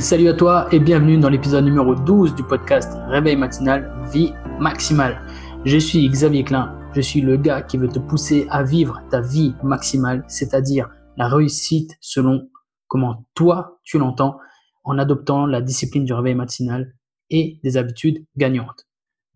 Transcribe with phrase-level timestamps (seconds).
[0.00, 5.22] Salut à toi et bienvenue dans l'épisode numéro 12 du podcast Réveil matinal, vie maximale.
[5.64, 9.22] Je suis Xavier Klein, je suis le gars qui veut te pousser à vivre ta
[9.22, 12.50] vie maximale, c'est-à-dire la réussite selon
[12.88, 14.36] comment toi tu l'entends
[14.84, 16.92] en adoptant la discipline du réveil matinal
[17.30, 18.86] et des habitudes gagnantes.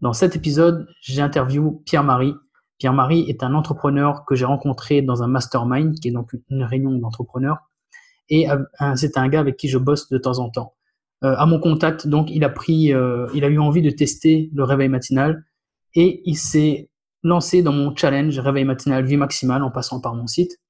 [0.03, 2.35] Dans cet épisode, j'interviewe Pierre-Marie.
[2.77, 6.93] Pierre-Marie est un entrepreneur que j'ai rencontré dans un mastermind, qui est donc une réunion
[6.99, 7.71] d'entrepreneurs
[8.29, 8.47] et
[8.97, 10.75] c'est un gars avec qui je bosse de temps en temps.
[11.25, 14.51] Euh, à mon contact, donc, il a pris, euh, il a eu envie de tester
[14.53, 15.45] le réveil matinal
[15.95, 16.91] et il s'est
[17.23, 20.61] lancé dans mon challenge réveil matinal vie maximale en passant par mon site.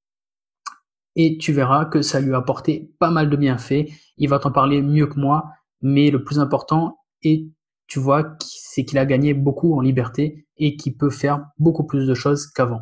[1.16, 3.86] Et tu verras que ça lui a apporté pas mal de bienfaits.
[4.16, 5.50] Il va t'en parler mieux que moi,
[5.80, 7.48] mais le plus important, et
[7.86, 12.06] tu vois, c'est qu'il a gagné beaucoup en liberté et qu'il peut faire beaucoup plus
[12.06, 12.80] de choses qu'avant.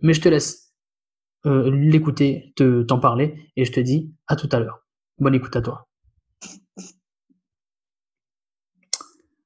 [0.00, 0.63] Mais je te laisse
[1.46, 4.86] euh, l'écouter, te, t'en parler, et je te dis à tout à l'heure.
[5.18, 5.86] Bonne écoute à toi.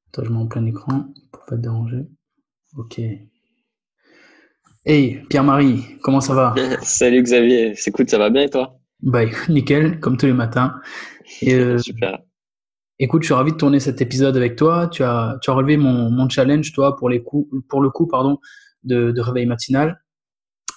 [0.09, 2.07] Attends, je mets en plein écran pour pas te déranger.
[2.77, 3.01] Ok.
[4.85, 6.55] Hey, Pierre-Marie, comment ça va?
[6.83, 8.79] Salut Xavier, cool, ça va bien et toi?
[9.03, 10.81] Bah, nickel, comme tous les matins.
[11.43, 12.21] Et, euh, Super.
[13.01, 14.89] Écoute, je suis ravi de tourner cet épisode avec toi.
[14.89, 18.07] Tu as, tu as relevé mon, mon challenge, toi, pour, les coups, pour le coup
[18.07, 18.39] pardon,
[18.85, 20.01] de, de réveil matinal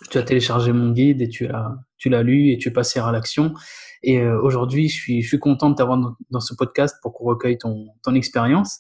[0.09, 2.99] tu as téléchargé mon guide et tu l'as, tu l'as lu et tu es passé
[2.99, 3.53] à l'action.
[4.03, 5.99] Et euh, aujourd'hui, je suis, je suis content de t'avoir
[6.29, 8.79] dans, ce podcast pour qu'on recueille ton, ton expérience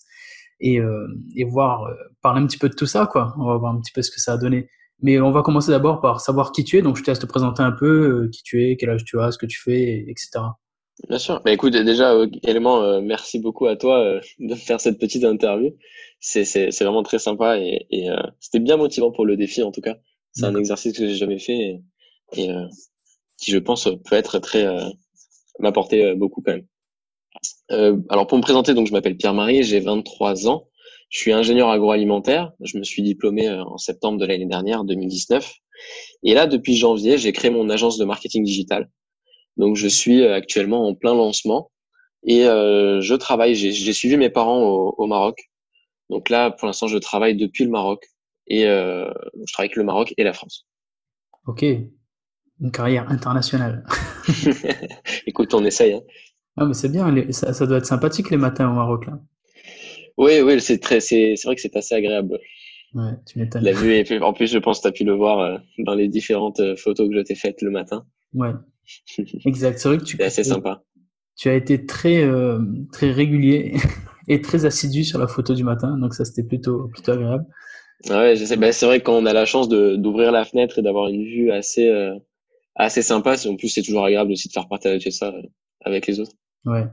[0.59, 3.33] et, euh, et voir, euh, parler un petit peu de tout ça, quoi.
[3.37, 4.67] On va voir un petit peu ce que ça a donné.
[5.03, 6.81] Mais on va commencer d'abord par savoir qui tu es.
[6.81, 9.31] Donc, je te laisse te présenter un peu qui tu es, quel âge tu as,
[9.31, 10.43] ce que tu fais, etc.
[11.09, 11.41] Bien sûr.
[11.45, 15.71] Mais écoute, déjà, également, merci beaucoup à toi de faire cette petite interview.
[16.19, 19.71] C'est, c'est, c'est vraiment très sympa et, et c'était bien motivant pour le défi, en
[19.71, 19.97] tout cas.
[20.33, 21.81] C'est un exercice que j'ai jamais fait
[22.33, 22.67] et, euh,
[23.37, 24.89] qui, je pense, peut être très euh,
[25.59, 26.65] m'apporter euh, beaucoup quand même.
[27.71, 30.67] Euh, alors pour me présenter, donc je m'appelle Pierre-Marie, j'ai 23 ans,
[31.09, 35.53] je suis ingénieur agroalimentaire, je me suis diplômé en septembre de l'année dernière, 2019,
[36.23, 38.89] et là depuis janvier, j'ai créé mon agence de marketing digital.
[39.57, 41.71] Donc je suis actuellement en plein lancement
[42.25, 43.55] et euh, je travaille.
[43.55, 45.49] J'ai suivi mes parents au, au Maroc,
[46.09, 48.05] donc là pour l'instant je travaille depuis le Maroc
[48.51, 49.09] et euh,
[49.47, 50.67] je travaille avec le Maroc et la France.
[51.47, 53.85] Ok, une carrière internationale.
[55.25, 55.93] Écoute, on essaye.
[55.93, 56.01] Hein.
[56.57, 59.19] Ah, mais c'est bien, ça, doit être sympathique les matins au Maroc là.
[60.17, 62.37] Oui, oui, c'est très, c'est, vrai que c'est assez agréable.
[62.93, 63.63] Ouais, tu m'étonnes.
[63.63, 65.93] La vue est, en plus, je pense que tu as pu le voir euh, dans
[65.93, 68.05] les différentes euh, photos que je t'ai faites le matin.
[68.33, 68.51] Ouais.
[69.45, 69.79] Exact.
[69.79, 70.17] C'est vrai que tu.
[70.17, 70.83] c'est assez sympa.
[71.37, 72.27] Tu as été très,
[72.91, 73.75] très régulier
[74.27, 77.45] et très assidu sur la photo du matin, donc ça c'était plutôt, plutôt agréable.
[78.09, 78.57] Ouais, je sais.
[78.57, 81.07] Ben, c'est vrai que quand on a la chance de d'ouvrir la fenêtre et d'avoir
[81.07, 82.15] une vue assez euh,
[82.75, 85.41] assez sympa, en plus c'est toujours agréable aussi de faire partager ça euh,
[85.81, 86.31] avec les autres.
[86.65, 86.85] Ouais.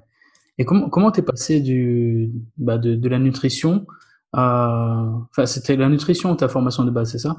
[0.58, 3.86] Et comment comment t'es passé du bah de, de la nutrition
[4.32, 7.36] à enfin c'était la nutrition ta formation de base, c'est ça?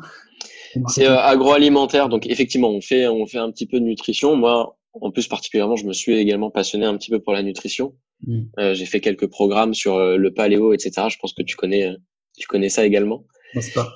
[0.88, 4.36] C'est euh, agroalimentaire, donc effectivement on fait on fait un petit peu de nutrition.
[4.36, 7.94] Moi en plus particulièrement, je me suis également passionné un petit peu pour la nutrition.
[8.26, 8.40] Mmh.
[8.58, 11.08] Euh, j'ai fait quelques programmes sur le paléo, etc.
[11.10, 11.96] Je pense que tu connais
[12.38, 13.26] tu connais ça également
[13.56, 13.90] n'est-ce pas?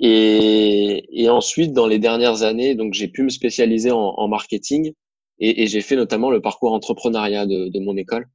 [0.00, 4.92] Et, et, ensuite, dans les dernières années, donc j'ai pu me spécialiser en, en marketing
[5.38, 8.26] et, et j'ai fait notamment le parcours entrepreneuriat de, de mon école,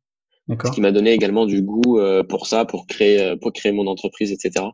[0.49, 3.73] ce qui m'a donné également du goût euh, pour ça, pour créer, euh, pour créer
[3.73, 4.65] mon entreprise, etc.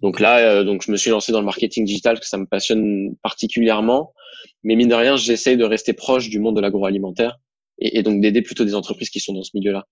[0.00, 2.38] Donc là, euh, donc je me suis lancé dans le marketing digital parce que ça
[2.38, 4.14] me passionne particulièrement,
[4.62, 7.38] mais mine de rien, j'essaye de rester proche du monde de l'agroalimentaire
[7.78, 9.86] et, et donc d'aider plutôt des entreprises qui sont dans ce milieu-là.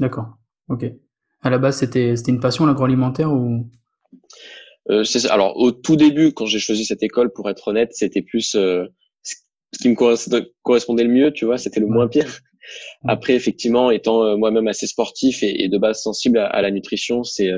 [0.00, 0.26] D'accord.
[0.68, 0.84] Ok.
[1.40, 3.70] À la base, c'était c'était une passion l'agroalimentaire ou?
[4.90, 8.54] Euh, alors au tout début, quand j'ai choisi cette école, pour être honnête, c'était plus
[8.54, 8.86] euh,
[9.22, 9.34] ce
[9.80, 9.94] qui me
[10.62, 12.38] correspondait le mieux, tu vois, c'était le moins pire.
[13.06, 17.50] Après, effectivement, étant euh, moi-même assez sportif et, de base sensible à, la nutrition, c'est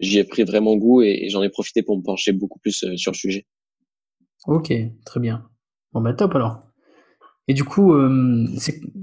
[0.00, 3.12] j'y ai pris vraiment goût et, j'en ai profité pour me pencher beaucoup plus sur
[3.12, 3.46] le sujet.
[4.46, 4.72] Ok,
[5.06, 5.48] très bien.
[5.92, 6.62] Bon bah top alors.
[7.46, 7.94] Et du coup,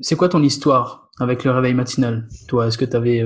[0.02, 3.24] c'est quoi ton histoire avec le réveil matinal Toi, est-ce que tu avais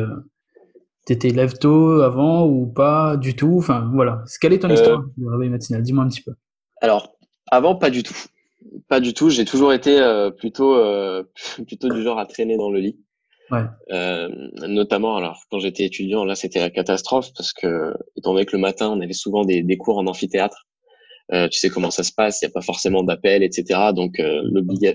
[1.06, 3.58] T'étais lève tôt avant ou pas du tout?
[3.60, 4.24] Enfin, voilà.
[4.42, 5.84] Quelle est ton histoire euh, de réveil matinal?
[5.84, 6.34] Dis-moi un petit peu.
[6.82, 7.16] Alors,
[7.52, 8.18] avant, pas du tout.
[8.88, 9.30] Pas du tout.
[9.30, 11.24] J'ai toujours été euh, plutôt, euh,
[11.68, 13.00] plutôt du genre à traîner dans le lit.
[13.52, 13.62] Ouais.
[14.68, 18.62] notamment, alors, quand j'étais étudiant, là, c'était la catastrophe parce que, étant donné que le
[18.62, 20.66] matin, on avait souvent des, des cours en amphithéâtre.
[21.32, 23.92] tu sais comment ça se passe, il n'y a pas forcément d'appel, etc.
[23.94, 24.20] Donc,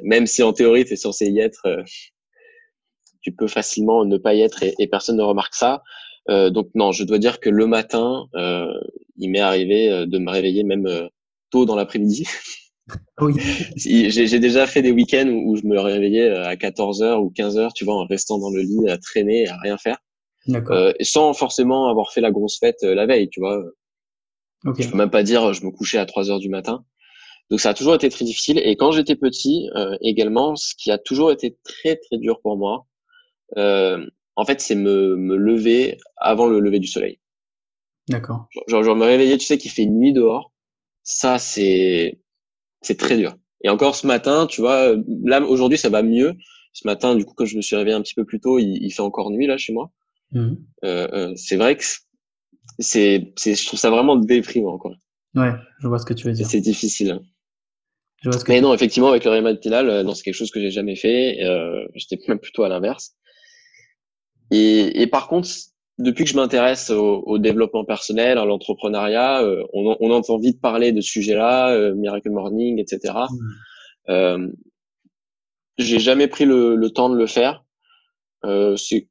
[0.02, 1.64] même si en théorie, tu es censé y être,
[3.20, 5.82] tu peux facilement ne pas y être et, personne ne remarque ça.
[6.28, 8.72] Euh, donc non, je dois dire que le matin, euh,
[9.16, 10.88] il m'est arrivé euh, de me réveiller même
[11.50, 12.26] tôt dans l'après-midi.
[13.20, 13.34] Oui.
[13.76, 17.94] J'ai déjà fait des week-ends où, je me réveillais à 14h ou 15h, tu vois,
[17.94, 19.98] en restant dans le lit à traîner, à rien faire.
[20.48, 23.62] Euh, sans forcément avoir fait la grosse fête la veille, tu vois.
[24.64, 24.82] Okay.
[24.82, 26.84] Je peux même pas dire je me couchais à 3 heures du matin.
[27.50, 28.60] Donc ça a toujours été très difficile.
[28.64, 32.56] Et quand j'étais petit, euh, également, ce qui a toujours été très très dur pour
[32.56, 32.86] moi,
[33.56, 34.06] euh,
[34.40, 37.20] en fait, c'est me, me lever avant le lever du soleil.
[38.08, 38.48] D'accord.
[38.68, 40.52] Genre, genre me réveiller, tu sais qu'il fait nuit dehors.
[41.02, 42.20] Ça, c'est
[42.80, 43.36] c'est très dur.
[43.62, 44.94] Et encore ce matin, tu vois,
[45.24, 46.34] là aujourd'hui ça va mieux.
[46.72, 48.82] Ce matin, du coup, quand je me suis réveillé un petit peu plus tôt, il,
[48.82, 49.90] il fait encore nuit là chez moi.
[50.32, 50.54] Mmh.
[50.84, 51.84] Euh, euh, c'est vrai que
[52.78, 54.92] c'est, c'est, je trouve ça vraiment déprimant, quoi.
[55.34, 56.46] Ouais, je vois ce que tu veux dire.
[56.46, 57.20] C'est difficile.
[58.22, 60.34] Je vois ce que Mais non, effectivement, avec le réveil matinal, euh, non, c'est quelque
[60.34, 61.42] chose que j'ai jamais fait.
[61.42, 63.14] Euh, j'étais même plutôt à l'inverse.
[64.50, 65.48] Et, et par contre,
[65.98, 70.60] depuis que je m'intéresse au, au, développement personnel, à l'entrepreneuriat, euh, on, on, entend vite
[70.60, 73.14] parler de ce sujet-là, euh, Miracle Morning, etc.
[73.30, 73.36] Mmh.
[74.08, 74.48] Euh,
[75.78, 77.64] j'ai jamais pris le, le, temps de le faire.
[78.44, 79.08] Euh, c'est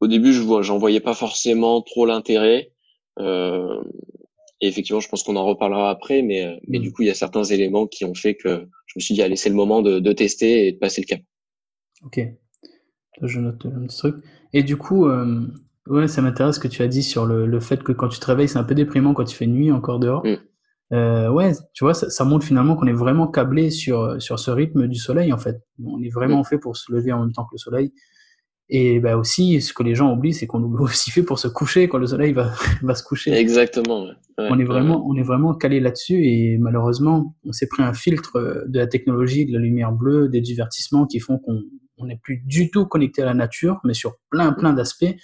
[0.00, 2.72] au début, je vois, j'en voyais pas forcément trop l'intérêt.
[3.18, 3.82] Euh,
[4.60, 6.92] et effectivement, je pense qu'on en reparlera après, mais, mais du mm.
[6.92, 9.36] coup, il y a certains éléments qui ont fait que je me suis dit, allez,
[9.36, 11.20] c'est le moment de, de, tester et de passer le cap.
[12.04, 12.20] Ok.
[13.22, 14.16] Je note un petit truc.
[14.52, 15.46] Et du coup, euh,
[15.86, 18.18] ouais, ça m'intéresse ce que tu as dit sur le, le, fait que quand tu
[18.18, 20.24] te réveilles, c'est un peu déprimant quand il fait nuit encore dehors.
[20.24, 20.36] Mm.
[20.92, 24.50] Euh, ouais, tu vois, ça, ça montre finalement qu'on est vraiment câblé sur, sur ce
[24.50, 25.62] rythme du soleil, en fait.
[25.84, 26.44] On est vraiment mm.
[26.44, 27.92] fait pour se lever en même temps que le soleil.
[28.70, 31.48] Et bah aussi, ce que les gens oublient, c'est qu'on est aussi fait pour se
[31.48, 32.52] coucher quand le soleil va,
[32.82, 33.32] va se coucher.
[33.32, 34.06] Exactement.
[34.38, 38.36] on est vraiment, on est vraiment calé là-dessus et malheureusement, on s'est pris un filtre
[38.36, 41.60] euh, de la technologie, de la lumière bleue, des divertissements qui font qu'on
[42.02, 45.14] n'est plus du tout connecté à la nature, mais sur plein, plein d'aspects,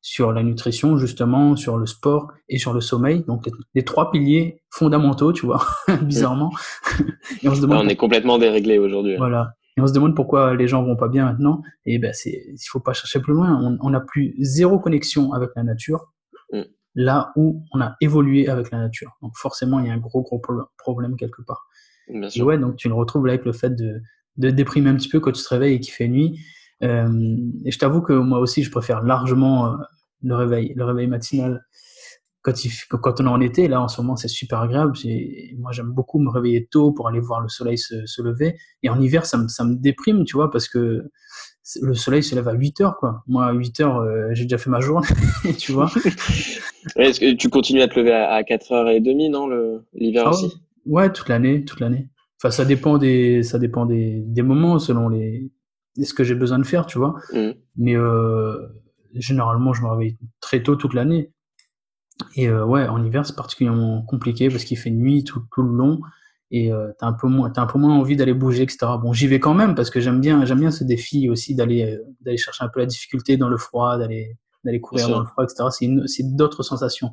[0.00, 3.24] sur la nutrition justement, sur le sport et sur le sommeil.
[3.24, 5.64] Donc les, trois piliers fondamentaux, tu vois,
[6.02, 6.52] bizarrement.
[7.42, 7.86] et on se demande.
[7.86, 9.16] on est complètement déréglé aujourd'hui.
[9.16, 9.54] Voilà.
[9.76, 11.60] Et on se demande pourquoi les gens vont pas bien maintenant.
[11.84, 13.78] Et ben, c'est, il faut pas chercher plus loin.
[13.80, 16.12] On n'a plus zéro connexion avec la nature,
[16.52, 16.62] mm.
[16.94, 19.18] là où on a évolué avec la nature.
[19.22, 20.40] Donc forcément, il y a un gros, gros
[20.78, 21.66] problème quelque part.
[22.08, 22.42] Bien sûr.
[22.42, 24.00] Et ouais, donc tu le retrouves là avec le fait de,
[24.38, 26.38] de déprimer un petit peu quand tu te réveilles et qu'il fait nuit.
[26.82, 29.76] Euh, et je t'avoue que moi aussi, je préfère largement euh,
[30.22, 31.62] le réveil, le réveil matinal
[32.46, 34.92] quand, il, quand on est en été, là en ce moment c'est super agréable.
[35.58, 38.56] Moi j'aime beaucoup me réveiller tôt pour aller voir le soleil se, se lever.
[38.84, 41.10] Et en hiver ça me, ça me déprime, tu vois, parce que
[41.82, 43.24] le soleil se lève à 8 heures, quoi.
[43.26, 45.08] Moi à 8 heures, euh, j'ai déjà fait ma journée,
[45.58, 45.90] tu vois.
[46.96, 49.48] Est-ce que tu continues à te lever à, 4h30, non,
[49.92, 50.52] l'hiver ah aussi?
[50.86, 52.08] Ouais, toute l'année, toute l'année.
[52.46, 55.50] Enfin, ça dépend des, ça dépend des, des moments selon les,
[56.00, 57.16] ce que j'ai besoin de faire, tu vois.
[57.32, 57.50] Mmh.
[57.76, 58.68] Mais euh,
[59.14, 61.32] généralement, je me réveille très tôt toute l'année.
[62.36, 65.76] Et euh, ouais, en hiver, c'est particulièrement compliqué parce qu'il fait nuit tout, tout le
[65.76, 66.00] long
[66.52, 68.78] et euh, t'as un peu moins, t'as un peu moins envie d'aller bouger, etc.
[69.02, 71.82] Bon, j'y vais quand même parce que j'aime bien, j'aime bien ce défi aussi d'aller,
[71.82, 75.26] euh, d'aller chercher un peu la difficulté dans le froid, d'aller, d'aller courir dans le
[75.26, 75.64] froid, etc.
[75.70, 77.10] C'est c'est d'autres sensations.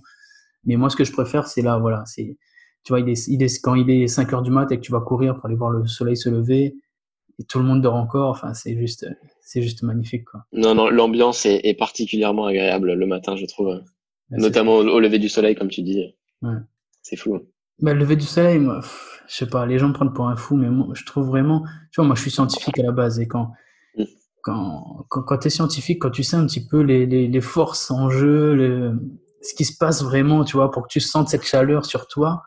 [0.65, 2.37] Mais moi, ce que je préfère, c'est là, voilà, c'est,
[2.83, 4.81] tu vois, il est, il est, quand il est 5 heures du mat et que
[4.81, 6.75] tu vas courir pour aller voir le soleil se lever
[7.39, 9.07] et tout le monde dort encore, enfin, c'est juste,
[9.41, 10.45] c'est juste magnifique, quoi.
[10.51, 13.81] Non, non, l'ambiance est, est particulièrement agréable le matin, je trouve.
[14.29, 16.15] Notamment au, lever du soleil, comme tu dis.
[16.41, 16.55] Ouais.
[17.01, 17.39] C'est fou.
[17.79, 18.81] Bah, le lever du soleil, moi,
[19.27, 21.63] je sais pas, les gens me prennent pour un fou, mais moi, je trouve vraiment.
[21.91, 23.51] Tu vois, moi, je suis scientifique à la base, et quand.
[23.97, 24.03] Mm.
[24.43, 27.41] Quand, quand, quand tu es scientifique, quand tu sais un petit peu les, les, les
[27.41, 28.99] forces en jeu, le,
[29.41, 32.43] ce qui se passe vraiment, tu vois, pour que tu sentes cette chaleur sur toi,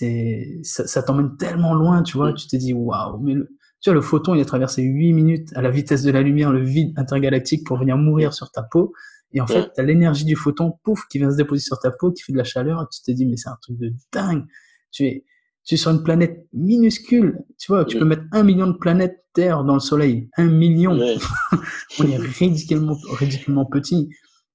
[0.00, 2.34] c'est ça, ça t'emmène tellement loin, tu vois, mm.
[2.34, 5.52] tu te dis waouh, mais le, tu vois, le photon, il a traversé 8 minutes
[5.54, 8.92] à la vitesse de la lumière, le vide intergalactique pour venir mourir sur ta peau.
[9.32, 11.90] Et en fait, tu as l'énergie du photon, pouf, qui vient se déposer sur ta
[11.90, 13.92] peau, qui fait de la chaleur, et tu te dis, mais c'est un truc de
[14.12, 14.44] dingue.
[14.90, 15.24] Tu es,
[15.64, 17.38] tu es sur une planète minuscule.
[17.56, 20.28] Tu vois, tu peux mettre un million de planètes Terre dans le Soleil.
[20.36, 20.92] Un million.
[22.00, 24.10] On est ridiculement, ridiculement petit.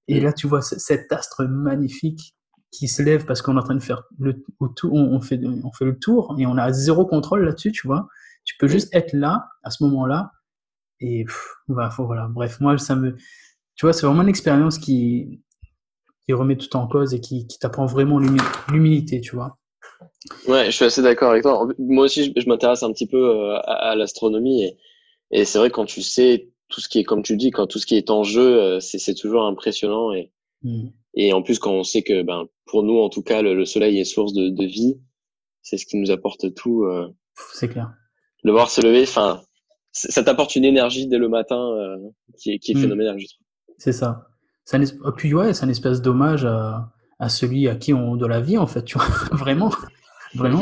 [0.08, 2.35] Et là, tu vois cet astre magnifique
[2.78, 4.42] qui se lève parce qu'on est en train de faire le
[4.76, 8.08] tout, on, fait, on fait le tour et on a zéro contrôle là-dessus, tu vois.
[8.44, 10.32] Tu peux juste être là, à ce moment-là.
[11.00, 11.26] Et
[11.68, 12.28] voilà, voilà.
[12.30, 13.16] Bref, moi, ça me,
[13.76, 15.42] tu vois, c'est vraiment une expérience qui,
[16.26, 18.20] qui remet tout en cause et qui, qui t'apprend vraiment
[18.70, 19.58] l'humilité, tu vois.
[20.48, 21.68] Ouais, je suis assez d'accord avec toi.
[21.78, 24.78] Moi aussi, je, m'intéresse un petit peu euh, à, l'astronomie et,
[25.32, 27.80] et c'est vrai quand tu sais tout ce qui est, comme tu dis, quand tout
[27.80, 30.32] ce qui est en jeu, euh, c'est toujours impressionnant et,
[30.66, 30.90] mmh.
[31.16, 34.00] et en plus quand on sait que, ben, pour nous en tout cas, le, soleil
[34.00, 35.00] est source de, de vie,
[35.62, 36.84] c'est ce qui nous apporte tout.
[36.84, 37.08] Euh,
[37.54, 37.92] c'est clair.
[38.44, 39.42] Le voir se lever, enfin,
[39.92, 41.58] ça t'apporte une énergie dès le matin
[42.38, 42.82] qui est, qui est mmh.
[42.82, 43.46] phénoménale, je trouve.
[43.78, 44.28] C'est ça.
[44.66, 48.26] C'est un, puis ouais, c'est un espèce d'hommage à, à celui à qui on de
[48.26, 49.08] la vie, en fait, tu vois.
[49.32, 49.72] Vraiment.
[50.34, 50.62] Vraiment.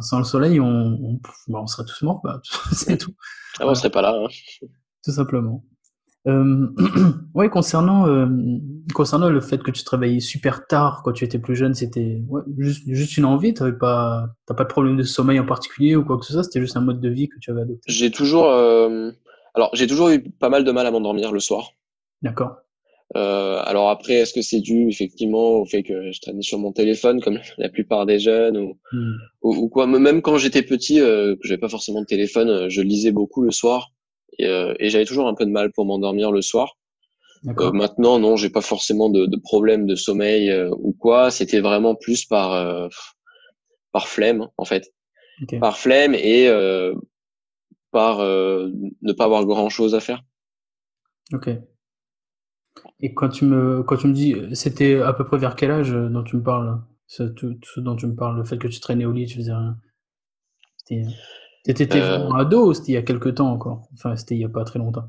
[0.00, 2.40] Sans le soleil, on, on, bah, on serait tous morts, bah,
[2.72, 3.14] c'est tout.
[3.60, 4.14] Ah, on serait pas là.
[4.16, 4.28] Hein.
[5.04, 5.64] Tout simplement.
[6.26, 6.68] Euh,
[7.34, 8.26] ouais, concernant euh,
[8.94, 12.22] concernant le fait que tu te réveillais super tard quand tu étais plus jeune, c'était
[12.28, 13.52] ouais, juste, juste une envie.
[13.52, 16.44] T'avais pas t'as pas de problème de sommeil en particulier ou quoi que ce soit.
[16.44, 17.82] C'était juste un mode de vie que tu avais adopté?
[17.86, 19.10] J'ai toujours euh,
[19.54, 21.72] alors j'ai toujours eu pas mal de mal à m'endormir le soir.
[22.22, 22.56] D'accord.
[23.16, 26.72] Euh, alors après, est-ce que c'est dû effectivement au fait que je traînais sur mon
[26.72, 29.14] téléphone comme la plupart des jeunes ou, hmm.
[29.42, 29.86] ou, ou, quoi?
[29.86, 33.42] Même quand j'étais petit, euh, que j'avais pas forcément de téléphone, euh, je lisais beaucoup
[33.42, 33.92] le soir
[34.38, 36.76] et, euh, et j'avais toujours un peu de mal pour m'endormir le soir.
[37.46, 41.30] Euh, maintenant, non, j'ai pas forcément de, de problème de sommeil euh, ou quoi.
[41.30, 42.88] C'était vraiment plus par
[43.92, 44.92] par flemme en fait,
[45.42, 45.58] okay.
[45.58, 46.48] par flemme et
[47.90, 50.22] par ne pas avoir grand chose à faire.
[51.32, 51.50] Ok.
[53.00, 55.92] Et quand tu me, quand tu me dis, c'était à peu près vers quel âge
[55.92, 57.22] dont tu me parles ce,
[57.76, 59.76] dont tu me parles, le fait que tu traînais au lit, tu faisais rien?
[61.64, 62.30] T'étais euh...
[62.32, 64.64] ado ou c'était il y a quelques temps encore Enfin, c'était il y a pas
[64.64, 65.06] très longtemps.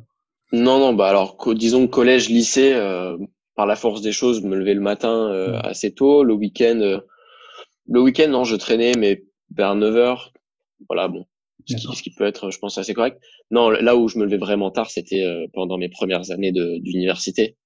[0.52, 3.18] Non, non, bah alors, disons collège, lycée, euh,
[3.56, 6.24] par la force des choses, me lever le matin euh, assez tôt.
[6.24, 7.00] Le week-end, euh,
[7.88, 10.34] le week-end, non, je traînais, mais vers 9 heures.
[10.90, 11.26] Voilà, bon,
[11.68, 13.20] ce qui, ce qui, peut être, je pense, assez correct.
[13.52, 17.58] Non, là où je me levais vraiment tard, c'était euh, pendant mes premières années d'université.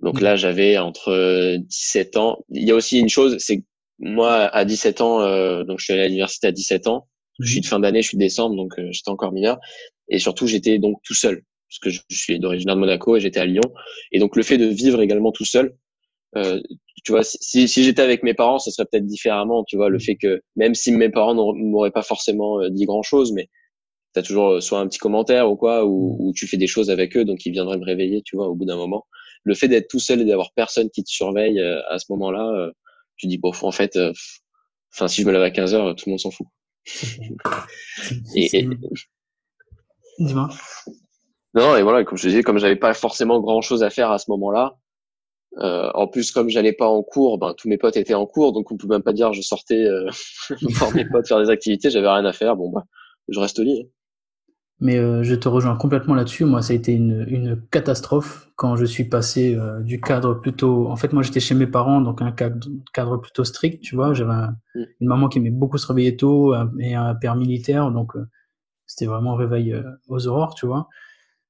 [0.00, 2.38] Donc là, j'avais entre 17 ans.
[2.50, 3.64] Il y a aussi une chose, c'est
[3.98, 7.06] moi, à 17 ans, euh, donc je suis allé à l'université à 17 ans.
[7.40, 9.58] Je suis de fin d'année, je suis de décembre, donc euh, j'étais encore mineur.
[10.08, 13.40] Et surtout, j'étais donc tout seul, parce que je, suis d'origine de Monaco et j'étais
[13.40, 13.62] à Lyon.
[14.12, 15.76] Et donc le fait de vivre également tout seul,
[16.36, 16.60] euh,
[17.04, 19.64] tu vois, si, j'étais avec mes parents, ce serait peut-être différemment.
[19.64, 23.32] Tu vois, le fait que même si mes parents m'auraient pas forcément euh, dit grand-chose,
[23.32, 23.48] mais
[24.14, 27.16] tu as toujours soit un petit commentaire ou quoi, ou, tu fais des choses avec
[27.16, 29.06] eux, donc ils viendraient me réveiller, tu vois, au bout d'un moment
[29.44, 32.70] le fait d'être tout seul et d'avoir personne qui te surveille à ce moment-là,
[33.16, 33.98] tu dis bon, en fait,
[34.92, 36.46] enfin si je me lève à 15 heures, tout le monde s'en fout.
[38.34, 38.68] Et, et...
[40.18, 40.48] Dis-moi.
[41.54, 44.18] Non, et voilà, comme je disais, comme j'avais pas forcément grand chose à faire à
[44.18, 44.76] ce moment-là,
[45.58, 48.52] euh, en plus, comme j'allais pas en cours, ben tous mes potes étaient en cours,
[48.52, 50.08] donc on peut même pas dire je sortais euh,
[50.62, 52.54] voir mes potes faire des activités, j'avais rien à faire.
[52.56, 52.84] Bon bah,
[53.28, 53.90] je reste au lit.
[54.82, 56.46] Mais euh, je te rejoins complètement là-dessus.
[56.46, 60.88] Moi, ça a été une, une catastrophe quand je suis passé euh, du cadre plutôt.
[60.88, 64.14] En fait, moi, j'étais chez mes parents, donc un cadre, cadre plutôt strict, tu vois.
[64.14, 64.84] J'avais un, mm.
[65.00, 68.26] une maman qui aimait beaucoup se réveiller tôt et un père militaire, donc euh,
[68.86, 70.88] c'était vraiment réveil euh, aux aurores, tu vois.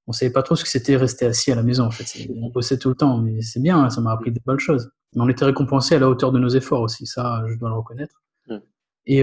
[0.08, 2.28] On savait pas trop ce que c'était rester assis à la maison, en fait.
[2.34, 4.90] On bossait tout le temps, mais c'est bien, hein, ça m'a appris des bonnes choses.
[5.14, 7.76] Mais on était récompensé à la hauteur de nos efforts aussi, ça, je dois le
[7.76, 8.22] reconnaître.
[8.49, 8.56] Mm.
[9.06, 9.22] Et,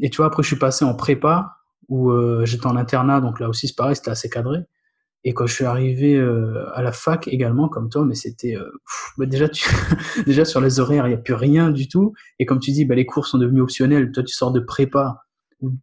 [0.00, 1.57] et tu vois, après, je suis passé en prépa
[1.88, 4.60] où euh, j'étais en internat, donc là aussi c'est pareil, c'était assez cadré.
[5.24, 8.70] Et quand je suis arrivé euh, à la fac également, comme toi, mais c'était euh,
[9.16, 9.68] bah déjà, tu,
[10.26, 12.12] déjà sur les horaires, il n'y a plus rien du tout.
[12.38, 14.12] Et comme tu dis, bah, les cours sont devenus optionnels.
[14.12, 15.24] Toi, tu sors de prépa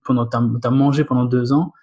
[0.05, 1.73] pendant t'as as mangé pendant deux ans.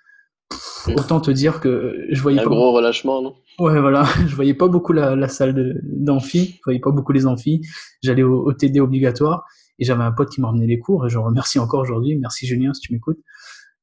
[0.97, 3.35] autant te dire que je voyais un pas gros relâchement, non?
[3.59, 7.27] Ouais, voilà, je voyais pas beaucoup la, la salle d'amphi, je voyais pas beaucoup les
[7.27, 7.61] amphis.
[8.03, 9.45] J'allais au, au, TD obligatoire
[9.79, 12.17] et j'avais un pote qui m'emmenait les cours et je remercie encore aujourd'hui.
[12.17, 13.19] Merci Julien si tu m'écoutes.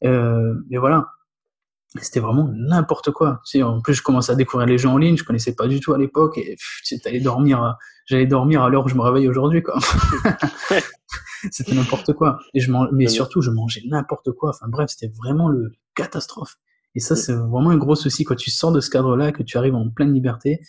[0.04, 1.08] Euh, mais voilà,
[2.00, 3.42] c'était vraiment n'importe quoi.
[3.46, 5.68] Tu sais, en plus, je commençais à découvrir les gens en ligne, je connaissais pas
[5.68, 7.76] du tout à l'époque, et j'allais dormir,
[8.06, 9.80] j'allais dormir à l'heure où je me réveille aujourd'hui, quoi.
[11.52, 12.40] c'était n'importe quoi.
[12.54, 14.50] Et je mais surtout, je mangeais n'importe quoi.
[14.50, 16.56] Enfin bref, c'était vraiment le catastrophe.
[16.96, 19.58] Et ça, c'est vraiment un gros souci quand tu sors de ce cadre-là, que tu
[19.58, 20.62] arrives en pleine liberté.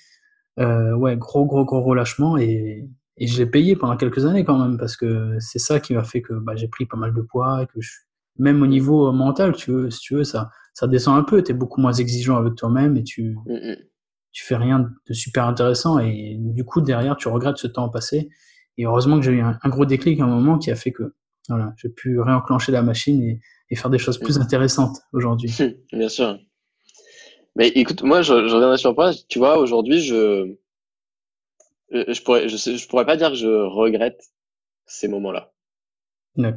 [0.58, 2.36] Euh, ouais, gros, gros, gros relâchement.
[2.36, 5.94] Et, et je l'ai payé pendant quelques années quand même, parce que c'est ça qui
[5.94, 7.92] m'a fait que bah, j'ai pris pas mal de poids, et que je,
[8.38, 11.42] même au niveau euh, mental, tu veux, si tu veux, ça, ça descend un peu.
[11.42, 13.74] Tu es beaucoup moins exigeant avec toi-même et tu, mmh
[14.32, 15.98] tu fais rien de super intéressant.
[15.98, 18.30] Et du coup, derrière, tu regrettes ce temps passé.
[18.78, 20.92] Et heureusement que j'ai eu un, un, gros déclic à un moment qui a fait
[20.92, 21.14] que
[21.48, 24.42] voilà, j'ai pu réenclencher la machine et, et, faire des choses plus mmh.
[24.42, 25.52] intéressantes aujourd'hui.
[25.92, 26.38] Bien sûr.
[27.56, 29.10] Mais écoute, moi, je, je reviendrai sur toi.
[29.28, 30.54] Tu vois, aujourd'hui, je,
[31.90, 34.22] je pourrais, je, je pourrais pas dire que je regrette
[34.86, 35.52] ces moments-là.
[36.36, 36.54] Ouais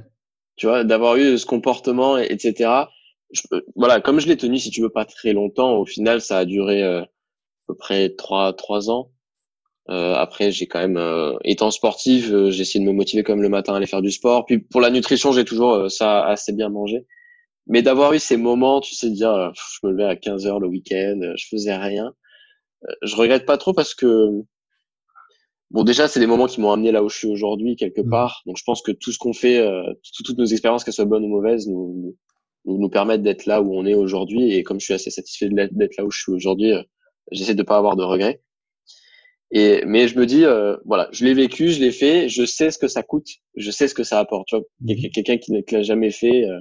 [0.55, 2.69] tu vois, d'avoir eu ce comportement, etc.
[3.75, 6.45] Voilà, comme je l'ai tenu, si tu veux, pas très longtemps, au final, ça a
[6.45, 7.07] duré euh, à
[7.67, 9.12] peu près trois trois ans.
[9.89, 13.41] Euh, après, j'ai quand même, euh, étant sportif, euh, j'ai essayé de me motiver comme
[13.41, 14.45] le matin à aller faire du sport.
[14.45, 17.05] Puis pour la nutrition, j'ai toujours euh, ça assez bien mangé.
[17.67, 20.60] Mais d'avoir eu ces moments, tu sais, de dire, je me levais à 15 heures
[20.60, 22.13] le week-end, je faisais rien.
[23.03, 24.43] je regrette pas trop parce que
[25.73, 28.09] Bon, déjà, c'est des moments qui m'ont amené là où je suis aujourd'hui, quelque mmh.
[28.09, 28.41] part.
[28.45, 29.83] Donc, je pense que tout ce qu'on fait, euh,
[30.23, 32.15] toutes nos expériences, qu'elles soient bonnes ou mauvaises, nous,
[32.65, 34.53] nous, nous permettent d'être là où on est aujourd'hui.
[34.53, 36.83] Et comme je suis assez satisfait d'être là où je suis aujourd'hui, euh,
[37.31, 38.41] j'essaie de pas avoir de regrets.
[39.51, 42.71] Et mais je me dis, euh, voilà, je l'ai vécu, je l'ai fait, je sais
[42.71, 44.47] ce que ça coûte, je sais ce que ça apporte.
[44.47, 45.11] Tu vois, mhm.
[45.11, 46.59] quelqu'un qui ne l'a jamais fait euh,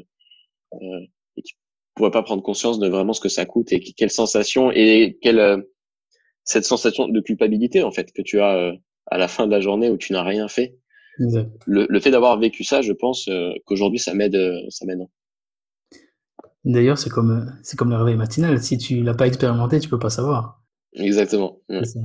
[0.74, 1.00] euh,
[1.36, 1.54] et qui
[1.94, 5.38] pourrait pas prendre conscience de vraiment ce que ça coûte et quelle sensation et quelle
[5.38, 5.58] euh,
[6.44, 8.72] cette sensation de culpabilité en fait que tu as euh,
[9.10, 10.78] à la fin de la journée où tu n'as rien fait.
[11.18, 13.28] Le, le, fait d'avoir vécu ça, je pense
[13.66, 14.38] qu'aujourd'hui ça m'aide,
[14.70, 15.06] ça m'aide.
[16.64, 18.60] D'ailleurs, c'est comme c'est comme le réveil matinal.
[18.62, 20.62] Si tu l'as pas expérimenté, tu peux pas savoir.
[20.94, 21.60] Exactement.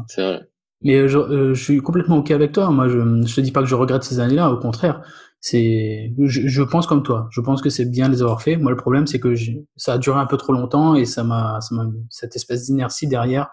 [0.07, 0.41] C'est vrai.
[0.81, 2.69] Mais euh, je, euh, je, suis complètement ok avec toi.
[2.69, 4.51] Moi, je, je te dis pas que je regrette ces années-là.
[4.51, 5.01] Au contraire,
[5.39, 7.27] c'est, je, je, pense comme toi.
[7.31, 8.57] Je pense que c'est bien de les avoir fait.
[8.57, 9.33] Moi, le problème, c'est que
[9.75, 11.75] ça a duré un peu trop longtemps et ça m'a, ça
[12.09, 13.49] cette espèce d'inertie derrière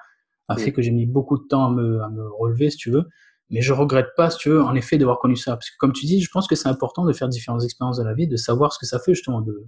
[0.49, 2.91] a fait que j'ai mis beaucoup de temps à me, à me relever, si tu
[2.91, 3.05] veux.
[3.51, 5.53] Mais je regrette pas, si tu veux, en effet, d'avoir connu ça.
[5.53, 8.05] Parce que comme tu dis, je pense que c'est important de faire différentes expériences de
[8.05, 9.67] la vie, de savoir ce que ça fait justement, de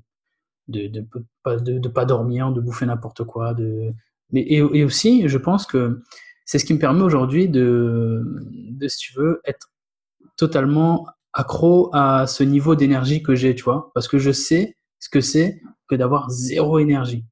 [0.68, 3.92] de de, de, pas dormir, de bouffer n'importe quoi, de
[4.32, 6.02] mais et, et aussi, je pense que
[6.44, 8.24] c'est ce qui me permet aujourd'hui de,
[8.70, 9.70] de, si tu veux, être
[10.36, 15.08] totalement accro à ce niveau d'énergie que j'ai, tu vois, parce que je sais ce
[15.08, 17.24] que c'est que d'avoir zéro énergie.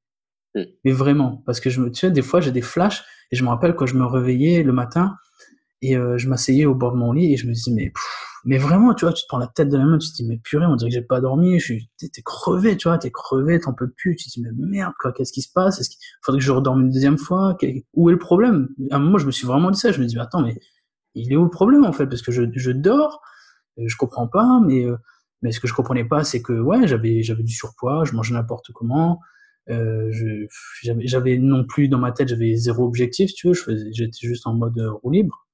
[0.55, 0.61] Mm.
[0.83, 3.43] Mais vraiment, parce que je me, tu sais, des fois j'ai des flashs et je
[3.43, 5.15] me rappelle quand je me réveillais le matin
[5.81, 7.91] et euh, je m'asseyais au bord de mon lit et je me disais mais
[8.45, 10.23] mais vraiment, tu vois, tu te prends la tête de la main, tu te dis,
[10.23, 11.59] mais purée, on dirait que j'ai pas dormi,
[11.97, 15.11] t'es, crevé, tu vois, t'es crevé, t'en peux plus, tu te dis, mais merde, quoi,
[15.11, 15.79] qu'est-ce qui se passe?
[15.79, 17.57] Est-ce qu'il faudrait que je redorme une deuxième fois?
[17.95, 18.69] Où est le problème?
[18.91, 20.59] À un moment, je me suis vraiment dit ça, je me dis, mais attends, mais
[21.15, 22.05] il est où le problème, en fait?
[22.05, 23.19] Parce que je, je dors,
[23.79, 24.95] euh, je comprends pas, mais, euh,
[25.41, 28.71] mais ce que je comprenais pas, c'est que, ouais, j'avais, du surpoids, je mangeais n'importe
[28.73, 29.21] comment,
[29.69, 30.11] euh,
[30.83, 34.77] j'avais, non plus dans ma tête, j'avais zéro objectif, tu vois, j'étais juste en mode
[34.77, 35.44] euh, roue libre.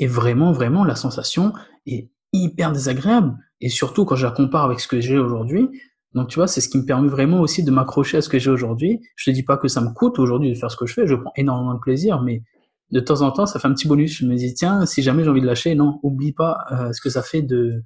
[0.00, 1.52] Et vraiment, vraiment, la sensation
[1.86, 3.36] est hyper désagréable.
[3.60, 5.68] Et surtout quand je la compare avec ce que j'ai aujourd'hui.
[6.14, 8.38] Donc, tu vois, c'est ce qui me permet vraiment aussi de m'accrocher à ce que
[8.38, 9.00] j'ai aujourd'hui.
[9.14, 11.06] Je te dis pas que ça me coûte aujourd'hui de faire ce que je fais.
[11.06, 12.42] Je prends énormément de plaisir, mais
[12.90, 14.18] de temps en temps, ça fait un petit bonus.
[14.18, 17.00] Je me dis, tiens, si jamais j'ai envie de lâcher, non, oublie pas euh, ce
[17.00, 17.84] que ça fait de,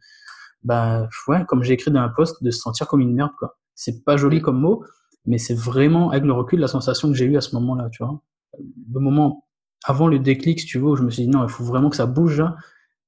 [0.62, 3.58] bah, ouais, comme j'ai écrit dans un post, de se sentir comme une merde, quoi.
[3.74, 4.84] C'est pas joli comme mot,
[5.26, 8.04] mais c'est vraiment, avec le recul, la sensation que j'ai eue à ce moment-là, tu
[8.04, 8.22] vois.
[8.58, 9.44] Le moment
[9.84, 11.90] avant le déclic, si tu veux, où je me suis dit non, il faut vraiment
[11.90, 12.56] que ça bouge là.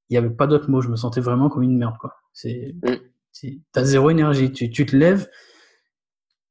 [0.09, 0.81] Il n'y avait pas d'autre mot.
[0.81, 2.15] Je me sentais vraiment comme une merde, quoi.
[2.33, 3.49] C'est, mm.
[3.73, 4.53] t'as zéro énergie.
[4.53, 5.29] Tu, tu te lèves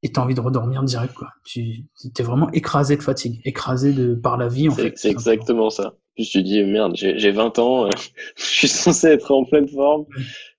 [0.02, 1.28] et t'as envie de redormir direct, quoi.
[1.44, 1.84] Tu
[2.18, 4.74] es vraiment écrasé de fatigue, écrasé de par la vie, en.
[4.74, 5.94] C'est exactement ça.
[6.16, 7.88] Puis tu te dis merde, j'ai 20 ans,
[8.36, 10.06] je suis censé être en pleine forme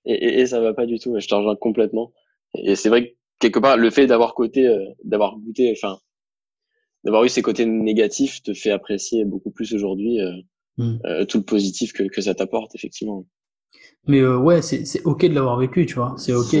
[0.04, 1.14] et, et, et ça va pas du tout.
[1.18, 2.12] Je te rejoins complètement.
[2.54, 5.98] Et c'est vrai que quelque part, le fait d'avoir côté, euh, d'avoir goûté, enfin,
[7.04, 10.32] d'avoir eu ces côtés négatifs te fait apprécier beaucoup plus aujourd'hui euh,
[10.78, 10.98] mm.
[11.06, 13.26] euh, tout le positif que, que ça t'apporte, effectivement.
[14.06, 16.14] Mais euh, ouais, c'est ok de l'avoir vécu, tu vois.
[16.16, 16.56] C'est ok,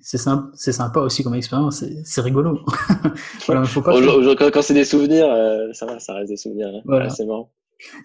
[0.00, 2.60] c'est sympa, sympa aussi comme expérience, c'est rigolo.
[3.46, 3.92] voilà, faut pas
[4.36, 6.68] quand, quand c'est des souvenirs, euh, ça va, ça reste des souvenirs.
[6.68, 6.82] Hein.
[6.84, 7.10] Voilà.
[7.10, 7.52] c'est marrant.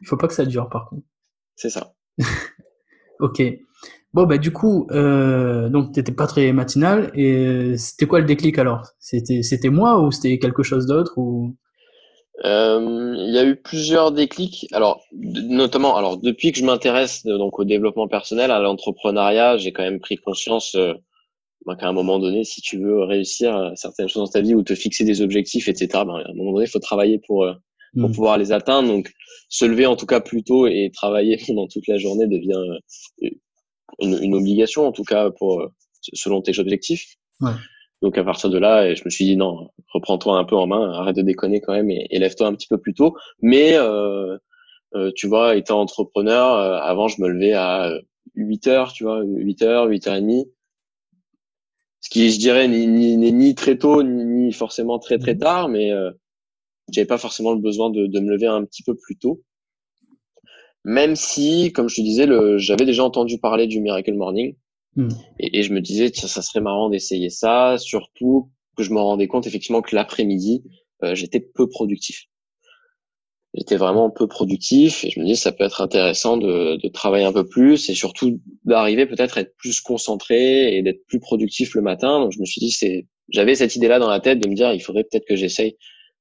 [0.02, 1.04] Il faut pas que ça dure, par contre.
[1.56, 1.94] C'est ça.
[3.20, 3.44] ok.
[4.14, 7.12] Bon, bah du coup, euh, donc t'étais pas très matinal.
[7.16, 8.88] Et c'était quoi le déclic alors?
[9.00, 11.56] C'était moi ou c'était quelque chose d'autre ou?
[12.44, 14.68] Euh, il y a eu plusieurs déclics.
[14.72, 19.72] Alors, notamment, alors depuis que je m'intéresse euh, donc au développement personnel, à l'entrepreneuriat, j'ai
[19.72, 20.94] quand même pris conscience euh,
[21.68, 24.56] ben, qu'à un moment donné, si tu veux réussir euh, certaines choses dans ta vie
[24.56, 27.46] ou te fixer des objectifs, etc., ben, à un moment donné, il faut travailler pour
[28.00, 28.14] pour mmh.
[28.14, 28.88] pouvoir les atteindre.
[28.88, 29.12] Donc,
[29.50, 32.64] se lever en tout cas plus tôt et travailler pendant toute la journée devient
[34.02, 35.66] une, une obligation, en tout cas pour
[36.14, 37.16] selon tes objectifs.
[37.40, 37.52] Ouais.
[38.02, 40.92] Donc à partir de là, je me suis dit non, reprends-toi un peu en main,
[40.92, 43.16] arrête de déconner quand même et, lève-toi un petit peu plus tôt.
[43.42, 44.38] Mais euh,
[44.96, 47.92] euh, tu vois, étant entrepreneur, euh, avant je me levais à
[48.36, 50.52] 8 heures, tu vois, 8 heures, 8 heures et demie.
[52.02, 55.70] Ce qui, je dirais, n'est ni, ni, ni, très tôt, ni, forcément très très tard,
[55.70, 56.10] mais euh,
[56.92, 59.44] j'avais pas forcément le besoin de, de, me lever un petit peu plus tôt.
[60.84, 64.56] Même si, comme je te disais, j'avais déjà entendu parler du Miracle Morning.
[64.96, 65.10] Hmm.
[65.40, 69.00] Et, et, je me disais, tiens, ça serait marrant d'essayer ça, surtout que je me
[69.00, 70.64] rendais compte effectivement que l'après-midi,
[71.04, 72.26] euh, j'étais peu productif.
[73.54, 77.26] J'étais vraiment peu productif et je me disais, ça peut être intéressant de, de travailler
[77.26, 81.76] un peu plus et surtout d'arriver peut-être à être plus concentré et d'être plus productif
[81.76, 82.22] le matin.
[82.22, 84.74] Donc je me suis dit, c'est, j'avais cette idée-là dans la tête de me dire,
[84.74, 85.76] il faudrait peut-être que j'essaye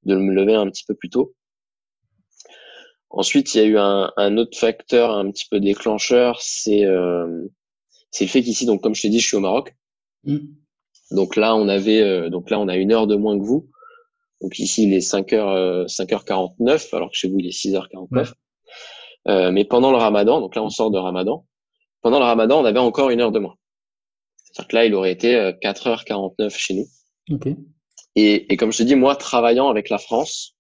[0.05, 1.35] de me lever un petit peu plus tôt.
[3.11, 7.49] Ensuite, il y a eu un, un autre facteur un petit peu déclencheur, c'est euh,
[8.11, 9.75] c'est le fait qu'ici, donc comme je t'ai dit, je suis au Maroc.
[10.25, 10.38] Mm.
[11.12, 13.68] Donc là, on avait, euh, donc là, on a une heure de moins que vous.
[14.40, 18.33] Donc ici, il est 5 h 5h49, alors que chez vous, il est 6h49.
[19.29, 21.46] Euh, mais pendant le Ramadan, donc là, on sort de Ramadan.
[22.01, 23.57] Pendant le Ramadan, on avait encore une heure de moins.
[24.44, 26.87] C'est-à-dire que là, il aurait été 4h49 euh, chez nous.
[27.35, 27.57] Okay.
[28.16, 30.57] Et, et comme je te dis, moi, travaillant avec la France,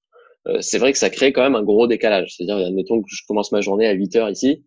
[0.60, 2.34] c'est vrai que ça crée quand même un gros décalage.
[2.34, 4.64] C'est-à-dire, admettons que je commence ma journée à 8 heures ici.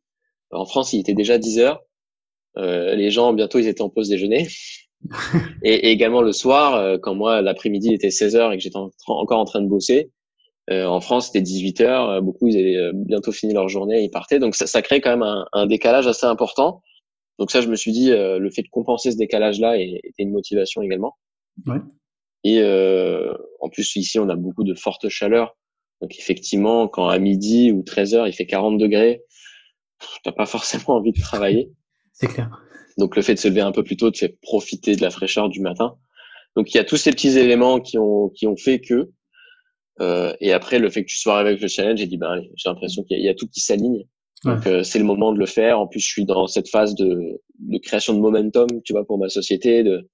[0.51, 1.81] En France, il était déjà 10 heures.
[2.57, 4.47] les gens, bientôt, ils étaient en pause déjeuner.
[5.63, 9.45] et, également le soir, quand moi, l'après-midi était 16 heures et que j'étais encore en
[9.45, 10.11] train de bosser,
[10.69, 12.09] euh, en France, c'était 18 heures.
[12.09, 14.39] Euh, beaucoup, ils avaient euh, bientôt fini leur journée et ils partaient.
[14.39, 16.81] Donc, ça, ça crée quand même un, un, décalage assez important.
[17.39, 20.83] Donc ça, je me suis dit, le fait de compenser ce décalage-là était une motivation
[20.83, 21.17] également.
[21.65, 21.79] Ouais.
[22.43, 22.61] Et
[23.59, 25.57] en plus, ici, on a beaucoup de forte chaleur.
[26.03, 29.23] Donc effectivement, quand à midi ou 13 heures, il fait 40 degrés,
[30.25, 31.71] t'as pas forcément envie de travailler.
[32.13, 32.51] C'est clair.
[32.97, 35.09] Donc le fait de se lever un peu plus tôt te fait profiter de la
[35.09, 35.95] fraîcheur du matin.
[36.57, 39.13] Donc il y a tous ces petits éléments qui ont qui ont fait que
[40.01, 42.31] euh, et après, le fait que tu sois arrivé avec le challenge, j'ai dit, ben,
[42.31, 44.03] allez, j'ai l'impression qu'il y, a tout qui s'aligne.
[44.43, 45.79] Donc, euh, c'est le moment de le faire.
[45.79, 49.17] En plus, je suis dans cette phase de, de création de momentum, tu vois, pour
[49.17, 49.83] ma société.
[49.83, 50.09] De,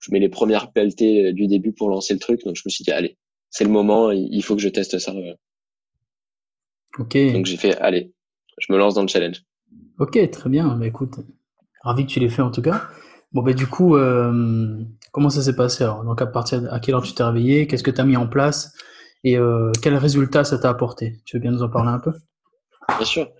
[0.00, 2.44] je mets les premières pelletées du début pour lancer le truc.
[2.44, 3.16] Donc, je me suis dit, allez,
[3.52, 5.12] c'est le moment, il faut que je teste ça.
[6.98, 7.16] Ok.
[7.32, 8.12] Donc, j'ai fait, allez,
[8.58, 9.42] je me lance dans le challenge.
[9.98, 10.74] Ok, très bien.
[10.74, 11.16] Bah, écoute,
[11.82, 12.88] ravi que tu l'aies fait en tout cas.
[13.32, 16.02] Bon, ben, du coup, euh, comment ça s'est passé alors?
[16.02, 17.66] Donc, à partir à quelle heure tu t'es réveillé?
[17.66, 18.74] Qu'est-ce que tu as mis en place?
[19.22, 21.20] Et euh, quel résultat ça t'a apporté?
[21.26, 22.12] Tu veux bien nous en parler un peu?
[22.88, 23.30] Bien sûr.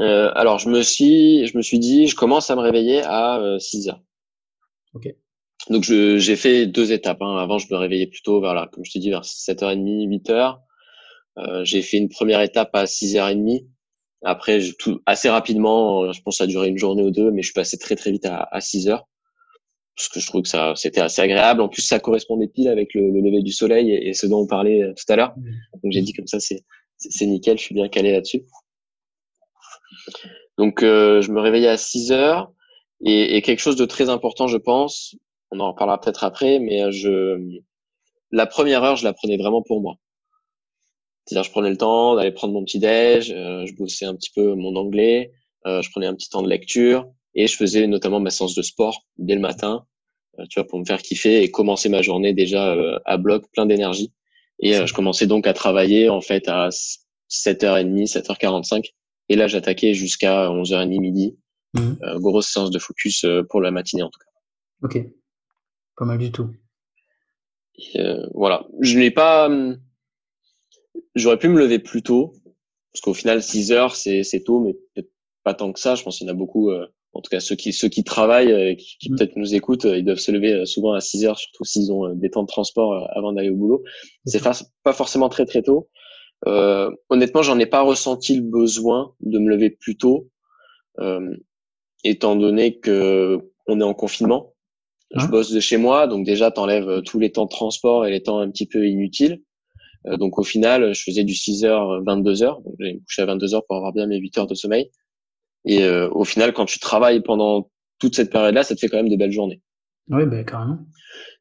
[0.00, 3.40] Euh, alors, je me, suis, je me suis dit, je commence à me réveiller à
[3.60, 4.00] 6 euh, heures.
[4.92, 5.08] Ok.
[5.70, 7.22] Donc, j'ai fait deux étapes.
[7.22, 7.36] Hein.
[7.38, 10.58] Avant, je me réveillais plutôt vers, là, comme je t'ai dit, vers 7h30, 8h.
[11.36, 13.66] Euh, j'ai fait une première étape à 6h30.
[14.24, 17.42] Après, tout, assez rapidement, je pense que ça a duré une journée ou deux, mais
[17.42, 19.06] je suis passé très très vite à, à 6 heures
[19.96, 21.60] parce que je trouve que ça c'était assez agréable.
[21.60, 24.46] En plus, ça correspondait pile avec le, le lever du soleil et, ce dont on
[24.46, 25.34] parlait euh, tout à l'heure.
[25.36, 25.50] Mmh.
[25.82, 26.64] Donc j'ai dit comme ça, c'est
[26.96, 28.42] c'est nickel, je suis bien calé là-dessus.
[30.58, 32.52] Donc euh, je me réveillais à 6 heures
[33.04, 35.16] et, et, quelque chose de très important, je pense.
[35.50, 37.60] On en reparlera peut-être après, mais euh, je
[38.30, 39.96] la première heure, je la prenais vraiment pour moi.
[41.24, 44.30] C'est-à-dire, je prenais le temps d'aller prendre mon petit déj, euh, je bossais un petit
[44.34, 45.32] peu mon anglais,
[45.66, 48.62] euh, je prenais un petit temps de lecture, et je faisais notamment ma séance de
[48.62, 49.86] sport dès le matin,
[50.38, 53.44] euh, tu vois, pour me faire kiffer et commencer ma journée déjà euh, à bloc,
[53.52, 54.12] plein d'énergie.
[54.60, 56.68] Et euh, je commençais donc à travailler en fait à
[57.30, 58.90] 7h30, 7h45.
[59.28, 61.36] Et là, j'attaquais jusqu'à 11h30 midi.
[61.76, 62.18] Mmh.
[62.20, 64.30] grosse séance de focus pour la matinée en tout cas.
[64.84, 65.04] Ok,
[65.96, 66.50] pas mal du tout.
[68.34, 69.46] voilà, je n'ai pas.
[69.46, 69.78] Hum,
[71.14, 72.34] j'aurais pu me lever plus tôt,
[72.92, 75.10] parce qu'au final, 6 heures, c'est tôt, mais peut-être
[75.42, 75.94] pas tant que ça.
[75.94, 76.70] Je pense qu'il y en a beaucoup
[77.14, 79.16] en tout cas ceux qui ceux qui travaillent, euh, qui, qui mm.
[79.16, 81.92] peut-être nous écoutent, euh, ils doivent se lever euh, souvent à 6 heures, surtout s'ils
[81.92, 83.82] ont des temps de transport avant d'aller au boulot.
[84.26, 85.88] C'est pas forcément très très tôt.
[86.46, 90.28] Euh, honnêtement, j'en ai pas ressenti le besoin de me lever plus tôt,
[90.98, 91.34] euh,
[92.02, 94.53] étant donné que on est en confinement.
[95.14, 98.10] Je hein bosse de chez moi, donc déjà t'enlèves tous les temps de transport et
[98.10, 99.42] les temps un petit peu inutiles.
[100.04, 103.76] donc au final, je faisais du 6h 22h, donc j'allais me coucher à 22h pour
[103.76, 104.90] avoir bien mes 8 heures de sommeil.
[105.64, 108.98] Et euh, au final, quand tu travailles pendant toute cette période-là, ça te fait quand
[108.98, 109.62] même de belles journées.
[110.10, 110.78] Oui, ben carrément.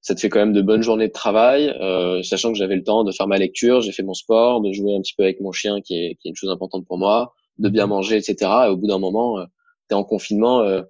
[0.01, 2.83] Ça te fait quand même de bonnes journées de travail, euh, sachant que j'avais le
[2.83, 5.41] temps de faire ma lecture, j'ai fait mon sport, de jouer un petit peu avec
[5.41, 8.51] mon chien, qui est, qui est une chose importante pour moi, de bien manger, etc.
[8.65, 9.45] Et au bout d'un moment, euh,
[9.89, 10.83] tu es en confinement, euh,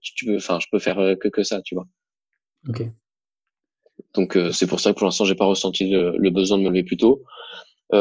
[0.00, 1.86] tu, tu, peux, enfin, je peux faire euh, que que ça, tu vois.
[4.14, 6.68] Donc c'est pour ça que pour l'instant, j'ai pas ressenti le, le, besoin de me
[6.68, 7.22] lever plus tôt.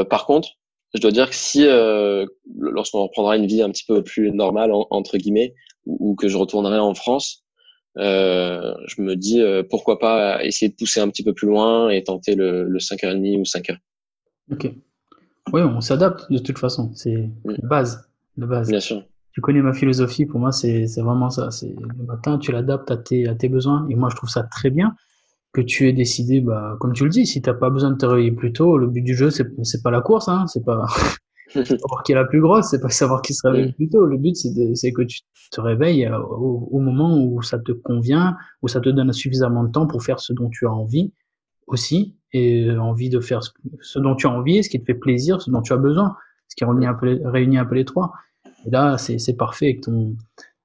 [0.10, 0.58] par contre,
[0.93, 2.26] je dois dire que si, euh,
[2.58, 5.54] lorsqu'on reprendra une vie un petit peu plus normale, entre guillemets,
[5.86, 7.43] ou, que je retournerai en France,
[7.97, 11.89] euh, je me dis euh, pourquoi pas essayer de pousser un petit peu plus loin
[11.89, 13.78] et tenter le, le 5h30 ou 5h.
[14.52, 14.71] Ok.
[15.54, 16.91] Oui, on s'adapte de toute façon.
[16.93, 18.10] C'est la base.
[18.38, 18.69] La base.
[18.69, 19.04] Bien sûr.
[19.33, 21.51] Tu connais ma philosophie, pour moi, c'est vraiment ça.
[21.51, 23.87] C'est le matin, tu l'adaptes à tes, à tes besoins.
[23.89, 24.95] Et moi, je trouve ça très bien
[25.53, 28.05] que tu aies décidé, bah, comme tu le dis, si t'as pas besoin de te
[28.05, 30.85] réveiller plus tôt, le but du jeu, c'est, c'est pas la course, hein, c'est pas
[31.53, 34.05] savoir qui est la plus grosse, c'est pas savoir qui se réveille plus tôt.
[34.05, 35.19] Le but, c'est, que tu
[35.51, 39.63] te réveilles euh, au, au, moment où ça te convient, où ça te donne suffisamment
[39.65, 41.11] de temps pour faire ce dont tu as envie
[41.67, 44.93] aussi, et euh, envie de faire ce, dont tu as envie, ce qui te fait
[44.93, 46.15] plaisir, ce dont tu as besoin,
[46.47, 48.13] ce qui réunit un peu réunit un peu les trois.
[48.65, 50.15] Et là, c'est, parfait avec ton,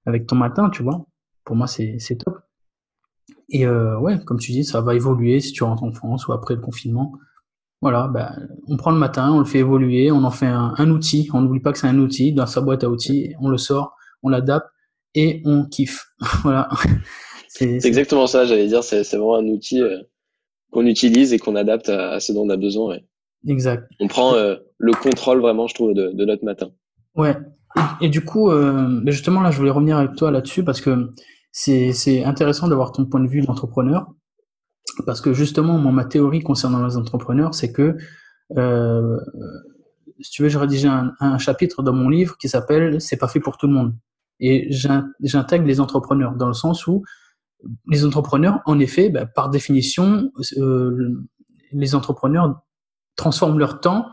[0.04, 1.06] avec ton matin, tu vois.
[1.44, 2.40] Pour moi, c'est, top.
[3.48, 6.32] Et euh, ouais, comme tu dis, ça va évoluer si tu rentres en France ou
[6.32, 7.12] après le confinement.
[7.82, 10.90] Voilà, ben, on prend le matin, on le fait évoluer, on en fait un, un
[10.90, 11.28] outil.
[11.32, 13.34] On n'oublie pas que c'est un outil dans sa boîte à outils.
[13.40, 14.68] On le sort, on l'adapte
[15.14, 16.06] et on kiffe.
[16.42, 16.68] voilà.
[17.48, 18.82] C'est exactement ça, j'allais dire.
[18.82, 20.02] C'est vraiment un outil euh,
[20.70, 22.90] qu'on utilise et qu'on adapte à, ce dont on a besoin.
[22.90, 23.04] Ouais.
[23.48, 23.88] Exact.
[24.00, 26.70] On prend euh, le contrôle vraiment, je trouve, de, de notre matin.
[27.14, 27.34] Ouais.
[28.00, 31.10] Et, du coup, euh, ben justement, là, je voulais revenir avec toi là-dessus parce que
[31.52, 34.06] c'est intéressant d'avoir ton point de vue d'entrepreneur
[35.04, 37.96] parce que justement, moi, ma théorie concernant les entrepreneurs, c'est que
[38.56, 39.18] euh,
[40.20, 43.28] si tu veux, j'ai rédigé un, un, chapitre dans mon livre qui s'appelle C'est pas
[43.28, 43.94] fait pour tout le monde.
[44.40, 47.04] Et j'intègre les entrepreneurs dans le sens où
[47.88, 51.26] les entrepreneurs, en effet, bah, par définition, euh,
[51.72, 52.60] les entrepreneurs
[53.16, 54.06] transforment leur temps,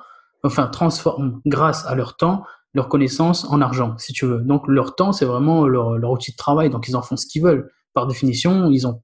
[0.43, 4.41] enfin transforment grâce à leur temps leur connaissance en argent, si tu veux.
[4.41, 6.69] Donc leur temps, c'est vraiment leur, leur, outil de travail.
[6.69, 7.71] Donc ils en font ce qu'ils veulent.
[7.93, 9.01] Par définition, ils ont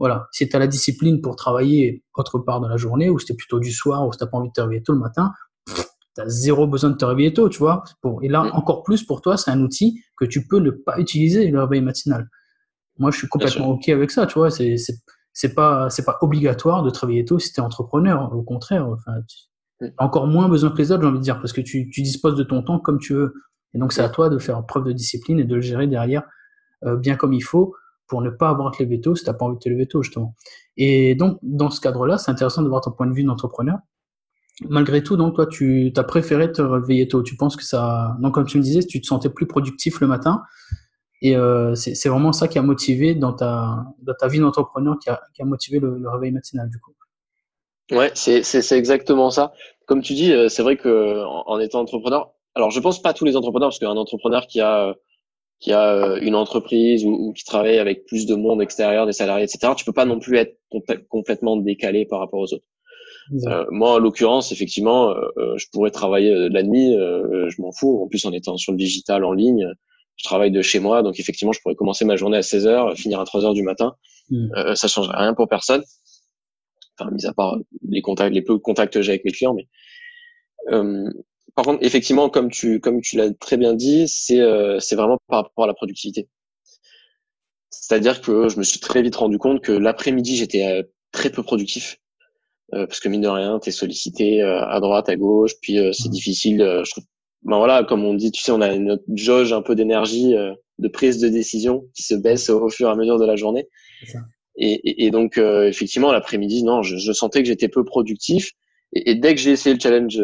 [0.00, 0.28] voilà.
[0.32, 3.60] Si tu as la discipline pour travailler autre part dans la journée, ou c'était plutôt
[3.60, 5.32] du soir, ou si tu pas envie de te réveiller tôt le matin,
[5.66, 7.84] tu as zéro besoin de te réveiller tôt, tu vois.
[8.22, 11.48] et là, encore plus pour toi, c'est un outil que tu peux ne pas utiliser,
[11.48, 12.28] le réveil matinal.
[12.98, 14.50] Moi, je suis complètement OK avec ça, tu vois.
[14.50, 14.76] C'est,
[15.34, 18.34] c'est, pas, c'est pas obligatoire de travailler tôt si tu es entrepreneur.
[18.34, 19.49] Au contraire, enfin, tu as
[19.98, 22.36] encore moins besoin que les autres, j'ai envie de dire, parce que tu, tu disposes
[22.36, 23.34] de ton temps comme tu veux.
[23.74, 26.22] Et donc, c'est à toi de faire preuve de discipline et de le gérer derrière
[26.84, 27.74] euh, bien comme il faut
[28.06, 29.68] pour ne pas avoir à te lever tôt si tu n'as pas envie de te
[29.68, 30.34] lever tôt, justement.
[30.76, 33.78] Et donc, dans ce cadre-là, c'est intéressant de voir ton point de vue d'entrepreneur.
[34.68, 37.22] Malgré tout, donc, toi, tu as préféré te réveiller tôt.
[37.22, 38.16] Tu penses que ça.
[38.20, 40.42] Donc, comme tu me disais, tu te sentais plus productif le matin.
[41.22, 45.10] Et euh, c'est vraiment ça qui a motivé dans ta, dans ta vie d'entrepreneur, qui
[45.10, 46.92] a, qui a motivé le, réveil matinal, du coup.
[47.90, 49.52] Ouais, c'est exactement ça.
[49.86, 53.24] Comme tu dis, euh, c'est vrai que en, étant entrepreneur, alors je pense pas tous
[53.24, 54.94] les entrepreneurs, parce qu'un entrepreneur qui a
[55.58, 59.44] qui a euh, une entreprise ou, qui travaille avec plus de monde extérieur, des salariés,
[59.44, 60.56] etc., tu peux pas non plus être
[61.08, 62.64] complètement décalé par rapport aux autres.
[63.46, 68.02] Euh, moi, en l'occurrence, effectivement, euh, euh, je pourrais travailler la nuit, je m'en fous.
[68.02, 69.68] En plus, en étant sur le digital en ligne,
[70.16, 72.96] je travaille de chez moi, donc effectivement, je pourrais commencer ma journée à 16 heures,
[72.96, 73.94] finir à 3 heures du matin.
[74.30, 74.54] Mm.
[74.56, 75.82] Euh, ça change rien pour personne.
[77.00, 77.56] Enfin, mis à part
[77.88, 79.66] les contacts, les peu de contacts que j'ai avec mes clients, mais
[81.54, 85.18] par contre, effectivement, comme tu, comme tu l'as très bien dit, c'est euh, c'est vraiment
[85.28, 86.28] par rapport à la productivité.
[87.70, 90.82] C'est-à-dire que je me suis très vite rendu compte que l'après-midi, j'étais euh,
[91.12, 91.98] très peu productif.
[92.72, 96.08] Euh, parce que mine de rien, tu es sollicité à droite, à gauche, puis c'est
[96.08, 96.12] mmh.
[96.12, 96.82] difficile.
[96.84, 97.04] je trouve,
[97.42, 100.34] ben voilà, comme on dit, tu sais, on a une jauge un peu d'énergie,
[100.78, 103.68] de prise de décision qui se baisse au, fur et à mesure de la journée.
[104.60, 108.52] Et, et, et, donc, effectivement, l'après-midi, non, je, je, sentais que j'étais peu productif.
[108.92, 110.20] Et, et, dès que j'ai essayé le challenge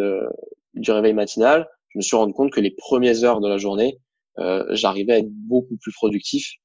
[0.74, 3.98] du réveil matinal, je me suis rendu compte que les premières heures de la journée,
[4.38, 6.56] euh, j'arrivais à être beaucoup plus productif,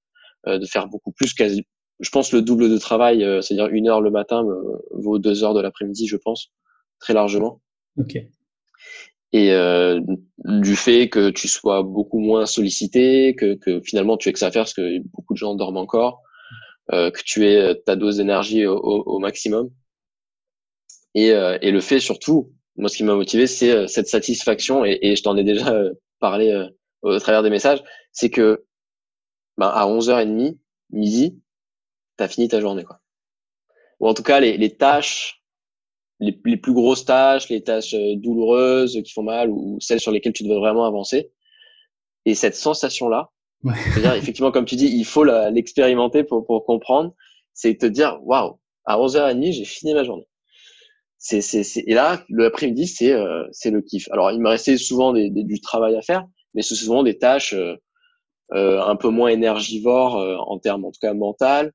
[0.47, 1.63] euh, de faire beaucoup plus, quasi,
[1.99, 4.45] je pense le double de travail, euh, c'est-à-dire une heure le matin
[4.91, 6.51] vaut deux heures de l'après-midi, je pense,
[6.99, 7.61] très largement.
[7.97, 8.17] Ok.
[9.33, 10.01] Et euh,
[10.43, 14.47] du fait que tu sois beaucoup moins sollicité, que, que finalement tu aies que ça
[14.47, 16.30] à faire parce que beaucoup de gens dorment encore, euh,
[16.91, 19.69] que tu aies ta dose d'énergie au, au, maximum.
[21.15, 24.97] Et, et le fait surtout moi, ce qui m'a motivé, c'est euh, cette satisfaction, et,
[25.01, 26.67] et je t'en ai déjà euh, parlé euh,
[27.01, 28.65] au travers des messages, c'est que
[29.57, 30.57] ben, à 11h30,
[30.91, 31.39] midi,
[32.17, 32.83] tu as fini ta journée.
[32.83, 32.99] Quoi.
[33.99, 35.43] Ou en tout cas, les, les tâches,
[36.19, 40.43] les, plus grosses tâches, les tâches douloureuses qui font mal, ou celles sur lesquelles tu
[40.43, 41.31] devrais vraiment avancer.
[42.25, 43.31] Et cette sensation-là,
[43.93, 47.13] c'est-à-dire, effectivement, comme tu dis, il faut l'expérimenter pour, pour comprendre,
[47.53, 50.27] c'est te dire, waouh, à 11h30, j'ai fini ma journée
[51.23, 54.09] c'est, c'est, c'est, et là, l'après-midi, c'est, euh, c'est le kiff.
[54.11, 57.53] Alors, il me restait souvent des, du travail à faire, mais c'est souvent des tâches
[57.53, 57.75] euh,
[58.53, 61.71] euh, un peu moins énergivores en termes, en tout cas, mental,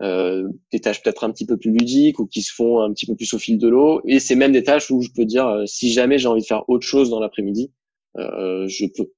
[0.00, 3.14] des tâches peut-être un petit peu plus ludiques ou qui se font un petit peu
[3.14, 4.00] plus au fil de l'eau.
[4.04, 6.68] Et c'est même des tâches où je peux dire, si jamais j'ai envie de faire
[6.68, 7.72] autre chose dans l'après-midi,
[8.16, 9.10] je peux.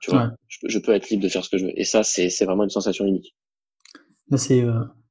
[0.00, 1.78] Tu vois, je, peux être libre de faire ce que je veux.
[1.78, 3.34] Et ça, c'est, c'est vraiment une sensation unique.
[4.36, 4.64] c'est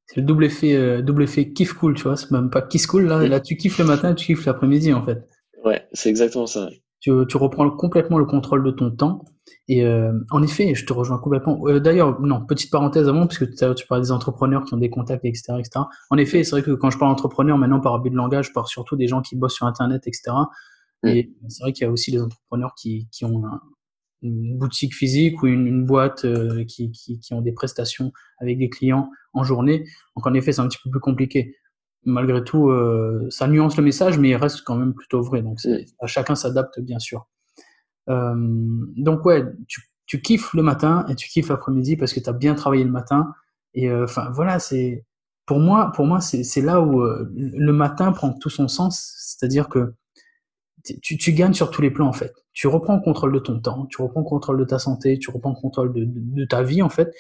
[0.08, 2.16] c'est le double effet, euh, double effet kiff cool, tu vois.
[2.16, 4.94] C'est même pas kiss cool, là, là, tu kiffes le matin et tu kiffes l'après-midi,
[4.94, 5.28] en fait.
[5.64, 6.70] Ouais, c'est exactement ça.
[7.00, 9.26] Tu, tu, reprends complètement le contrôle de ton temps.
[9.68, 11.60] Et euh, en effet, je te rejoins complètement.
[11.68, 14.90] Euh, d'ailleurs, non, petite parenthèse avant, parce que tu parlais des entrepreneurs qui ont des
[14.90, 15.54] contacts, etc.
[15.58, 15.86] etc.
[16.12, 18.54] En effet, c'est vrai que quand je parle entrepreneur, maintenant, par abus de langage, je
[18.54, 20.36] parle surtout des gens qui bossent sur Internet, etc.
[21.04, 23.62] Et c'est vrai qu'il y a aussi des entrepreneurs qui, qui ont un,
[24.26, 28.70] une boutique physique ou une, boîte euh, qui, qui, qui, ont des prestations avec des
[28.70, 29.86] clients en journée.
[30.16, 31.56] Donc en effet, c'est un petit peu plus compliqué.
[32.04, 35.42] Malgré tout, euh, ça nuance le message, mais il reste quand même plutôt vrai.
[35.42, 35.60] Donc
[36.00, 37.28] à chacun s'adapte bien sûr.
[38.10, 38.34] Euh,
[38.98, 42.34] donc ouais, tu, tu, kiffes le matin et tu kiffes l'après-midi parce que tu as
[42.34, 43.34] bien travaillé le matin.
[43.74, 45.06] Et enfin voilà, c'est
[45.46, 49.14] pour moi, pour moi, c'est là où le matin prend tout son sens.
[49.18, 49.94] C'est-à-dire que
[51.02, 52.34] tu, tu, gagnes sur tous les plans en fait.
[52.54, 55.30] Tu reprends le contrôle de ton temps, tu reprends le contrôle de ta santé, tu
[55.32, 57.14] reprends le contrôle de, de, ta vie en fait.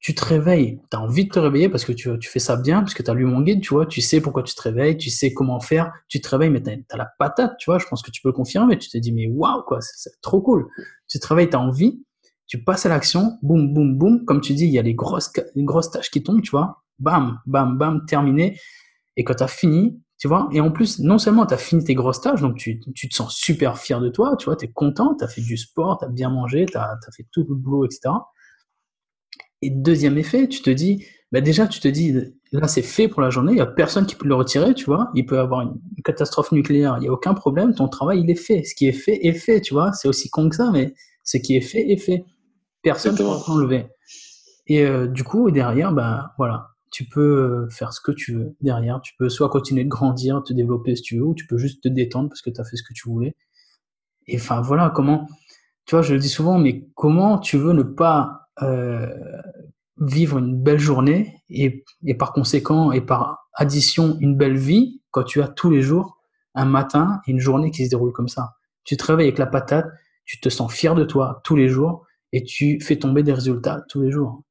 [0.00, 2.56] Tu te réveilles, tu as envie de te réveiller parce que tu, tu fais ça
[2.56, 4.62] bien, parce que tu as lu mon guide, tu vois, tu sais pourquoi tu te
[4.62, 7.78] réveilles, tu sais comment faire, tu te réveilles, mais tu as, la patate, tu vois,
[7.78, 10.40] je pense que tu peux le confirmer, tu te dis, mais waouh, quoi, c'est trop
[10.40, 10.66] cool.
[11.06, 12.02] Tu te réveilles, tu as envie,
[12.46, 15.30] tu passes à l'action, boum, boum, boum, comme tu dis, il y a les grosses,
[15.54, 18.58] les grosses tâches qui tombent, tu vois, bam, bam, bam, terminé.
[19.16, 20.50] Et quand tu as fini, Tu vois?
[20.52, 23.14] Et en plus, non seulement tu as fini tes grosses tâches, donc tu, tu, te
[23.14, 25.98] sens super fier de toi, tu vois, tu es content, tu as fait du sport,
[25.98, 28.12] tu as bien mangé, tu as, fait tout le boulot, etc.
[29.62, 32.12] Et deuxième effet, tu te dis, bah déjà, tu te dis,
[32.52, 34.84] là, c'est fait pour la journée, il n'y a personne qui peut le retirer, tu
[34.84, 35.10] vois.
[35.14, 38.30] Il peut y avoir une, catastrophe nucléaire, il n'y a aucun problème, ton travail, il
[38.30, 38.62] est fait.
[38.64, 39.94] Ce qui est fait est fait, tu vois.
[39.94, 40.92] C'est aussi con que ça, mais
[41.24, 42.26] ce qui est fait est fait.
[42.82, 43.86] Personne ne peut l'enlever.
[44.66, 49.00] Et euh, du coup, derrière, bah voilà, tu peux faire ce que tu veux derrière.
[49.00, 51.82] Tu peux soit continuer de grandir, te développer si tu veux, ou tu peux juste
[51.82, 53.36] te détendre parce que tu as fait ce que tu voulais.
[54.26, 55.26] Et enfin, voilà, comment,
[55.86, 59.08] tu vois, je le dis souvent, mais comment tu veux ne pas euh,
[59.98, 65.24] vivre une belle journée et, et, par conséquent, et par addition, une belle vie quand
[65.24, 66.18] tu as tous les jours
[66.54, 68.54] un matin et une journée qui se déroule comme ça.
[68.84, 69.86] Tu te réveilles avec la patate,
[70.24, 73.82] tu te sens fier de toi tous les jours et tu fais tomber des résultats
[73.88, 74.42] tous les jours.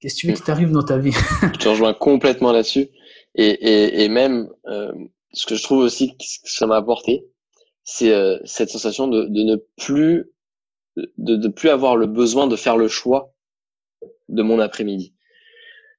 [0.00, 1.12] Qu'est-ce que tu veux qui t'arrive dans ta vie?
[1.42, 2.88] Je te rejoins complètement là-dessus.
[3.34, 4.92] Et, et, et, même, euh,
[5.32, 7.24] ce que je trouve aussi que ça m'a apporté,
[7.84, 10.30] c'est euh, cette sensation de, de ne plus
[11.16, 13.32] de ne plus avoir le besoin de faire le choix
[14.28, 15.14] de mon après-midi.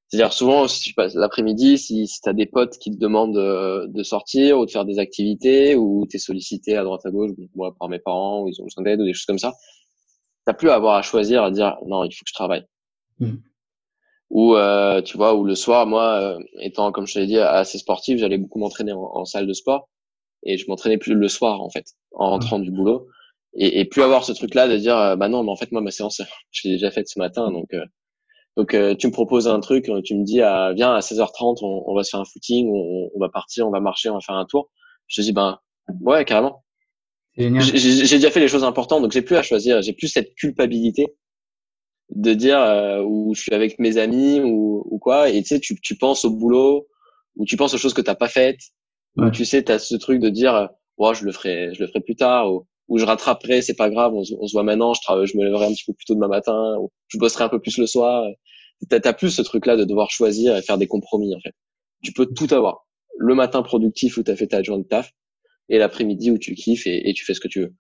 [0.08, 3.36] C'est-à-dire souvent, si tu passes l'après-midi, si, si tu as des potes qui te demandent
[3.36, 7.12] de, de, sortir ou de faire des activités ou tu es sollicité à droite à
[7.12, 9.54] gauche, moi par mes parents, ou ils ont besoin d'aide ou des choses comme ça,
[10.46, 12.66] t'as plus à avoir à choisir, à dire non, il faut que je travaille.
[13.20, 13.36] Mmh
[14.30, 17.39] ou euh, tu vois, ou le soir, moi, euh, étant comme je te l'ai dit
[17.39, 19.89] assez sportif, j'allais beaucoup m'entraîner en, salle de sport
[20.44, 23.08] et je m'entraînais plus le soir en fait, en rentrant du boulot
[23.54, 25.82] et, et plus avoir ce truc-là de dire euh, bah non, mais en fait moi
[25.82, 27.70] ma séance, je l'ai déjà faite ce matin, donc
[28.58, 31.96] donc tu me proposes un truc, tu me dis ah, viens à 16h30, on, on,
[31.96, 34.36] va se faire un footing, on, on, va partir, on va marcher, on va faire
[34.36, 34.70] un tour.
[35.08, 35.60] Je te dis ben
[36.02, 36.63] ouais carrément.
[37.38, 41.15] J'ai déjà fait les choses importantes, donc j'ai plus à choisir, j'ai plus cette culpabilité
[42.10, 45.30] de dire euh, où je suis avec mes amis ou, ou quoi.
[45.30, 46.88] Et tu sais tu, tu penses au boulot
[47.36, 48.62] ou tu penses aux choses que t'as pas faites.
[49.17, 51.88] Ou tu sais tu as ce truc de dire ouais, je le ferai je le
[51.88, 52.52] ferai plus tard.
[52.52, 55.38] Ou, ou je rattraperai c'est pas grave on, on, se voit maintenant je travaille je
[55.38, 56.78] me lèverai un petit peu plus tôt demain matin.
[56.80, 58.26] Ou je bosserai un peu plus le soir.
[58.89, 61.54] T'as as plus ce truc là de devoir choisir et faire des compromis en fait.
[62.02, 62.88] Tu peux tout avoir.
[63.17, 65.12] Le matin productif où tu as fait ta journée de taf
[65.67, 67.74] et l'après-midi où tu kiffes et, et tu fais ce que tu veux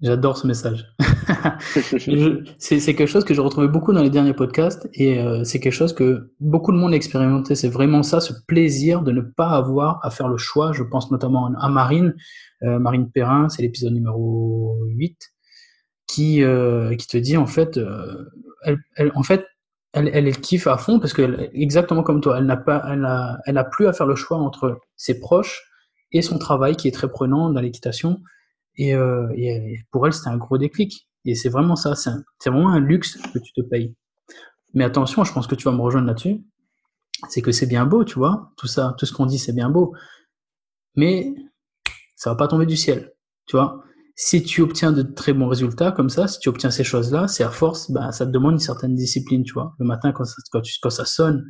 [0.00, 0.86] J'adore ce message.
[2.58, 5.72] c'est quelque chose que j'ai retrouvé beaucoup dans les derniers podcasts et euh, c'est quelque
[5.72, 7.56] chose que beaucoup de monde a expérimenté.
[7.56, 10.72] C'est vraiment ça, ce plaisir de ne pas avoir à faire le choix.
[10.72, 12.14] Je pense notamment à Marine,
[12.62, 15.18] euh, Marine Perrin, c'est l'épisode numéro 8,
[16.06, 17.80] qui, euh, qui te dit en fait,
[18.62, 19.46] elle, elle, en fait,
[19.94, 23.04] elle, elle, elle, kiffe à fond parce que exactement comme toi, elle n'a pas, elle
[23.04, 25.64] a, elle a plus à faire le choix entre ses proches
[26.12, 28.20] et son travail qui est très prenant dans l'équitation
[28.78, 31.08] et, euh, et pour elle, c'était un gros déclic.
[31.24, 33.94] Et c'est vraiment ça, c'est vraiment un luxe que tu te payes.
[34.72, 36.40] Mais attention, je pense que tu vas me rejoindre là-dessus.
[37.28, 39.68] C'est que c'est bien beau, tu vois, tout ça, tout ce qu'on dit, c'est bien
[39.68, 39.94] beau.
[40.94, 41.34] Mais
[42.16, 43.12] ça va pas tomber du ciel,
[43.46, 43.82] tu vois.
[44.14, 47.44] Si tu obtiens de très bons résultats comme ça, si tu obtiens ces choses-là, c'est
[47.44, 49.74] à force, ben, ça te demande une certaine discipline, tu vois.
[49.78, 51.44] Le matin, quand ça, quand ça sonne,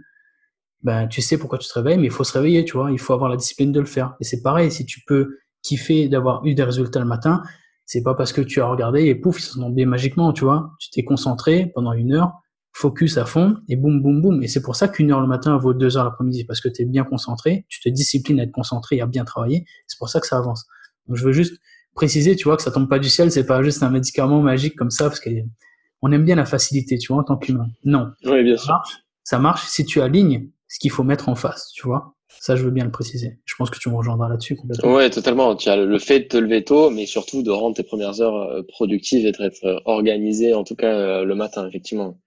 [0.82, 2.90] ben, tu sais pourquoi tu te réveilles, mais il faut se réveiller, tu vois.
[2.90, 4.16] Il faut avoir la discipline de le faire.
[4.20, 5.38] Et c'est pareil, si tu peux
[5.76, 7.42] fait d'avoir eu des résultats le matin,
[7.84, 10.72] c'est pas parce que tu as regardé et pouf, ils sont tombés magiquement, tu vois.
[10.78, 12.32] Tu t'es concentré pendant une heure,
[12.72, 14.42] focus à fond, et boum, boum, boum.
[14.42, 16.82] Et c'est pour ça qu'une heure le matin vaut deux heures l'après-midi, parce que tu
[16.82, 19.64] es bien concentré, tu te disciplines à être concentré et à bien travailler.
[19.86, 20.66] C'est pour ça que ça avance.
[21.06, 21.58] Donc je veux juste
[21.94, 24.76] préciser, tu vois, que ça tombe pas du ciel, c'est pas juste un médicament magique
[24.76, 27.68] comme ça, parce qu'on aime bien la facilité, tu vois, en tant qu'humain.
[27.84, 28.12] Non.
[28.24, 28.80] Oui, bien sûr.
[29.24, 32.14] ça marche si tu alignes ce qu'il faut mettre en face, tu vois.
[32.28, 33.38] Ça, je veux bien le préciser.
[33.44, 34.94] Je pense que tu me rejoindras là-dessus complètement.
[34.94, 35.56] Ouais, totalement.
[35.56, 38.36] Tu as le fait de te lever tôt, mais surtout de rendre tes premières heures
[38.36, 42.18] euh, productives et d'être euh, organisé, en tout cas euh, le matin, effectivement.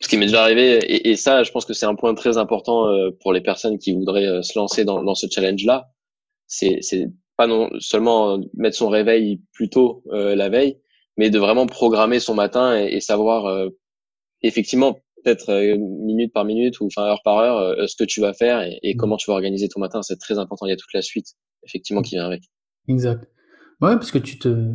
[0.00, 2.86] Ce qui m'est déjà arrivé, et, ça, je pense que c'est un point très important
[3.22, 5.88] pour les personnes qui voudraient se lancer dans, ce challenge-là.
[6.46, 6.80] C'est,
[7.38, 10.78] pas non seulement mettre son réveil plus tôt la veille,
[11.16, 13.70] mais de vraiment programmer son matin et savoir
[14.42, 18.20] effectivement peut-être euh, minute par minute ou enfin heure par heure euh, ce que tu
[18.20, 18.96] vas faire et, mm.
[18.96, 20.02] comment tu vas organiser ton matin.
[20.02, 20.66] C'est très important.
[20.66, 22.44] Il y a toute la suite effectivement qui vient avec.
[22.88, 23.24] Exact.
[23.80, 24.74] Ouais, parce que tu te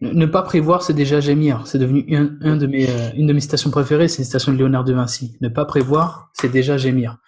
[0.00, 1.66] ne pas prévoir, c'est déjà gémir.
[1.66, 4.58] C'est devenu un, de mes, euh, une de mes citations préférées, c'est une citation de
[4.58, 5.36] Léonard de Vinci.
[5.40, 7.18] Ne pas prévoir, c'est déjà gémir.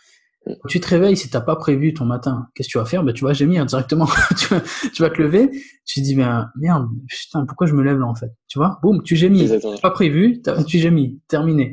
[0.68, 3.04] Tu te réveilles, si t'as pas prévu ton matin, qu'est-ce que tu vas faire?
[3.04, 4.06] Ben, Tu vas gémir directement.
[4.38, 4.62] tu, vas,
[4.94, 5.50] tu, vas, te lever,
[5.84, 8.32] tu te dis, ben, merde, putain, pourquoi je me lève là en fait?
[8.48, 8.78] Tu vois?
[8.82, 9.50] Boum, tu gémis.
[9.82, 11.20] Pas prévu, tu gémis.
[11.28, 11.72] Terminé.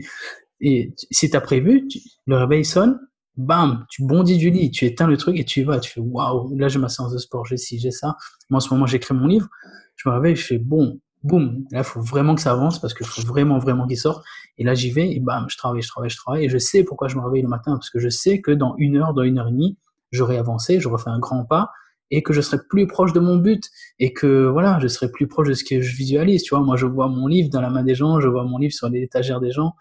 [0.60, 1.88] Et si t'as prévu,
[2.26, 3.00] le réveil sonne,
[3.38, 5.80] bam, tu bondis du lit, tu éteins le truc et tu y vas.
[5.80, 8.16] Tu fais, waouh, là j'ai ma séance de sport, j'ai ci, j'ai ça.
[8.50, 9.48] Moi en ce moment, j'écris mon livre.
[9.96, 12.94] Je me réveille, je fais, bon, boum, là, il faut vraiment que ça avance parce
[12.94, 14.26] qu'il faut vraiment, vraiment qu'il sorte.
[14.58, 16.46] Et là, j'y vais et bam, je travaille, je travaille, je travaille.
[16.46, 18.76] Et je sais pourquoi je me réveille le matin parce que je sais que dans
[18.78, 19.78] une heure, dans une heure et demie,
[20.12, 21.70] j'aurais avancé, j'aurais fait un grand pas
[22.10, 23.70] et que je serais plus proche de mon but
[24.00, 26.44] et que voilà, je serais plus proche de ce que je visualise.
[26.44, 28.58] Tu vois, moi, je vois mon livre dans la main des gens, je vois mon
[28.58, 29.74] livre sur les étagères des gens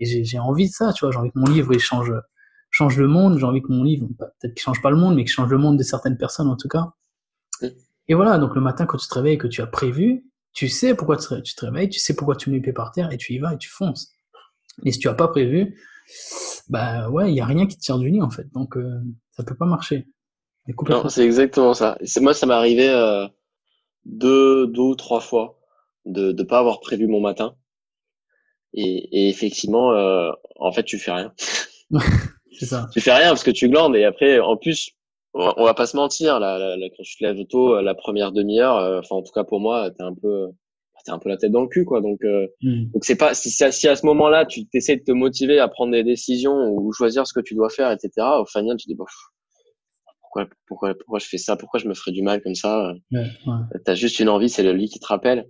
[0.00, 0.92] et j'ai envie de ça.
[0.92, 2.12] Tu vois, j'ai envie que mon livre il change,
[2.70, 3.38] change le monde.
[3.38, 5.58] J'ai envie que mon livre, peut-être qu'il change pas le monde, mais qu'il change le
[5.58, 6.92] monde de certaines personnes en tout cas.
[8.08, 10.24] Et voilà, donc le matin quand tu te réveilles, que tu as prévu,
[10.54, 13.12] tu sais pourquoi tu te réveilles, tu sais pourquoi tu mets les pieds par terre
[13.12, 14.14] et tu y vas et tu fonces.
[14.84, 15.76] Et si tu as pas prévu,
[16.68, 18.50] bah ouais, il y a rien qui te tire du lit en fait.
[18.52, 19.00] Donc euh,
[19.32, 20.06] ça peut pas marcher.
[20.88, 21.98] Non, c'est exactement ça.
[22.20, 23.26] Moi, ça m'est arrivé euh,
[24.06, 25.60] deux, deux ou trois fois
[26.06, 27.54] de ne pas avoir prévu mon matin.
[28.72, 31.34] Et, et effectivement, euh, en fait, tu fais rien.
[32.58, 32.88] c'est ça.
[32.92, 34.90] Tu fais rien parce que tu glandes et après, en plus,
[35.34, 39.00] on va pas se mentir, là, quand tu te lèves tôt, la première demi-heure, euh,
[39.00, 40.48] enfin en tout cas pour moi, t'es un peu,
[41.04, 42.00] t'es un peu la tête dans le cul, quoi.
[42.00, 42.90] Donc, euh, hmm.
[42.92, 45.92] donc c'est pas si, si à ce moment-là tu t'essaies de te motiver à prendre
[45.92, 48.10] des décisions ou choisir ce que tu dois faire, etc.
[48.40, 49.04] Au final, tu dis bon,
[50.20, 52.92] pourquoi, pourquoi, pourquoi je fais ça, pourquoi je me ferais du mal comme ça?
[53.12, 53.80] Ouais, ouais.
[53.84, 55.48] T'as juste une envie, c'est le lit qui te rappelle.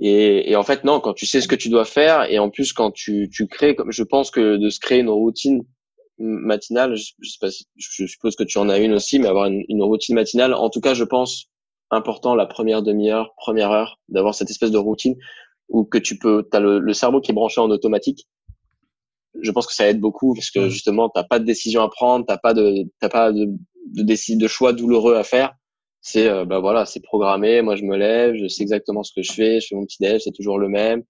[0.00, 2.48] Et, et, en fait, non, quand tu sais ce que tu dois faire, et en
[2.48, 5.64] plus quand tu, tu crées, comme je pense que de se créer une routine
[6.18, 9.46] matinale, je, je, sais pas je suppose que tu en as une aussi, mais avoir
[9.46, 11.46] une, une, routine matinale, en tout cas, je pense
[11.90, 15.16] important la première demi-heure, première heure, d'avoir cette espèce de routine
[15.68, 18.26] où que tu peux, t'as le, le cerveau qui est branché en automatique.
[19.40, 22.26] Je pense que ça aide beaucoup parce que justement, t'as pas de décision à prendre,
[22.26, 23.46] t'as pas de, t'as pas de,
[23.94, 25.54] de, de choix douloureux à faire
[26.02, 27.62] c'est euh, bah voilà, c'est programmé.
[27.62, 29.60] Moi, je me lève, je sais exactement ce que je fais.
[29.60, 31.04] Je fais mon petit déj, c'est toujours le même.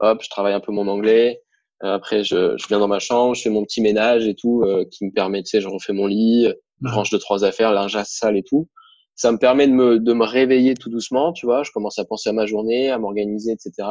[0.00, 1.40] Hop, je travaille un peu mon anglais.
[1.84, 4.62] Euh, après, je, je, viens dans ma chambre, je fais mon petit ménage et tout,
[4.62, 6.48] euh, qui me permet, tu sais, je refais mon lit,
[6.82, 8.68] je range deux trois affaires, linge sale et tout.
[9.14, 11.62] Ça me permet de me de me réveiller tout doucement, tu vois.
[11.64, 13.88] Je commence à penser à ma journée, à m'organiser, etc.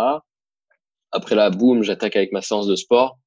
[1.12, 3.18] Après là, boum, j'attaque avec ma séance de sport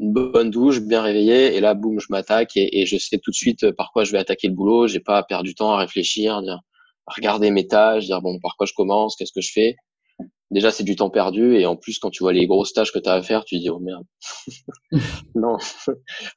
[0.00, 3.30] une bonne douche, bien réveillé, et là, boum, je m'attaque et, et, je sais tout
[3.30, 4.86] de suite par quoi je vais attaquer le boulot.
[4.86, 6.60] J'ai pas à perdre du temps à réfléchir, dire,
[7.06, 9.76] à regarder mes tâches, dire bon, par quoi je commence, qu'est-ce que je fais.
[10.50, 12.98] Déjà, c'est du temps perdu, et en plus, quand tu vois les grosses tâches que
[12.98, 14.04] tu as à faire, tu dis oh merde,
[15.34, 15.58] non.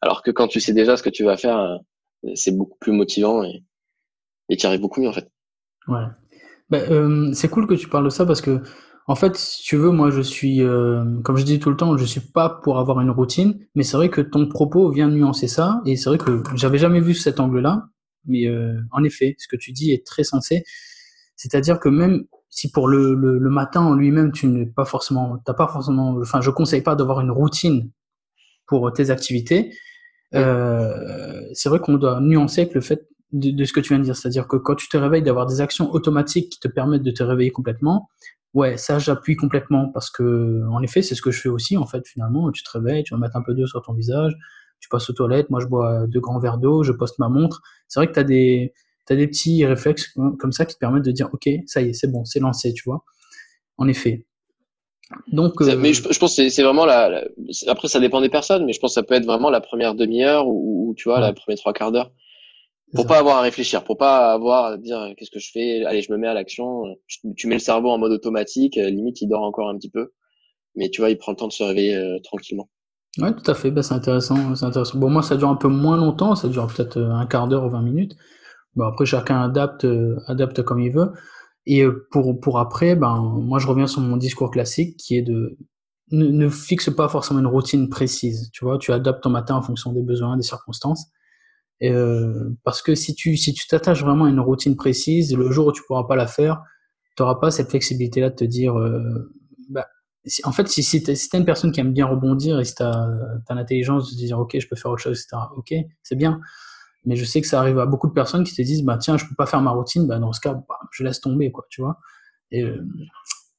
[0.02, 1.80] Alors que quand tu sais déjà ce que tu vas faire,
[2.36, 3.64] c'est beaucoup plus motivant et
[4.50, 5.30] et tu arrives beaucoup mieux en fait.
[5.88, 6.04] Ouais.
[6.70, 8.62] Bah, euh, c'est cool que tu parles de ça parce que
[9.08, 11.98] en fait, si tu veux, moi, je suis, euh, comme je dis tout le temps,
[11.98, 15.50] je suis pas pour avoir une routine, mais c'est vrai que ton propos vient nuancer
[15.50, 17.90] ça, et c'est vrai que j'avais jamais vu cet angle-là,
[18.26, 20.64] mais euh, en effet, ce que tu dis est très sensé.
[21.36, 25.38] C'est-à-dire que même si pour le, le, le matin en lui-même, tu n'es pas forcément,
[25.46, 27.90] t'as pas forcément, enfin, je conseille pas d'avoir une routine
[28.68, 29.74] pour tes activités.
[30.36, 34.00] Euh, c'est vrai qu'on doit nuancer avec le fait de, de, ce que tu viens
[34.00, 37.04] de dire, c'est-à-dire que quand tu te réveilles, d'avoir des actions automatiques qui te permettent
[37.04, 38.10] de te réveiller complètement,
[38.54, 41.88] Ouais, ça j'appuie complètement parce que en effet c'est ce que je fais aussi en
[41.88, 42.52] fait finalement.
[42.52, 44.34] Tu te réveilles, tu vas mettre un peu d'eau sur ton visage,
[44.80, 47.62] tu passes aux toilettes, moi je bois deux grands verres d'eau, je poste ma montre.
[47.88, 48.74] C'est vrai que tu as des
[49.10, 51.94] as des petits réflexes comme ça qui te permettent de dire ok ça y est
[51.94, 53.04] c'est bon c'est lancé tu vois.
[53.78, 54.26] En effet.
[55.28, 55.76] Donc, euh...
[55.78, 57.24] mais je, je, pense que c'est vraiment la,
[57.68, 59.94] Après, ça dépend des personnes, mais je pense que ça peut être vraiment la première
[59.96, 62.12] demi-heure ou, ou, tu vois, la première trois quarts d'heure
[62.94, 66.02] pour pas avoir à réfléchir, pour pas avoir à dire qu'est-ce que je fais, allez,
[66.02, 66.84] je me mets à l'action.
[67.36, 70.12] Tu mets le cerveau en mode automatique, euh, limite il dort encore un petit peu,
[70.76, 72.70] mais tu vois, il prend le temps de se réveiller euh, tranquillement.
[73.20, 73.72] Ouais, tout à fait.
[73.72, 74.98] Bah, c'est intéressant, c'est intéressant.
[74.98, 77.70] Bon, moi, ça dure un peu moins longtemps, ça dure peut-être un quart d'heure ou
[77.70, 78.16] 20 minutes.
[78.76, 79.88] Bon, après, chacun adapte,
[80.28, 81.12] adapte comme il veut.
[81.66, 85.58] Et pour, pour après, ben, moi, je reviens sur mon discours classique qui est de
[86.12, 88.50] ne, fixe pas forcément une routine précise.
[88.52, 91.08] Tu vois, tu adaptes ton matin en fonction des besoins, des circonstances.
[91.82, 95.68] Euh, parce que si tu si tu t'attaches vraiment à une routine précise, le jour
[95.68, 96.62] où tu pourras pas la faire,
[97.18, 99.34] tu n'auras pas cette flexibilité-là de te dire, euh,
[99.70, 99.88] bah,
[100.46, 102.84] en fait, si, si tu es, une personne qui aime bien rebondir et si tu
[102.84, 103.08] as,
[103.50, 106.40] l'intelligence de te dire, OK, je peux faire autre chose, etc., OK, c'est bien.
[107.06, 109.18] Mais je sais que ça arrive à beaucoup de personnes qui te disent, bah, tiens,
[109.18, 111.66] je peux pas faire ma routine, bah, dans ce cas, bah, je laisse tomber, quoi,
[111.70, 111.98] tu vois.
[112.52, 112.86] Et, euh,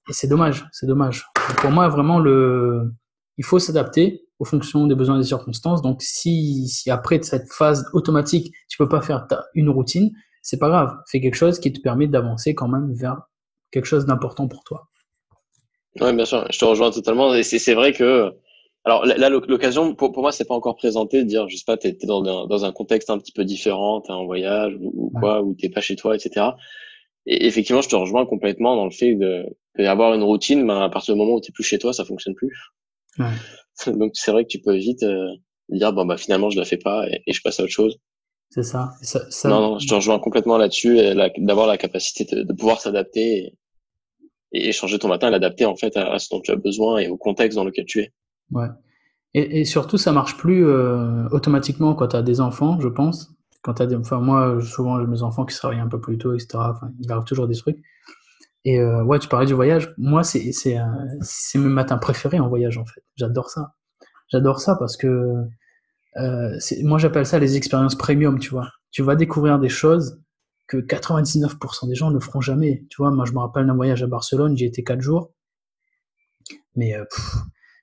[0.09, 1.27] et c'est dommage, c'est dommage.
[1.59, 2.93] Pour moi, vraiment, le,
[3.37, 5.83] il faut s'adapter aux fonctions des besoins et des circonstances.
[5.83, 10.11] Donc, si, si après cette phase automatique, tu peux pas faire une routine,
[10.43, 10.97] c'est pas grave.
[11.09, 13.23] Fais quelque chose qui te permet d'avancer quand même vers
[13.71, 14.89] quelque chose d'important pour toi.
[16.01, 16.47] Oui, bien sûr.
[16.51, 17.35] Je te rejoins totalement.
[17.35, 18.33] Et c'est vrai que,
[18.87, 21.79] alors là, l'occasion, pour, pour moi, c'est pas encore présenté de dire, je sais pas,
[21.79, 25.11] t'es es dans, un, dans un contexte un petit peu différent, t'es en voyage ou,
[25.19, 26.49] quoi, ou t'es pas chez toi, etc.
[27.25, 30.89] Et effectivement, je te rejoins complètement dans le fait de d'avoir une routine, ben, à
[30.91, 32.53] partir du moment où t'es plus chez toi, ça fonctionne plus.
[33.19, 33.27] Ouais.
[33.93, 35.31] Donc c'est vrai que tu peux vite euh,
[35.69, 37.99] dire bon bah finalement je la fais pas et, je passe à autre chose.
[38.51, 38.91] C'est ça.
[39.03, 39.49] Ça, ça.
[39.49, 40.97] Non, non, je te rejoins complètement là-dessus,
[41.39, 43.57] d'avoir la capacité de, de pouvoir s'adapter
[44.53, 47.09] et, et, changer ton matin, l'adapter en fait à, ce dont tu as besoin et
[47.09, 48.13] au contexte dans lequel tu es.
[48.51, 48.69] Ouais.
[49.37, 53.35] Et, surtout, ça marche plus euh, automatiquement quand tu as des enfants, je pense.
[53.63, 56.19] quand as des, enfin, moi, souvent, j'ai mes enfants qui se réveillent un peu plus
[56.19, 56.59] tôt, etc.
[57.01, 57.83] Il arrive toujours des trucs.
[58.65, 59.93] Et euh, ouais, tu parlais du voyage.
[59.99, 60.53] Moi, c'est
[61.55, 63.03] mes matins préférés en voyage en fait.
[63.17, 63.75] J'adore ça.
[64.29, 65.45] J'adore ça parce que
[66.17, 68.39] euh, moi j'appelle ça les expériences premium.
[68.39, 70.21] Tu vois, tu vas découvrir des choses
[70.67, 72.87] que 99% des gens ne feront jamais.
[72.89, 74.57] Tu vois, moi je me rappelle d'un voyage à Barcelone.
[74.57, 75.33] J'y étais quatre jours.
[76.77, 76.95] Mais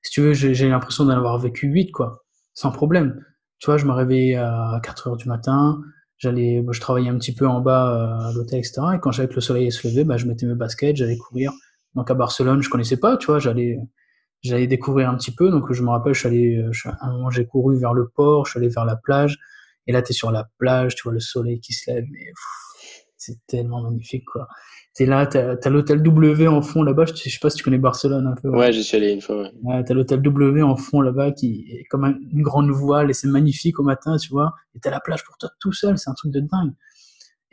[0.04, 2.24] si tu veux, j'ai l'impression d'en avoir vécu 8 quoi,
[2.54, 3.24] sans problème.
[3.60, 5.80] Tu vois, je me réveillais à 4 heures du matin
[6.22, 8.82] j'allais, je travaillais un petit peu en bas euh, à l'hôtel, etc.
[8.96, 11.52] Et quand j'avais que le soleil se lever, bah, je mettais mes baskets, j'allais courir.
[11.96, 13.78] Donc à Barcelone, je connaissais pas, tu vois, j'allais,
[14.44, 15.50] j'allais découvrir un petit peu.
[15.50, 16.72] Donc je me rappelle, je suis allé, euh,
[17.02, 19.38] à un moment j'ai couru vers le port, je suis allé vers la plage.
[19.88, 22.32] Et là, tu es sur la plage, tu vois le soleil qui se lève, mais
[23.18, 24.48] c'est tellement magnifique, quoi.
[24.94, 27.06] T'es là, t'as as, l'hôtel W en fond là-bas.
[27.06, 28.50] Je, sais pas si tu connais Barcelone un peu.
[28.50, 29.50] Ouais, j'y suis allé une fois.
[29.64, 29.84] Ouais.
[29.86, 33.80] t'as l'hôtel W en fond là-bas qui est comme une grande voile et c'est magnifique
[33.80, 34.54] au matin, tu vois.
[34.76, 36.74] Et t'as la plage pour toi tout seul, c'est un truc de dingue.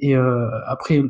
[0.01, 1.01] Et euh, après,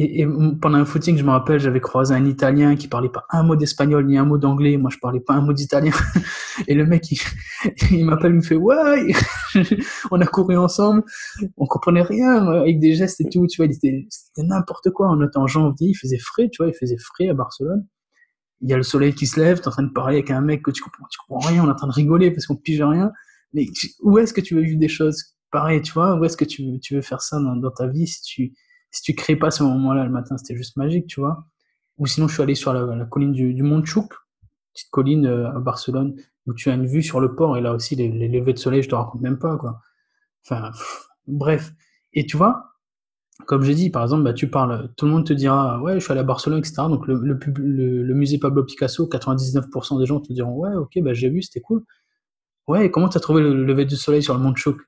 [0.00, 0.24] et,
[0.60, 3.56] pendant un footing, je me rappelle, j'avais croisé un Italien qui parlait pas un mot
[3.56, 4.76] d'espagnol ni un mot d'anglais.
[4.76, 5.90] Moi, je parlais pas un mot d'italien.
[6.68, 7.18] Et le mec, il,
[7.90, 9.12] il m'appelle, il me fait ouais.
[10.12, 11.02] on a couru ensemble,
[11.56, 13.48] on comprenait rien avec des gestes et tout.
[13.48, 14.06] Tu vois, c'était
[14.38, 15.10] n'importe quoi.
[15.10, 17.84] On était en janvier, il faisait frais, tu vois, il faisait frais à Barcelone.
[18.60, 20.40] Il y a le soleil qui se lève, t'es en train de parler avec un
[20.40, 22.82] mec que tu comprends, comprends rien, on est en train de rigoler parce qu'on pige
[22.82, 23.10] rien.
[23.52, 23.66] Mais
[24.02, 26.14] où est-ce que tu veux vivre des choses pareilles, tu vois?
[26.14, 28.52] Où est-ce que tu, tu veux faire ça dans, dans ta vie si tu
[28.90, 31.44] si tu crées pas ce moment-là le matin, c'était juste magique, tu vois.
[31.98, 34.14] Ou sinon, je suis allé sur la, colline du, du Montchouk,
[34.72, 36.16] petite colline euh, à Barcelone,
[36.46, 38.82] où tu as une vue sur le port, et là aussi, les, levées de soleil,
[38.82, 39.80] je te raconte même pas, quoi.
[40.44, 40.70] Enfin,
[41.26, 41.72] bref.
[42.14, 42.76] Et tu vois,
[43.46, 46.00] comme j'ai dit, par exemple, bah, tu parles, tout le monde te dira, ouais, je
[46.00, 46.74] suis allé à Barcelone, etc.
[46.88, 51.42] Donc, le, musée Pablo Picasso, 99% des gens te diront, ouais, ok, bah, j'ai vu,
[51.42, 51.84] c'était cool.
[52.66, 54.78] Ouais, comment tu as trouvé le lever du soleil sur le Mont Chouk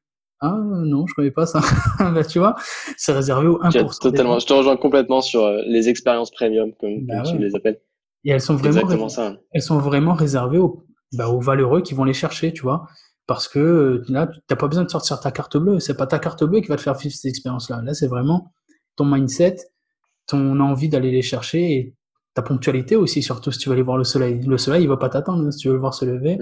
[0.40, 1.60] ah non, je connais pas ça.
[1.98, 2.54] bah, tu vois,
[2.96, 4.00] c'est réservé aux 1%.
[4.00, 7.80] Totalement, je te rejoins complètement sur euh, les expériences premium, comme, bah tu les appelles.
[8.24, 9.36] Et elles sont vraiment, ça.
[9.52, 12.86] elles sont vraiment réservées aux, bah, aux valeureux qui vont les chercher, tu vois.
[13.26, 15.78] Parce que euh, là, tu n'as pas besoin de sortir ta carte bleue.
[15.78, 17.82] C'est pas ta carte bleue qui va te faire vivre cette expérience-là.
[17.82, 18.52] Là, c'est vraiment
[18.96, 19.56] ton mindset,
[20.26, 21.94] ton envie d'aller les chercher et
[22.34, 24.40] ta ponctualité aussi, surtout si tu veux aller voir le soleil.
[24.40, 25.50] Le soleil, il va pas t'attendre.
[25.52, 26.38] Si tu veux le voir se lever,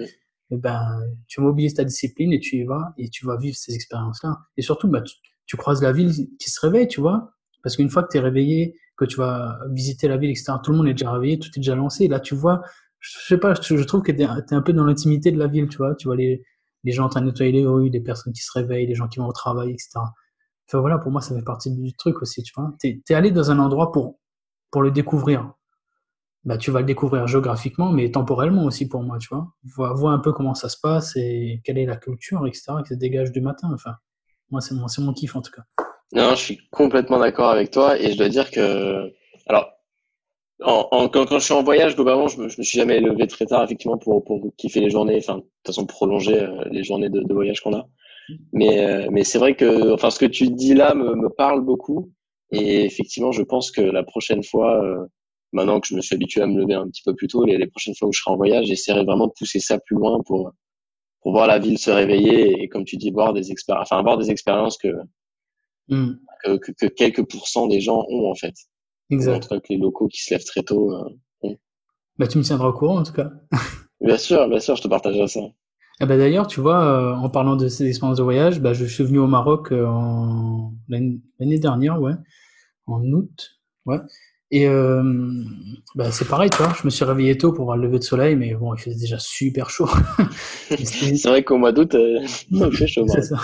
[0.51, 3.74] eh ben, tu mobilises ta discipline et tu y vas et tu vas vivre ces
[3.74, 4.38] expériences-là.
[4.57, 5.03] Et surtout, bah,
[5.46, 7.32] tu, croises la ville qui se réveille, tu vois.
[7.62, 10.72] Parce qu'une fois que tu es réveillé, que tu vas visiter la ville, etc., tout
[10.72, 12.05] le monde est déjà réveillé, tout est déjà lancé.
[12.05, 12.62] Et là, tu vois,
[12.99, 15.68] je sais pas, je, trouve que tu es, un peu dans l'intimité de la ville,
[15.68, 15.94] tu vois.
[15.94, 16.42] Tu vois les,
[16.84, 19.09] les gens en train de nettoyer les rues, des personnes qui se réveillent, les gens
[19.09, 20.01] qui vont au travail, etc.
[20.68, 22.74] Enfin voilà, pour moi, ça fait partie du truc aussi, tu vois.
[22.80, 24.18] Tu es, allé dans un endroit pour,
[24.70, 25.53] pour le découvrir
[26.45, 29.49] bah, tu vas le découvrir géographiquement, mais temporellement aussi pour moi, tu vois.
[29.95, 32.99] Vois, un peu comment ça se passe et quelle est la culture, etc., qui se
[32.99, 33.68] dégage du matin.
[33.72, 33.95] Enfin,
[34.51, 35.62] moi, c'est mon, mon kiff en tout cas.
[36.12, 39.12] Non, je suis complètement d'accord avec toi et je dois dire que,
[39.47, 39.70] alors,
[40.61, 43.99] quand, je suis en voyage, globalement, je me, me suis jamais levé très tard, effectivement,
[43.99, 47.34] pour, pour kiffer les journées, enfin, de toute façon, prolonger euh, les journées de, de
[47.34, 47.86] voyage qu'on a.
[48.53, 51.62] Mais, euh, mais c'est vrai que, enfin, ce que tu dis là me, me, parle
[51.62, 52.12] beaucoup.
[52.51, 55.07] Et effectivement, je pense que la prochaine fois, euh,
[55.53, 57.59] maintenant que je me suis habitué à me lever un petit peu plus tôt, les,
[57.59, 60.20] les prochaines fois où je serai en voyage, j'essaierai vraiment de pousser ça plus loin
[60.26, 60.53] pour,
[61.22, 64.18] pour voir la ville se réveiller et, comme tu dis, voir des expériences, enfin, avoir
[64.18, 64.88] des expériences que,
[65.88, 66.12] mm.
[66.44, 68.55] que, que, que, quelques pourcents des gens ont, en fait.
[69.11, 69.51] Exact.
[69.70, 71.09] les locaux qui se lèvent très tôt euh,
[71.42, 71.57] ont.
[72.18, 73.30] Bah, tu me tiendras au courant, en tout cas.
[74.01, 75.40] bien sûr, bien sûr, je te partagerai ça.
[76.01, 78.84] Ah bah d'ailleurs, tu vois, euh, en parlant de ces expériences de voyage, bah, je
[78.84, 79.84] suis venu au Maroc euh,
[80.88, 82.12] l'année dernière, ouais,
[82.86, 83.99] en août, ouais.
[84.51, 85.03] Et euh,
[85.94, 86.72] bah, c'est pareil, toi.
[86.78, 88.96] Je me suis réveillé tôt pour voir le lever de soleil, mais bon, il faisait
[88.99, 89.88] déjà super chaud.
[90.70, 92.20] c'est vrai qu'au mois d'août, euh,
[92.51, 93.07] il fait chaud.
[93.07, 93.36] Ça.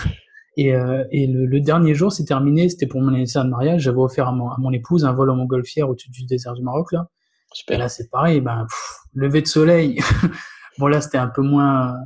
[0.56, 2.68] Et, euh, et le, le, dernier jour, c'est terminé.
[2.68, 3.82] C'était pour mon anniversaire de mariage.
[3.82, 6.62] J'avais offert à mon, à mon, épouse un vol en montgolfière au-dessus du désert du
[6.62, 7.08] Maroc, là.
[7.52, 7.76] Super.
[7.76, 8.40] Et là, c'est pareil.
[8.40, 8.66] Ben,
[9.12, 10.00] lever de soleil.
[10.78, 11.96] bon, là, c'était un peu moins.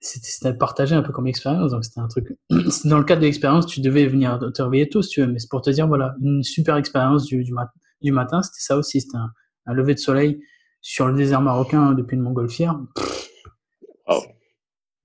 [0.00, 1.70] C'était partagé un peu comme expérience.
[1.70, 2.26] Donc, c'était un truc.
[2.84, 5.28] Dans le cadre de l'expérience, tu devais venir te réveiller tôt, si tu veux.
[5.28, 7.70] Mais c'est pour te dire, voilà, une super expérience du, du matin
[8.02, 10.40] du matin, c'était ça aussi, c'était un, lever de soleil
[10.80, 12.78] sur le désert marocain depuis une montgolfière.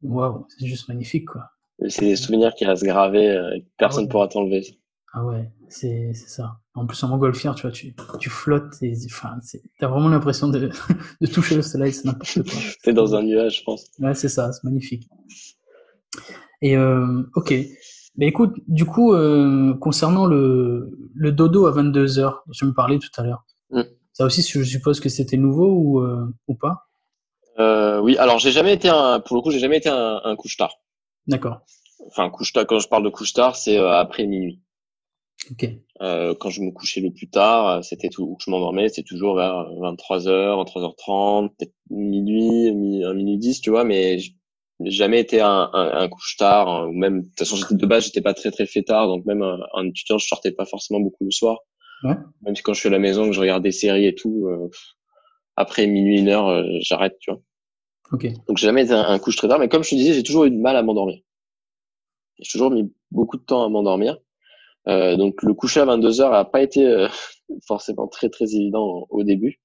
[0.04, 1.52] Waouh, c'est juste magnifique, quoi.
[1.88, 4.64] C'est des souvenirs qui restent gravés, euh, personne ne ah pourra t'enlever.
[5.14, 6.60] Ah ouais, c'est ça.
[6.74, 9.38] En plus, en montgolfière, tu vois, tu, tu flottes, et, enfin,
[9.80, 10.70] t'as vraiment l'impression de,
[11.22, 12.60] de, toucher le soleil, c'est n'importe quoi.
[12.84, 13.88] T'es dans un nuage, je pense.
[14.00, 15.10] Ouais, c'est ça, c'est magnifique.
[16.62, 17.54] Et euh, ok,
[18.18, 22.99] mais écoute, du coup, euh, concernant le, le dodo à 22 heures, je me parlais
[22.99, 23.45] tout à l'heure.
[23.72, 23.82] Mm.
[24.14, 26.88] Ça aussi, je suppose que c'était nouveau ou, euh, ou pas?
[27.59, 30.36] Euh, Oui, alors j'ai jamais été un, pour le coup, j'ai jamais été un, un
[30.36, 30.76] couche tard.
[31.28, 31.62] D'accord.
[32.07, 34.62] enfin, couche tard, quand je parle de couche tard, c'est après minuit.
[35.49, 35.70] Ok.
[35.99, 39.53] Quand je me couchais le plus tard, c'était tout, où je m'endormais, c'était toujours vers
[39.53, 44.18] 23h, 23h30, peut-être minuit, minuit 10, tu vois, mais
[44.86, 48.06] jamais été un, un, un couche tard, hein, ou même, de toute façon, de base,
[48.06, 51.00] j'étais pas très très fait tard, donc même un, un, étudiant, je sortais pas forcément
[51.00, 51.60] beaucoup le soir.
[52.04, 52.16] Ouais.
[52.44, 54.48] Même si quand je suis à la maison, que je regarde des séries et tout,
[54.48, 54.70] euh,
[55.56, 57.42] après minuit, une heure, euh, j'arrête, tu vois.
[58.12, 58.28] Ok.
[58.48, 60.46] Donc j'ai jamais été un, couche très tard, mais comme je te disais, j'ai toujours
[60.46, 61.20] eu du mal à m'endormir.
[62.40, 64.18] J'ai toujours mis beaucoup de temps à m'endormir.
[64.88, 67.08] Euh, donc le coucher à 22 heures a pas été euh,
[67.68, 69.61] forcément très très évident au, début.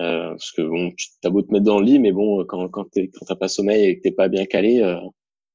[0.00, 2.68] Euh, parce que bon, tu as beau te mettre dans le lit, mais bon, quand
[2.68, 4.96] quand t'es quand t'as pas sommeil et que t'es pas bien calé, euh,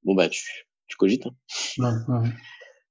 [0.03, 1.25] bon bah tu tu cogites.
[1.25, 1.33] Hein.
[1.77, 2.29] Ouais, ouais.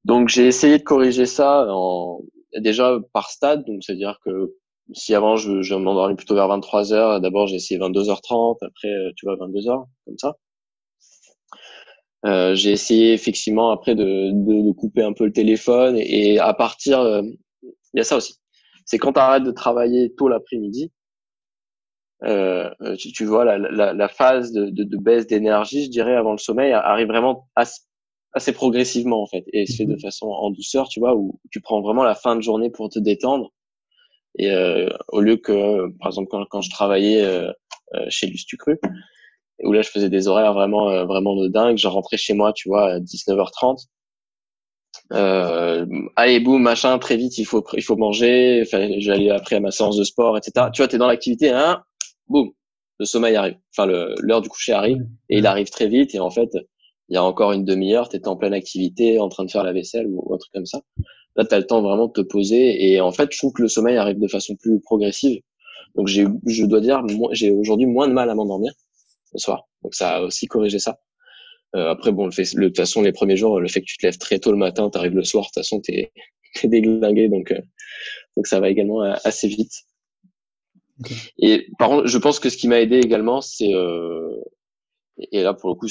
[0.04, 2.20] Donc j'ai essayé de corriger ça en
[2.58, 4.54] déjà par stade, donc c'est à dire que
[4.94, 9.26] si avant je, je m'endormais plutôt vers 23 heures, d'abord j'ai essayé 22h30, après tu
[9.26, 10.36] vois 22 heures comme ça.
[12.24, 16.54] Euh, j'ai essayé effectivement après de, de, de, couper un peu le téléphone et, à
[16.54, 17.22] partir, euh,
[17.62, 18.36] il y a ça aussi.
[18.84, 20.92] C'est quand tu arrêtes de travailler tôt l'après-midi,
[22.24, 26.14] euh, tu, tu, vois la, la, la phase de, de, de baisse d'énergie, je dirais,
[26.14, 27.80] avant le sommeil, arrive vraiment assez,
[28.32, 30.00] assez progressivement en fait et se fait de mhm.
[30.00, 32.98] façon en douceur, tu vois, où tu prends vraiment la fin de journée pour te
[32.98, 33.52] détendre.
[34.38, 37.52] Et euh, au lieu que, par exemple, quand, quand je travaillais euh,
[37.94, 38.78] euh chez Lustucru,
[39.62, 41.76] où là je faisais des horaires vraiment euh, vraiment de dingue.
[41.76, 43.86] Je rentrais chez moi, tu vois, à 19h30.
[45.12, 48.64] Euh, allez boum machin très vite il faut il faut manger
[48.98, 51.82] j'allais après à ma séance de sport etc tu vois t'es dans l'activité hein
[52.32, 52.50] boum
[52.98, 56.30] le sommeil arrive enfin l'heure du coucher arrive et il arrive très vite et en
[56.30, 56.50] fait
[57.08, 59.72] il y a encore une demi-heure t'étais en pleine activité en train de faire la
[59.72, 60.80] vaisselle ou, un truc comme ça
[61.36, 63.68] là t'as le temps vraiment de te poser et en fait je trouve que le
[63.68, 65.40] sommeil arrive de façon plus progressive
[65.94, 67.02] donc j'ai je dois dire
[67.32, 68.72] j'ai aujourd'hui moins de mal à m'endormir
[69.32, 69.68] le soir.
[69.82, 70.98] Donc ça a aussi corrigé ça.
[71.74, 73.96] Euh, après, bon, le fait, de toute façon, les premiers jours, le fait que tu
[73.96, 76.12] te lèves très tôt le matin, tu arrives le soir, de toute façon, tu es,
[76.64, 77.60] déglingué, donc, euh,
[78.36, 79.72] donc ça va également euh, assez vite.
[81.38, 84.36] Et par contre, je pense que ce qui m'a aidé également, c'est, euh,
[85.30, 85.86] et là pour le coup,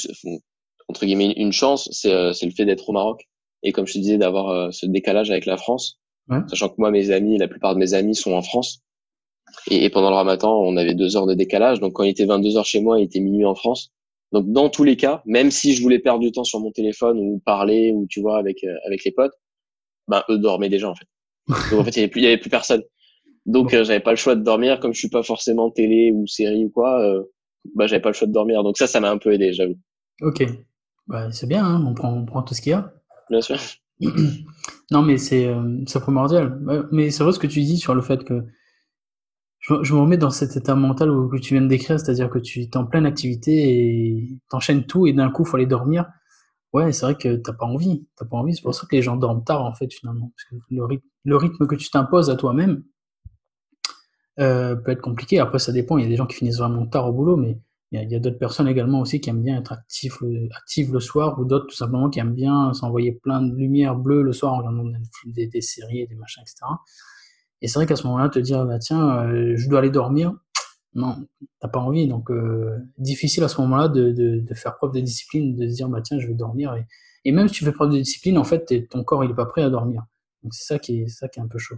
[0.88, 3.28] entre guillemets, une chance, c'est euh, le fait d'être au Maroc.
[3.64, 6.00] Et comme je te disais, d'avoir ce décalage avec la France,
[6.30, 6.40] ouais.
[6.48, 8.82] sachant que moi, mes amis, la plupart de mes amis sont en France.
[9.70, 11.80] Et, pendant le ramadan, on avait deux heures de décalage.
[11.80, 13.92] Donc quand il était 22 heures chez moi, il était minuit en France.
[14.32, 17.20] Donc dans tous les cas, même si je voulais perdre du temps sur mon téléphone
[17.20, 19.34] ou parler ou tu vois avec euh, avec les potes,
[20.08, 21.08] ben eux dormaient déjà en fait.
[21.72, 22.82] Donc en fait il y avait plus il y avait plus personne.
[23.46, 26.28] Donc euh, j'avais pas le choix de dormir comme je suis pas forcément télé ou
[26.28, 27.02] série ou quoi.
[27.02, 27.24] Euh,
[27.76, 28.64] bah j'avais pas le choix de dormir.
[28.64, 29.78] Donc ça ça m'a un peu aidé j'avoue.
[30.22, 30.44] Ok,
[31.08, 31.66] bah, c'est bien.
[31.66, 32.94] Hein on prend on prend tout ce qu'il y a.
[33.30, 33.58] Bien sûr.
[34.92, 36.60] non mais c'est euh, primordial.
[36.92, 38.46] Mais c'est vrai ce que tu dis sur le fait que
[39.62, 42.40] je, me remets dans cet état mental où, que tu viens de décrire, c'est-à-dire que
[42.40, 46.08] tu es en pleine activité et t'enchaînes tout et d'un coup, il faut aller dormir.
[46.74, 48.08] Ouais, c'est vrai que t'as pas envie.
[48.16, 48.56] T'as pas envie.
[48.56, 50.32] C'est pour ça que les gens dorment tard, en fait, finalement.
[50.36, 52.84] Parce que le, rythme, le rythme que tu t'imposes à toi-même
[54.42, 55.40] euh, peut être compliqué.
[55.40, 55.98] Après, ça dépend.
[55.98, 57.58] Il y a des gens qui finissent vraiment tard au boulot, mais
[57.92, 61.02] il y a, d'autres personnes également aussi qui aiment bien être actifs le, actifs le
[61.02, 64.54] soir ou d'autres tout simplement qui aiment bien s'envoyer plein de lumière bleue le soir
[64.54, 64.86] en regardant
[65.26, 66.56] des, des séries, des machins, etc.
[67.62, 70.34] Et c'est vrai qu'à ce moment-là, te dire, bah, tiens, euh, je dois aller dormir,
[70.94, 71.28] non,
[71.60, 72.08] t'as pas envie.
[72.08, 75.90] Donc, euh, difficile à ce moment-là de, de, faire preuve de discipline, de se dire,
[75.90, 76.74] bah, tiens, je vais dormir.
[76.76, 76.86] Et,
[77.26, 79.46] et même si tu fais preuve de discipline, en fait, ton corps, il est pas
[79.46, 80.04] prêt à dormir.
[80.44, 81.76] Donc, c'est ça ça qui est un peu chaud.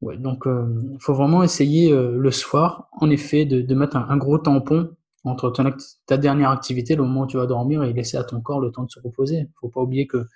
[0.00, 3.96] Ouais, donc, il euh, faut vraiment essayer euh, le soir, en effet, de, de mettre
[3.96, 4.94] un, un, gros tampon
[5.24, 5.70] entre ton
[6.06, 8.70] ta dernière activité, le moment où tu vas dormir, et laisser à ton corps le
[8.70, 9.48] temps de se reposer.
[9.60, 10.26] Faut pas oublier que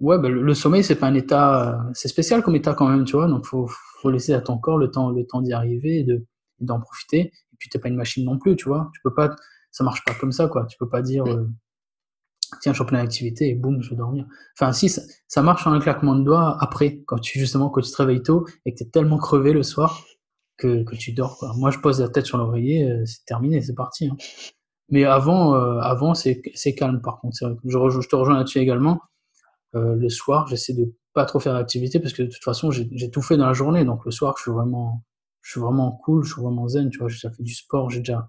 [0.00, 3.16] Ouais, bah, le sommeil, c'est pas un état, c'est spécial comme état quand même, tu
[3.16, 3.26] vois.
[3.26, 3.68] Donc, faut,
[4.00, 6.24] faut laisser à ton corps le temps, le temps d'y arriver et de,
[6.60, 7.18] d'en profiter.
[7.18, 8.90] Et puis, t'es pas une machine non plus, tu vois.
[8.94, 9.34] Tu peux pas,
[9.72, 10.66] ça marche pas comme ça, quoi.
[10.66, 11.48] Tu peux pas dire, euh,
[12.60, 14.26] tiens, je suis en activité et boum, je vais dormir.
[14.58, 17.90] Enfin, si, ça, marche en un claquement de doigts après, quand tu, justement, quand tu
[17.90, 20.04] te réveilles tôt et que t'es tellement crevé le soir
[20.56, 21.38] que, que tu dors.
[21.56, 24.08] Moi, je pose la tête sur l'oreiller, euh, c'est terminé, c'est parti.
[24.08, 24.16] Hein.
[24.90, 26.40] Mais avant, euh, avant, c'est,
[26.76, 27.36] calme, par contre.
[27.64, 29.00] Je, te rejoins là-dessus également
[29.74, 33.10] euh, le soir, j'essaie de pas trop faire d'activité parce que de toute façon, j'ai
[33.10, 33.84] tout fait dans la journée.
[33.84, 35.04] Donc le soir, je suis vraiment,
[35.42, 36.90] je suis vraiment cool, je suis vraiment zen.
[36.90, 38.26] Tu vois, j'ai déjà fait du sport, j'ai déjà,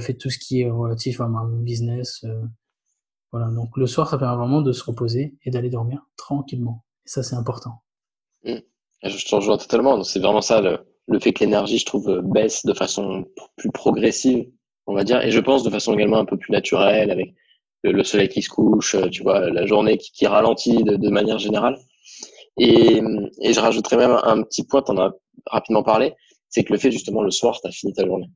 [0.00, 2.24] fait tout ce qui est relatif à mon business.
[3.32, 3.48] Voilà.
[3.48, 6.84] Donc le soir, ça permet vraiment de se reposer et d'aller dormir tranquillement.
[7.06, 7.82] Et ça, c'est important.
[8.44, 8.58] Mmh.
[9.04, 10.02] Je te rejoins totalement.
[10.04, 13.24] C'est vraiment ça le, fait que l'énergie, je trouve, baisse de façon
[13.56, 14.46] plus progressive,
[14.86, 17.34] on va dire, et je pense de façon également un peu plus naturelle, avec
[17.82, 21.38] le, soleil qui se couche, euh, tu vois, la journée qui, ralentit de, de, manière
[21.38, 21.76] générale.
[22.58, 23.02] Et,
[23.40, 25.12] et je rajouterais même un petit point, tu en as
[25.46, 26.14] rapidement parlé,
[26.48, 28.30] c'est que le fait justement le soir, tu as fini ta journée.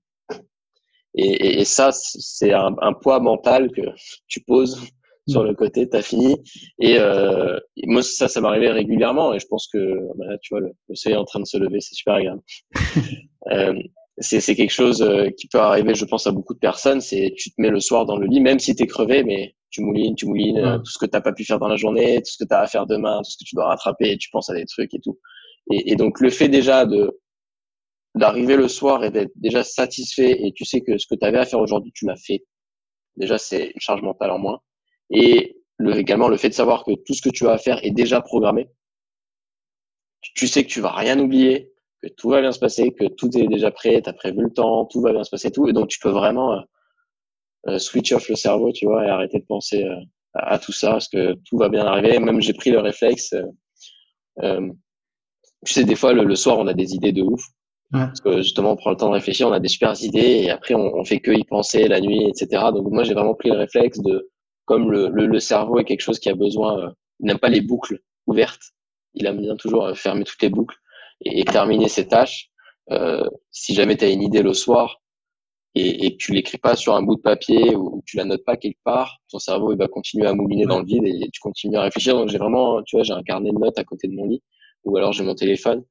[1.16, 3.82] Et, et, et ça, c'est un, un, poids mental que
[4.28, 4.80] tu poses
[5.28, 6.36] sur le côté, t'as fini.
[6.80, 9.34] Et euh, moi, ça, ça m'arrivait régulièrement.
[9.34, 9.78] Et je pense que
[10.16, 12.42] bah, tu vois, le, le soleil est en train de se lever, c'est super agréable.
[13.50, 13.74] euh,
[14.18, 17.00] c'est quelque chose euh, qui peut arriver, je pense, à beaucoup de personnes.
[17.00, 19.82] C'est tu te mets le soir dans le lit, même si t'es crevé, mais tu
[19.82, 22.32] moulines, tu moulines euh, tout ce que t'as pas pu faire dans la journée, tout
[22.32, 24.16] ce que t'as à faire demain, tout ce que tu dois rattraper.
[24.16, 25.18] tu penses à des trucs et tout.
[25.70, 27.18] Et, et donc le fait déjà de
[28.16, 31.38] d'arriver le soir et d'être déjà satisfait et tu sais que ce que tu avais
[31.38, 32.44] à faire aujourd'hui, tu l'as fait.
[33.16, 34.60] Déjà, c'est une charge mentale en moins.
[35.10, 37.84] Et le, également, le fait de savoir que tout ce que tu as à faire
[37.84, 38.68] est déjà programmé.
[40.34, 43.36] Tu sais que tu vas rien oublier, que tout va bien se passer, que tout
[43.36, 45.68] est déjà prêt, tu as prévu le temps, tout va bien se passer, tout.
[45.68, 46.60] Et donc, tu peux vraiment euh,
[47.68, 50.00] euh, switch off le cerveau, tu vois, et arrêter de penser euh,
[50.32, 52.18] à, tout ça, parce que tout va bien arriver.
[52.18, 53.34] Même j'ai pris le réflexe.
[54.40, 57.42] tu sais, des fois, le, le soir, on a des idées de ouf.
[57.92, 60.50] Parce que justement, on prend le temps de réfléchir, on a des super idées et
[60.50, 62.64] après, on, on fait que y penser la nuit, etc.
[62.72, 64.30] Donc moi, j'ai vraiment pris le réflexe de,
[64.64, 67.48] comme le, le, le, cerveau est quelque chose qui a besoin, euh, il n'aime pas
[67.48, 68.72] les boucles ouvertes,
[69.14, 70.76] il aime bien toujours euh, fermer toutes les boucles
[71.24, 72.50] et, et terminer ses tâches.
[72.90, 75.00] Euh, si jamais tu as une idée le soir
[75.74, 78.44] et, et que tu l'écris pas sur un bout de papier ou tu la notes
[78.44, 81.40] pas quelque part, ton cerveau il va continuer à mouliner dans le vide et tu
[81.40, 82.14] continues à réfléchir.
[82.14, 84.42] Donc j'ai vraiment, tu vois, j'ai un carnet de notes à côté de mon lit
[84.84, 85.84] ou alors j'ai mon téléphone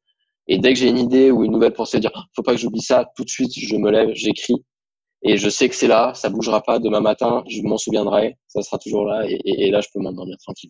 [0.47, 2.81] et dès que j'ai une idée ou une nouvelle pensée, dire faut pas que j'oublie
[2.81, 4.63] ça, tout de suite je me lève, j'écris
[5.23, 6.77] et je sais que c'est là, ça bougera pas.
[6.77, 10.69] Demain matin, je m'en souviendrai, ça sera toujours là et, là je peux m'endormir tranquille.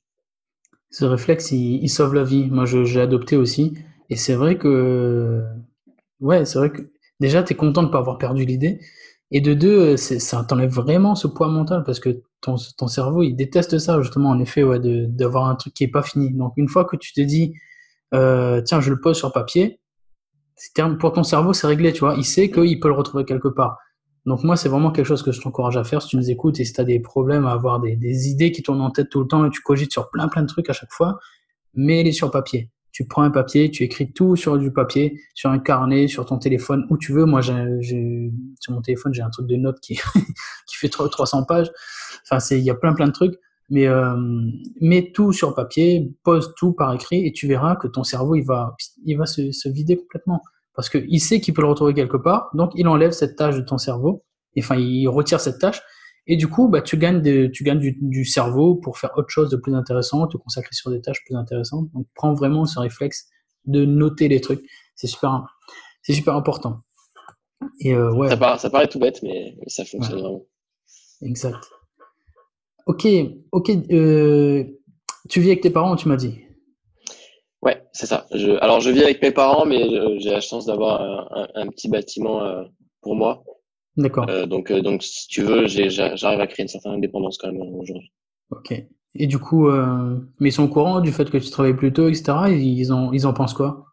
[0.92, 2.46] Ce réflexe, il, sauve la vie.
[2.46, 3.74] Moi, j'ai adopté aussi
[4.10, 5.44] et c'est vrai que
[6.22, 8.80] ouais, c'est vrai que déjà tu es content de pas avoir perdu l'idée
[9.32, 12.58] et de deux, ça t'enlève vraiment ce poids mental parce que ton,
[12.88, 16.32] cerveau il déteste ça justement en effet ouais d'avoir un truc qui est pas fini.
[16.32, 17.54] Donc une fois que tu te dis
[18.14, 19.80] euh, tiens, je le pose sur papier.
[21.00, 22.16] Pour ton cerveau, c'est réglé, tu vois.
[22.16, 23.78] Il sait qu'il peut le retrouver quelque part.
[24.26, 26.60] Donc moi, c'est vraiment quelque chose que je t'encourage à faire si tu nous écoutes
[26.60, 29.20] et si tu as des problèmes à avoir des, idées qui tournent en tête tout
[29.20, 31.20] le temps et tu cogites sur plein plein de trucs à chaque fois,
[31.76, 32.72] mets-les sur papier.
[32.92, 36.40] Tu prends un papier, tu écris tout sur du papier, sur un carnet, sur ton
[36.40, 37.26] téléphone, où tu veux.
[37.26, 37.54] Moi, sur
[38.74, 39.96] mon téléphone, j'ai un truc de notes qui,
[40.66, 41.70] qui fait 300 pages.
[42.24, 43.36] Enfin, il y a plein plein de trucs.
[43.70, 44.16] Mais euh,
[44.80, 48.44] mets tout sur papier, pose tout par écrit et tu verras que ton cerveau il
[48.44, 50.42] va, il va se, se vider complètement
[50.76, 53.62] parce qu'il sait qu'il peut le retrouver quelque part, donc il enlève cette tâche de
[53.62, 54.24] ton cerveau.
[54.58, 55.82] Enfin, il retire cette tâche
[56.28, 59.30] et du coup, bah, tu gagnes, de, tu gagnes du, du, cerveau pour faire autre
[59.30, 61.90] chose de plus intéressant, te consacrer sur des tâches plus intéressantes.
[61.94, 63.28] Donc, prends vraiment ce réflexe
[63.66, 64.66] de noter les trucs.
[64.96, 65.46] C'est super,
[66.02, 66.82] c'est super important.
[67.80, 68.30] Et euh, ouais.
[68.30, 70.22] Ça paraît, ça paraît tout bête, mais ça fonctionne ouais.
[70.22, 70.46] vraiment.
[71.22, 71.64] Exact.
[72.86, 73.08] Ok,
[73.52, 73.72] ok.
[73.92, 74.64] Euh,
[75.30, 76.40] tu vis avec tes parents, tu m'as dit.
[77.62, 78.28] Ouais, c'est ça.
[78.32, 81.90] Je, alors, je vis avec mes parents, mais j'ai la chance d'avoir un, un, petit
[81.90, 82.64] bâtiment euh,
[83.02, 83.44] pour moi.
[83.98, 84.30] D'accord.
[84.30, 87.62] Euh, donc, euh, donc, si tu veux, j'arrive à créer une certaine indépendance quand même
[87.62, 88.12] euh, aujourd'hui.
[88.52, 88.74] Ok.
[89.18, 91.94] Et du coup, euh, mais ils sont au courant du fait que tu travailles plus
[91.94, 92.34] tôt, etc.
[92.50, 93.86] Ils en, ils en pensent quoi?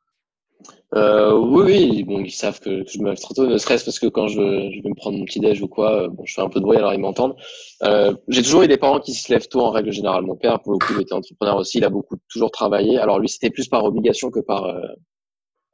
[0.95, 3.99] Euh, oui, oui, bon, ils savent que, je me lève trop tôt, ne serait-ce parce
[3.99, 6.34] que quand je, je vais me prendre mon petit déj ou quoi, euh, bon, je
[6.34, 7.34] fais un peu de bruit alors ils m'entendent.
[7.82, 10.24] Euh, j'ai toujours eu des parents qui se lèvent tôt en règle générale.
[10.24, 12.99] Mon père, pour le coup, il était entrepreneur aussi, il a beaucoup toujours travaillé.
[12.99, 14.82] Alors lui, c'était plus par obligation que par euh,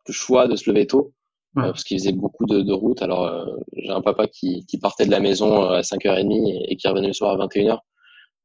[0.09, 1.13] choix de se lever tôt,
[1.57, 1.65] ouais.
[1.65, 3.03] Euh, parce qu'il faisait beaucoup de, de routes.
[3.03, 3.45] Alors euh,
[3.77, 7.09] j'ai un papa qui, qui partait de la maison à 5h30 et, et qui revenait
[7.09, 7.79] le soir à 21h.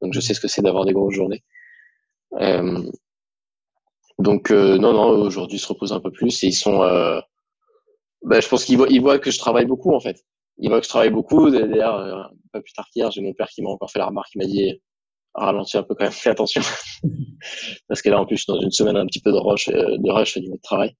[0.02, 1.44] Donc je sais ce que c'est d'avoir des grosses journées.
[4.20, 6.82] Euh, donc euh, non, non, aujourd'hui ils se reposent un peu plus et ils sont.
[6.82, 7.20] Euh,
[8.22, 10.24] bah, je pense qu'ils voient, ils voient que je travaille beaucoup en fait.
[10.58, 11.50] Ils voient que je travaille beaucoup.
[11.50, 14.30] D'ailleurs, euh, pas plus tard qu'hier, j'ai mon père qui m'a encore fait la remarque.
[14.34, 14.80] Il m'a dit
[15.34, 16.62] ralentis un peu quand même, fais attention,
[17.88, 19.68] parce que là en plus je suis dans une semaine un petit peu de rush,
[19.68, 20.94] de rush au niveau de travail.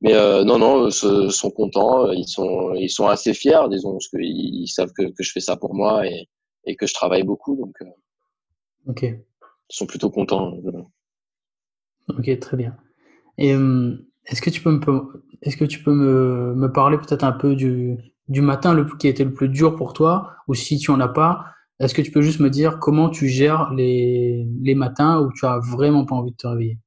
[0.00, 4.08] Mais euh, non, non, ils sont contents, ils sont, ils sont assez fiers, disons, parce
[4.08, 6.28] qu'ils savent que, que je fais ça pour moi et,
[6.64, 7.76] et que je travaille beaucoup, donc.
[8.86, 9.02] Ok.
[9.02, 10.56] Ils sont plutôt contents.
[12.08, 12.76] Ok, très bien.
[13.36, 13.50] Et
[14.26, 17.54] est-ce que tu peux me, est-ce que tu peux me, me parler peut-être un peu
[17.54, 17.96] du,
[18.28, 21.00] du matin le, qui a été le plus dur pour toi, ou si tu en
[21.00, 21.44] as pas,
[21.80, 25.46] est-ce que tu peux juste me dire comment tu gères les, les matins où tu
[25.46, 26.78] as vraiment pas envie de te réveiller?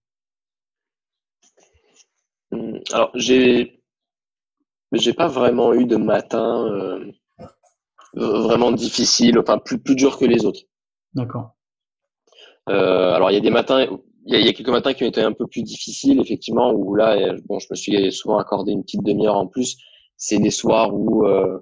[2.91, 3.81] Alors, j'ai,
[4.91, 7.11] j'ai pas vraiment eu de matin euh,
[8.13, 10.61] vraiment difficile, enfin plus, plus dur que les autres.
[11.13, 11.55] D'accord.
[12.69, 13.87] Euh, alors, il y a des matins
[14.25, 16.19] il y, a, il y, a, quelques matins qui ont été un peu plus difficiles,
[16.19, 19.77] effectivement, où là, euh, bon, je me suis souvent accordé une petite demi-heure en plus.
[20.17, 21.59] C'est des soirs où, euh,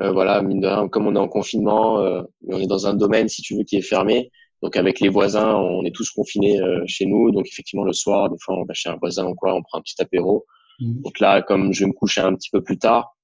[0.00, 2.94] euh, voilà, mine de rien, comme on est en confinement, euh, on est dans un
[2.94, 4.30] domaine, si tu veux, qui est fermé.
[4.62, 7.30] Donc, avec les voisins, on est tous confinés euh, chez nous.
[7.32, 9.78] Donc, effectivement, le soir, des fois, on va chez un voisin ou quoi, on prend
[9.78, 10.46] un petit apéro.
[10.80, 11.02] Mmh.
[11.02, 13.16] Donc là, comme je vais me coucher un petit peu plus tard,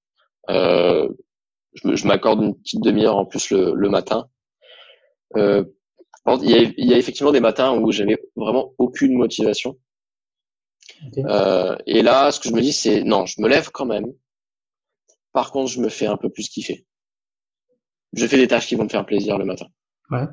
[0.51, 1.09] euh,
[1.74, 4.26] je, je m'accorde une petite demi-heure en plus le, le matin.
[6.42, 9.78] Il y, a, il y a effectivement des matins où j'avais vraiment aucune motivation.
[11.18, 14.06] Euh, et là, ce que je me dis, c'est non, je me lève quand même.
[15.32, 16.86] Par contre, je me fais un peu plus kiffer.
[18.14, 19.66] Je fais des tâches qui vont me faire plaisir le matin.
[20.10, 20.26] Ouais.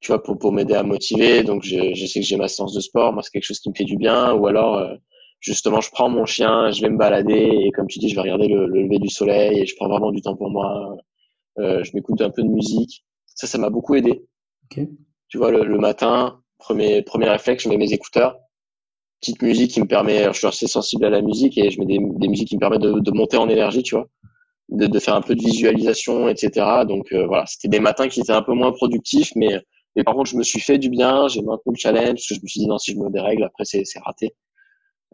[0.00, 1.44] Tu vois, pour, pour m'aider à motiver.
[1.44, 3.12] Donc, je, je sais que j'ai ma séance de sport.
[3.12, 4.34] Moi, c'est quelque chose qui me fait du bien.
[4.34, 4.96] Ou alors, euh,
[5.40, 7.62] justement, je prends mon chien, je vais me balader.
[7.64, 9.60] Et comme tu dis, je vais regarder le, le lever du soleil.
[9.60, 10.96] Et je prends vraiment du temps pour moi.
[11.58, 13.04] Euh, je m'écoute un peu de musique.
[13.26, 14.26] Ça, ça m'a beaucoup aidé.
[14.64, 14.88] Okay.
[15.32, 18.36] Tu vois, le, le, matin, premier, premier réflexe, je mets mes écouteurs
[19.22, 21.86] petite musique qui me permet, je suis assez sensible à la musique et je mets
[21.86, 24.08] des, des musiques qui me permettent de, de, monter en énergie, tu vois,
[24.68, 26.84] de, de, faire un peu de visualisation, etc.
[26.86, 29.58] Donc euh, voilà, c'était des matins qui étaient un peu moins productifs, mais,
[29.96, 32.34] mais par contre, je me suis fait du bien, j'ai maintenu le challenge, parce que
[32.34, 34.34] je me suis dit non, si je me dérègle, après c'est raté,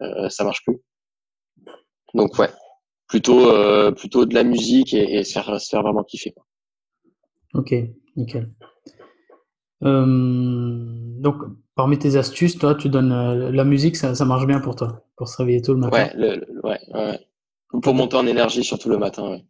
[0.01, 0.81] euh, ça marche plus.
[2.15, 2.51] Donc ouais,
[3.07, 6.35] plutôt euh, plutôt de la musique et, et se, faire, se faire vraiment kiffer.
[7.53, 7.75] Ok,
[8.17, 8.51] nickel.
[9.85, 10.85] Euh,
[11.21, 11.37] donc,
[11.75, 15.05] parmi tes astuces, toi, tu donnes euh, la musique, ça, ça, marche bien pour toi,
[15.17, 15.97] pour se réveiller tôt le matin.
[15.97, 17.21] Ouais, le, le, ouais, ouais.
[17.83, 19.31] Pour monter en énergie, surtout le matin.
[19.31, 19.45] Ouais,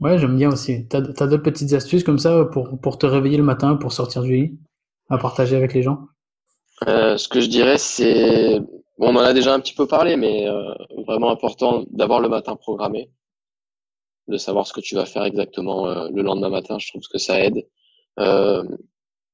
[0.00, 0.86] ouais j'aime bien aussi.
[0.88, 3.92] Tu as, as d'autres petites astuces comme ça pour, pour te réveiller le matin, pour
[3.92, 4.58] sortir du lit,
[5.08, 6.06] à partager avec les gens?
[6.88, 8.60] Euh, Ce que je dirais, c'est.
[8.98, 10.74] Bon, on en a déjà un petit peu parlé, mais euh,
[11.06, 13.10] vraiment important d'avoir le matin programmé,
[14.28, 16.78] de savoir ce que tu vas faire exactement euh, le lendemain matin.
[16.78, 17.66] Je trouve que ça aide.
[18.18, 18.62] Euh,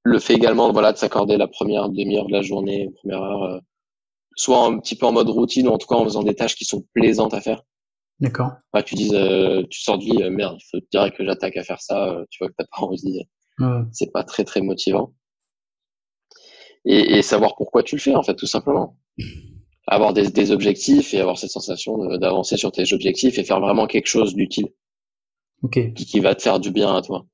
[0.05, 3.59] le fait également voilà, de s'accorder la première demi-heure de la journée, première heure, euh,
[4.37, 6.55] soit un petit peu en mode routine ou en tout cas en faisant des tâches
[6.55, 7.63] qui sont plaisantes à faire.
[8.21, 8.53] D'accord.
[8.75, 11.57] Ouais, tu dis, euh, tu sors de vie, euh, merde, il faut direct que j'attaque
[11.57, 13.25] à faire ça, euh, tu vois que t'as pas envie.
[13.59, 13.81] Ouais.
[13.93, 15.13] C'est pas très très motivant.
[16.85, 18.97] Et, et, savoir pourquoi tu le fais en fait, tout simplement.
[19.87, 23.87] Avoir des, des objectifs et avoir cette sensation d'avancer sur tes objectifs et faire vraiment
[23.87, 24.69] quelque chose d'utile.
[25.63, 25.93] Okay.
[25.93, 27.27] Qui, qui va te faire du bien à toi.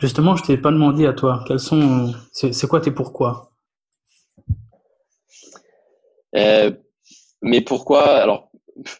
[0.00, 3.52] Justement, je t'ai pas demandé à toi, quels sont, c'est quoi tes pourquoi?
[6.36, 6.70] Euh,
[7.42, 8.50] Mais pourquoi Alors,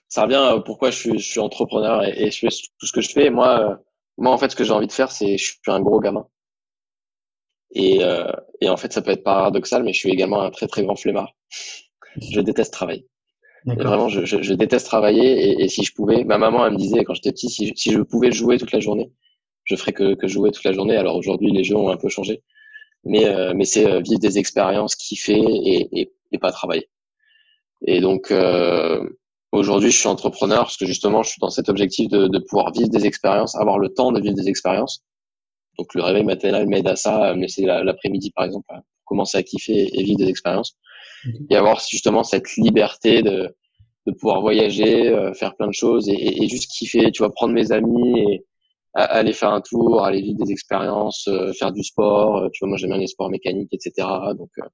[0.09, 2.49] ça revient à pourquoi je suis, je suis entrepreneur et, et, je fais
[2.79, 3.31] tout ce que je fais.
[3.31, 3.81] Moi,
[4.17, 6.27] moi en fait, ce que j'ai envie de faire, c'est, je suis un gros gamin.
[7.75, 10.69] Et, euh, et en fait, ça peut être paradoxal, mais je suis également un très
[10.69, 11.35] très grand flemmard.
[12.17, 13.07] Je déteste travailler.
[13.67, 16.79] Vraiment, je, je, je, déteste travailler et, et, si je pouvais, ma maman, elle me
[16.79, 19.11] disait quand j'étais petit, si, si je pouvais jouer toute la journée,
[19.65, 20.97] je ferais que, que jouer toute la journée.
[20.97, 22.43] Alors aujourd'hui, les jeux ont un peu changé,
[23.05, 26.89] mais euh, mais c'est euh, vivre des expériences, kiffer et, et, et pas travailler.
[27.87, 29.07] Et donc euh,
[29.53, 32.73] aujourd'hui, je suis entrepreneur parce que justement, je suis dans cet objectif de, de pouvoir
[32.73, 35.03] vivre des expériences, avoir le temps de vivre des expériences.
[35.79, 39.39] Donc le réveil matinal m'aide à ça, à me laisser l'après-midi par exemple, à commencer
[39.39, 40.77] à kiffer et vivre des expériences
[41.51, 43.55] et avoir justement cette liberté de
[44.07, 47.55] de pouvoir voyager, euh, faire plein de choses et, et, juste kiffer, tu vois, prendre
[47.55, 48.45] mes amis et
[48.95, 52.39] aller faire un tour, aller vivre des expériences, euh, faire du sport.
[52.39, 54.07] Euh, tu vois, moi j'aime bien les sports mécaniques, etc.
[54.39, 54.69] Donc euh,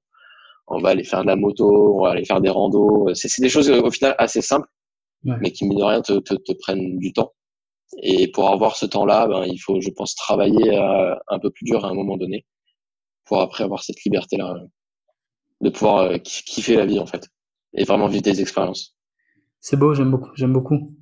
[0.67, 3.13] on va aller faire de la moto, on va aller faire des randos.
[3.15, 4.67] C'est des choses au final assez simples,
[5.25, 5.35] ouais.
[5.41, 7.33] mais qui mine de rien te, te, te, prennent du temps.
[8.03, 11.83] Et pour avoir ce temps-là, ben, il faut, je pense, travailler un peu plus dur
[11.83, 12.45] à un moment donné
[13.25, 14.55] pour après avoir cette liberté-là
[15.61, 17.27] de pouvoir kiffer la vie en fait
[17.73, 18.95] et vraiment vivre des expériences.
[19.59, 20.95] C'est beau, j'aime beaucoup, j'aime beaucoup.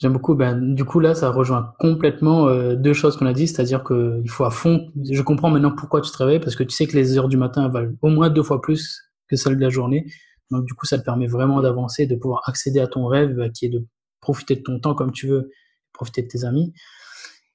[0.00, 0.34] J'aime beaucoup.
[0.34, 4.28] Ben, du coup, là, ça rejoint complètement euh, deux choses qu'on a dit, c'est-à-dire qu'il
[4.30, 4.90] faut à fond.
[5.10, 7.36] Je comprends maintenant pourquoi tu te réveilles, parce que tu sais que les heures du
[7.36, 8.98] matin valent au moins deux fois plus
[9.28, 10.06] que celles de la journée.
[10.50, 13.66] Donc, du coup, ça te permet vraiment d'avancer, de pouvoir accéder à ton rêve, qui
[13.66, 13.86] est de
[14.20, 15.50] profiter de ton temps comme tu veux,
[15.92, 16.72] profiter de tes amis.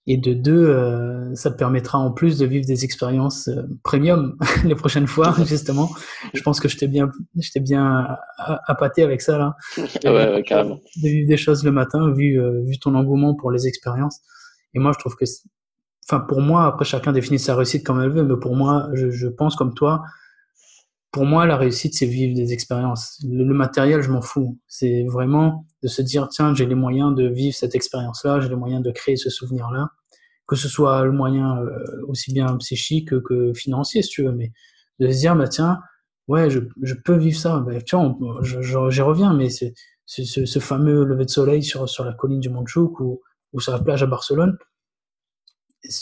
[0.07, 4.37] Et de deux, euh, ça te permettra en plus de vivre des expériences euh, premium
[4.63, 5.89] les prochaines fois, justement.
[6.33, 9.55] Je pense que je t'ai bien, je t'ai bien appâté avec ça là.
[9.77, 10.79] ouais, ouais, carrément.
[11.01, 14.19] De vivre des choses le matin, vu euh, vu ton engouement pour les expériences.
[14.75, 15.25] Et moi, je trouve que,
[16.07, 19.09] enfin, pour moi, après chacun définit sa réussite comme elle veut, mais pour moi, je,
[19.09, 20.03] je pense comme toi.
[21.15, 23.23] Pour moi, la réussite, c'est vivre des expériences.
[23.23, 24.59] Le, matériel, je m'en fous.
[24.67, 28.57] C'est vraiment de se dire, tiens, j'ai les moyens de vivre cette expérience-là, j'ai les
[28.57, 29.91] moyens de créer ce souvenir-là
[30.45, 34.51] que ce soit le moyen euh, aussi bien psychique que, financier, si tu veux, mais
[34.99, 35.79] de se dire, bah tiens,
[36.27, 36.59] ouais, je,
[37.05, 37.61] peux vivre ça.
[37.61, 39.73] Bah, tiens, j'y reviens, mais c'est
[40.05, 43.21] ce, fameux lever de soleil sur, sur la colline du Montchouk ou,
[43.53, 44.57] ou sur la plage à Barcelone.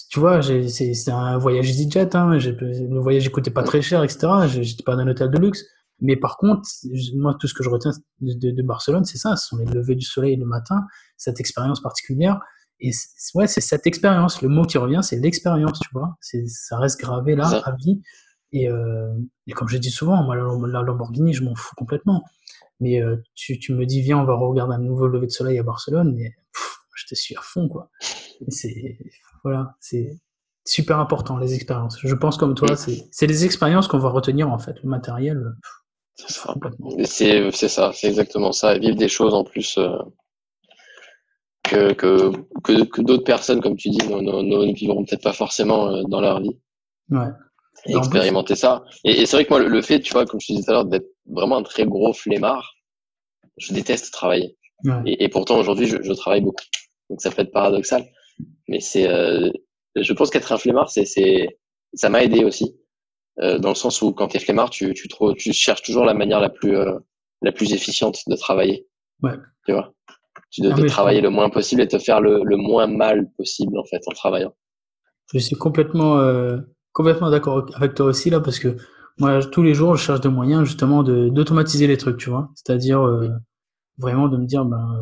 [0.09, 4.27] Tu vois, c'est un voyage EasyJet, hein, le voyage coûtait pas très cher, etc.
[4.47, 5.65] J'étais pas dans un hôtel de luxe.
[5.99, 6.67] Mais par contre,
[7.15, 9.65] moi, tout ce que je retiens de, de, de Barcelone, c'est ça, ce sont les
[9.65, 10.83] levées du soleil le matin,
[11.17, 12.39] cette expérience particulière.
[12.79, 12.91] Et
[13.35, 14.41] ouais, c'est cette expérience.
[14.41, 16.17] Le mot qui revient, c'est l'expérience, tu vois.
[16.21, 18.01] Ça reste gravé là, à vie.
[18.51, 19.13] Et, euh,
[19.47, 22.23] et comme je dis souvent, moi, la Lamborghini, je m'en fous complètement.
[22.81, 25.57] Mais euh, tu, tu, me dis, viens, on va regarder un nouveau lever de soleil
[25.57, 26.17] à Barcelone.
[26.19, 27.89] Et pff, je te suis à fond, quoi.
[28.49, 28.97] C'est
[29.43, 30.19] voilà, c'est
[30.65, 31.97] super important, les expériences.
[32.01, 34.75] Je pense comme toi, c'est les expériences qu'on va retenir en fait.
[34.83, 35.53] Le matériel,
[36.15, 38.77] c'est ça, c'est exactement ça.
[38.77, 39.97] vivre des choses en plus euh,
[41.63, 42.31] que, que,
[42.61, 46.57] que, d'autres personnes, comme tu dis, ne vivront peut-être pas forcément euh, dans leur vie.
[47.09, 47.29] Ouais.
[47.85, 48.83] Et expérimenter ça.
[49.03, 50.73] Et, c'est vrai que moi, le, fait, tu vois, comme je te disais tout à
[50.75, 52.75] l'heure, d'être vraiment un très gros flemmard,
[53.57, 54.55] je déteste travailler.
[55.05, 56.63] Et, pourtant, aujourd'hui, je, je, travaille beaucoup.
[57.09, 58.05] Donc, ça peut être paradoxal.
[58.67, 59.49] Mais c'est, euh,
[59.95, 61.59] je pense qu'être un flemmard, c'est, c'est,
[61.93, 62.75] ça m'a aidé aussi.
[63.39, 65.07] Euh, dans le sens où quand tu es flemmard, tu, tu,
[65.37, 66.93] tu cherches toujours la manière la plus, euh,
[67.41, 68.87] la plus efficiente de travailler.
[69.21, 69.33] Ouais.
[69.65, 69.93] Tu vois?
[70.51, 73.77] Tu dois ah, travailler le moins possible et te faire le, le, moins mal possible
[73.79, 74.53] en fait en travaillant.
[75.33, 76.57] Je suis complètement, euh,
[76.91, 78.77] complètement d'accord avec toi aussi là parce que
[79.17, 82.51] moi tous les jours je cherche des moyens justement de, d'automatiser les trucs, tu vois?
[82.53, 83.29] C'est-à-dire euh,
[83.97, 85.01] vraiment de me dire ben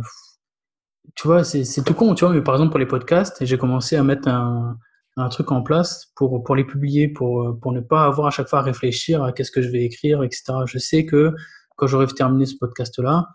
[1.15, 2.33] tu vois c'est, tout con, tu vois.
[2.33, 4.77] Mais par exemple pour les podcasts, j'ai commencé à mettre un
[5.17, 8.47] un truc en place pour, pour les publier, pour, pour ne pas avoir à chaque
[8.47, 10.53] fois à réfléchir à qu'est-ce que je vais écrire, etc.
[10.65, 11.33] Je sais que
[11.75, 13.27] quand j'aurai terminé ce podcast-là,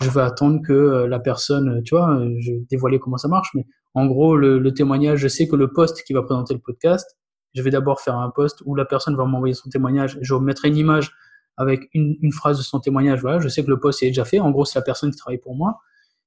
[0.00, 3.50] je vais attendre que euh, la personne, tu vois, je vais dévoiler comment ça marche,
[3.54, 7.16] mais en gros, le, témoignage, je sais que le post qui va présenter le podcast,
[7.54, 10.68] je vais d'abord faire un post où la personne va m'envoyer son témoignage, je mettrai
[10.68, 11.12] une image
[11.56, 14.24] avec une, une phrase de son témoignage, voilà, je sais que le post est déjà
[14.24, 15.78] fait, en gros, c'est la personne qui travaille pour moi,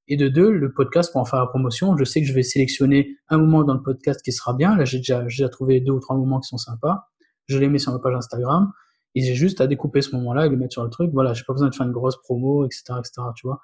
[0.07, 2.43] et de deux, le podcast pour en faire la promotion, je sais que je vais
[2.43, 4.75] sélectionner un moment dans le podcast qui sera bien.
[4.77, 7.09] Là, j'ai déjà, trouvé deux ou trois moments qui sont sympas.
[7.47, 8.71] Je les mets sur ma page Instagram
[9.15, 11.11] et j'ai juste à découper ce moment-là et le mettre sur le truc.
[11.13, 13.59] Voilà, j'ai pas besoin de faire une grosse promo, etc., etc., tu vois.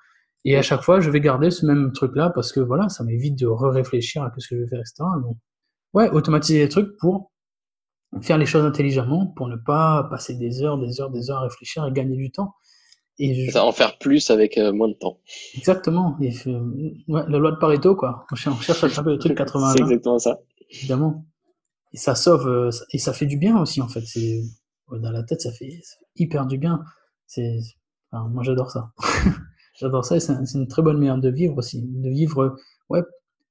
[0.45, 3.39] Et à chaque fois, je vais garder ce même truc-là parce que voilà, ça m'évite
[3.39, 4.95] de re-réfléchir à ce que je vais faire, etc.
[5.21, 5.37] Donc,
[5.93, 7.31] ouais, automatiser les trucs pour
[8.21, 11.43] faire les choses intelligemment, pour ne pas passer des heures, des heures, des heures à
[11.43, 12.55] réfléchir et gagner du temps.
[13.19, 15.19] Et en faire plus avec euh, moins de temps.
[15.55, 16.17] Exactement.
[16.19, 16.31] Et,
[17.07, 18.25] ouais, la loi de Pareto, quoi.
[18.31, 20.39] On cherche à faire le truc 80 C'est exactement ça.
[20.69, 21.25] Évidemment.
[21.93, 24.03] Et ça sauve, euh, et ça fait du bien aussi, en fait.
[24.91, 25.79] Dans la tête, ça fait,
[26.15, 26.83] hyper du bien.
[27.27, 27.59] C'est,
[28.11, 28.91] enfin, moi, j'adore ça.
[29.79, 31.83] j'adore ça et c'est, une très bonne manière de vivre aussi.
[31.83, 32.55] De vivre,
[32.89, 33.01] ouais,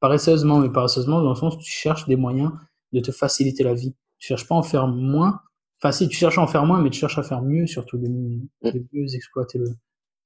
[0.01, 2.51] paresseusement, mais paresseusement dans le sens où tu cherches des moyens
[2.93, 3.95] de te faciliter la vie.
[4.19, 5.41] Tu cherches pas à en faire moins,
[5.83, 7.99] Enfin, si tu cherches à en faire moins, mais tu cherches à faire mieux, surtout
[7.99, 9.59] de, mieux exploiter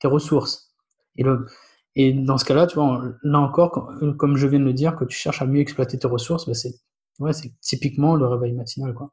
[0.00, 0.74] tes ressources.
[1.16, 1.46] Et, le,
[1.94, 5.07] et dans ce cas-là, tu vois, là encore, comme je viens de le dire, que
[5.07, 6.74] tu cherches à mieux exploiter tes ressources, bah c'est
[7.20, 7.30] ouais,
[7.62, 9.12] typiquement le réveil matinal, quoi.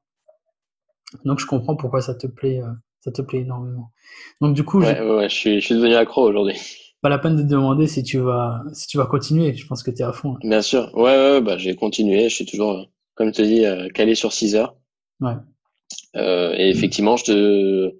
[1.23, 3.93] Donc je comprends pourquoi ça te plaît, euh, ça te plaît énormément.
[4.41, 6.55] Donc du coup, ouais, ouais, je suis, je suis devenu accro aujourd'hui.
[7.01, 9.53] Pas la peine de te demander si tu vas, si tu vas continuer.
[9.53, 10.35] Je pense que tu es à fond.
[10.41, 10.89] Bien sûr.
[10.93, 12.29] Ouais, ouais, bah j'ai continué.
[12.29, 14.75] Je suis toujours, comme je te dis, euh, calé sur 6 heures.
[15.19, 15.35] Ouais.
[16.15, 17.91] Euh, et effectivement, je te,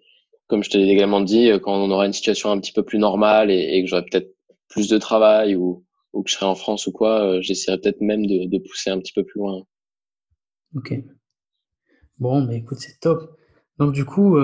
[0.47, 2.83] comme je te l'ai également dit, euh, quand on aura une situation un petit peu
[2.83, 4.33] plus normale et, que j'aurai peut-être
[4.69, 8.01] plus de travail ou, ou, que je serai en France ou quoi, euh, j'essaierai peut-être
[8.01, 9.63] même de, de, pousser un petit peu plus loin.
[10.75, 10.93] Ok.
[12.19, 13.37] Bon, mais écoute, c'est top.
[13.79, 14.37] Donc du coup,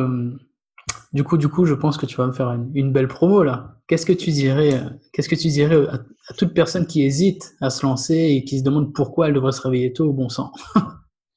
[1.13, 3.75] du coup, du coup, je pense que tu vas me faire une, belle promo là.
[3.87, 4.81] Qu'est-ce que tu dirais,
[5.13, 8.59] qu'est-ce que tu dirais à, à, toute personne qui hésite à se lancer et qui
[8.59, 10.51] se demande pourquoi elle devrait se réveiller tôt au bon sang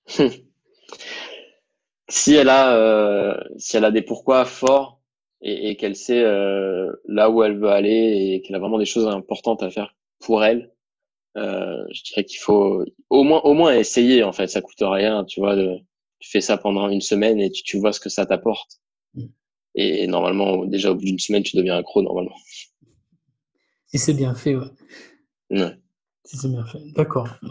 [2.12, 5.00] si elle a euh, si elle a des pourquoi forts
[5.40, 8.84] et, et qu'elle sait euh, là où elle veut aller et qu'elle a vraiment des
[8.84, 10.74] choses importantes à faire pour elle
[11.38, 14.48] euh, je dirais qu'il faut au moins au moins essayer en fait.
[14.48, 15.78] Ça coûte rien tu vois de,
[16.18, 18.78] tu fais ça pendant une semaine et tu, tu vois ce que ça t'apporte.
[19.14, 19.24] Mm.
[19.76, 22.36] et, normalement déjà au bout d'une semaine tu deviens accro normalement.
[23.86, 24.70] Si c'est bien fait ouais,
[25.50, 25.78] ouais.
[26.26, 26.80] si c'est bien fait.
[26.94, 27.28] D'accord.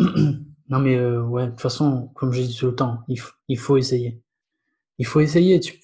[0.69, 3.57] Non mais euh, ouais de toute façon comme j'ai dit tout le temps il, il
[3.57, 4.21] faut essayer
[5.01, 5.59] il faut essayer.
[5.59, 5.81] Tu,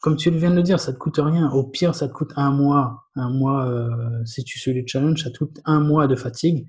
[0.00, 1.50] comme tu viens de le dire, ça te coûte rien.
[1.52, 3.04] Au pire, ça te coûte un mois.
[3.16, 3.88] Un mois, euh,
[4.26, 6.68] si tu suis le challenge, ça te coûte un mois de fatigue.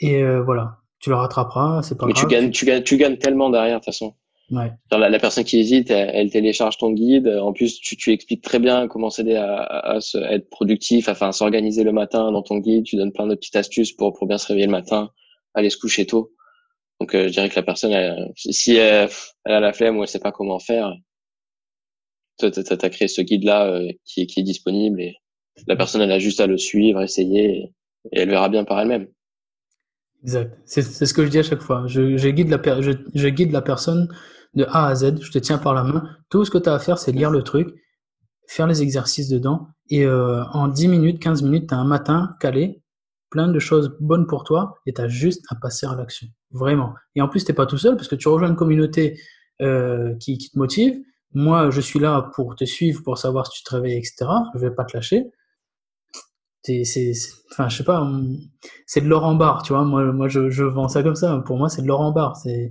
[0.00, 2.24] Et euh, voilà, tu le rattraperas, c'est pas Mais grave.
[2.24, 4.14] Tu gagnes, tu, gagnes, tu gagnes tellement derrière, de toute façon.
[4.50, 4.72] Ouais.
[4.90, 7.28] la, personne qui hésite, elle, télécharge ton guide.
[7.28, 9.98] En plus, tu, tu expliques très bien comment s'aider à, à,
[10.30, 12.84] être productif, enfin, à s'organiser le matin dans ton guide.
[12.84, 15.10] Tu donnes plein de petites astuces pour, pour bien se réveiller le matin,
[15.52, 16.32] aller se coucher tôt.
[17.04, 17.92] Donc, euh, je dirais que la personne,
[18.34, 19.10] si elle,
[19.44, 20.90] a la flemme ou elle sait pas comment faire,
[22.38, 25.14] tu as, créé ce guide-là euh, qui, est disponible et
[25.66, 27.72] la personne, elle a juste à le suivre, essayer et,
[28.12, 29.06] elle verra bien par elle-même.
[30.22, 30.58] Exact.
[30.64, 31.84] C'est ce que je dis à chaque fois.
[31.88, 34.08] Je, guide la je, guide la personne
[34.54, 35.20] de A à Z.
[35.20, 36.08] Je te tiens par la main.
[36.30, 37.68] Tout ce que tu as à faire, c'est lire le truc,
[38.48, 39.66] faire les exercices dedans.
[39.90, 42.82] Et euh, en 10 minutes, 15 minutes, tu as un matin calé
[43.34, 46.28] plein de choses bonnes pour toi et tu as juste à passer à l'action.
[46.52, 46.94] Vraiment.
[47.16, 49.18] Et en plus, tu pas tout seul parce que tu rejoins une communauté
[49.60, 50.94] euh, qui, qui, te motive.
[51.32, 54.26] Moi, je suis là pour te suivre, pour savoir si tu te réveilles, etc.
[54.54, 55.24] Je vais pas te lâcher.
[56.62, 57.12] C'est,
[57.50, 58.08] enfin, je sais pas,
[58.86, 59.84] c'est de l'or en barre, tu vois.
[59.84, 61.42] Moi, moi je, je vends ça comme ça.
[61.44, 62.36] Pour moi, c'est de l'or en barre.
[62.36, 62.70] C'est,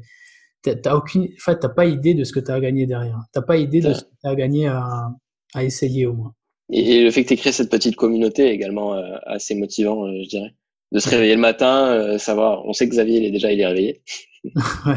[0.63, 3.19] t'as aucune, en fait, t'as pas idée de ce que tu as gagné derrière.
[3.33, 5.09] T'as pas idée de ce que tu as gagné à,
[5.53, 6.33] à, essayer au moins.
[6.71, 10.23] Et, le fait que tu créé cette petite communauté est également euh, assez motivant, euh,
[10.23, 10.55] je dirais.
[10.91, 13.59] De se réveiller le matin, euh, savoir, on sait que Xavier, il est déjà, il
[13.59, 14.03] est réveillé.
[14.45, 14.95] ouais.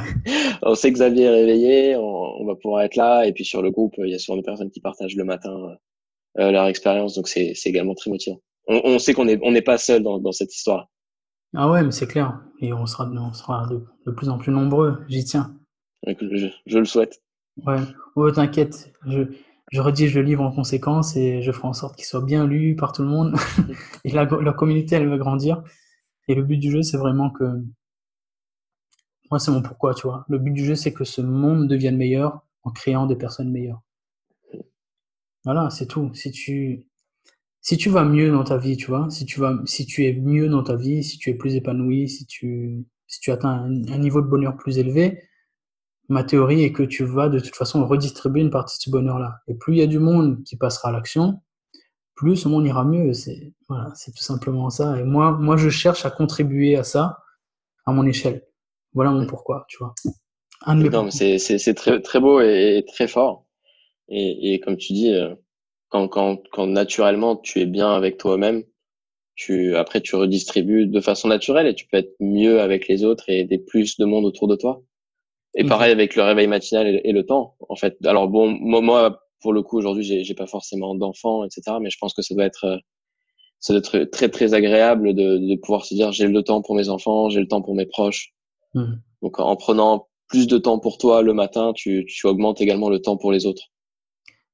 [0.62, 3.24] On sait que Xavier est réveillé, on, on, va pouvoir être là.
[3.24, 5.76] Et puis sur le groupe, il y a souvent des personnes qui partagent le matin
[6.38, 8.40] leur expérience, donc c'est également très motivant.
[8.68, 10.90] On, on sait qu'on n'est on n'est pas seul dans, dans cette histoire.
[11.54, 12.40] Ah ouais, mais c'est clair.
[12.60, 14.98] Et on sera, on sera de, de plus en plus nombreux.
[15.08, 15.54] J'y tiens.
[16.06, 17.22] Je, je, le souhaite.
[17.64, 17.78] Ouais.
[18.14, 18.92] Oh, t'inquiète.
[19.06, 19.22] Je,
[19.72, 22.76] je rédige le livre en conséquence et je ferai en sorte qu'il soit bien lu
[22.76, 23.34] par tout le monde.
[24.04, 25.62] et la, la communauté, elle va grandir.
[26.28, 27.44] Et le but du jeu, c'est vraiment que.
[29.30, 30.24] Moi, c'est mon pourquoi, tu vois.
[30.28, 33.82] Le but du jeu, c'est que ce monde devienne meilleur en créant des personnes meilleures.
[35.44, 36.12] Voilà, c'est tout.
[36.14, 36.86] Si tu,
[37.60, 40.12] si tu vas mieux dans ta vie, tu vois, si tu vas, si tu es
[40.12, 43.98] mieux dans ta vie, si tu es plus épanoui, si tu, si tu atteins un,
[43.98, 45.22] niveau de bonheur plus élevé,
[46.08, 49.40] ma théorie est que tu vas de toute façon redistribuer une partie de ce bonheur-là.
[49.48, 51.40] Et plus il y a du monde qui passera à l'action,
[52.14, 53.12] plus ce monde ira mieux.
[53.12, 54.98] C'est voilà, c'est tout simplement ça.
[54.98, 57.18] Et moi, moi, je cherche à contribuer à ça
[57.84, 58.46] à mon échelle.
[58.94, 59.94] Voilà mon pourquoi, tu vois.
[61.10, 63.46] c'est c'est très très beau et, très fort.
[64.08, 65.14] Et, et comme tu dis.
[65.14, 65.34] Euh
[65.88, 68.64] quand, quand, quand naturellement tu es bien avec toi-même,
[69.34, 73.28] tu, après tu redistribues de façon naturelle et tu peux être mieux avec les autres
[73.28, 74.82] et aider plus de monde autour de toi.
[75.56, 75.68] Et mmh.
[75.68, 77.96] pareil avec le réveil matinal et, le temps, en fait.
[78.04, 81.78] Alors bon, moi, pour le coup, aujourd'hui, j'ai, j'ai pas forcément d'enfants, etc.
[81.80, 82.76] Mais je pense que ça doit être, euh,
[83.58, 86.74] ça doit être très, très agréable de, de pouvoir se dire, j'ai le temps pour
[86.74, 88.34] mes enfants, j'ai le temps pour mes proches.
[88.74, 88.94] Mmh.
[89.22, 93.00] Donc, en prenant plus de temps pour toi le matin, tu, tu augmentes également le
[93.00, 93.70] temps pour les autres.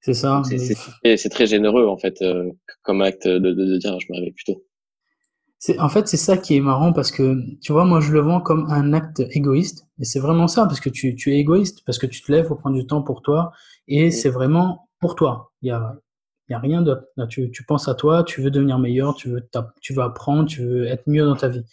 [0.00, 0.42] C'est ça.
[0.44, 2.50] C'est très généreux, en fait, euh,
[2.82, 4.64] comme acte de, de, de, dire je me réveille plus tôt.
[5.78, 8.40] En fait, c'est ça qui est marrant parce que, tu vois, moi, je le vends
[8.40, 9.86] comme un acte égoïste.
[10.00, 12.48] Et c'est vraiment ça, parce que tu, tu, es égoïste, parce que tu te lèves
[12.48, 13.52] pour prendre du temps pour toi.
[13.86, 15.52] Et c'est vraiment pour toi.
[15.62, 15.94] Il y a,
[16.48, 17.04] y a rien d'autre.
[17.28, 19.48] Tu, tu penses à toi, tu veux devenir meilleur, tu veux,
[19.80, 21.64] tu veux apprendre, tu veux être mieux dans ta vie.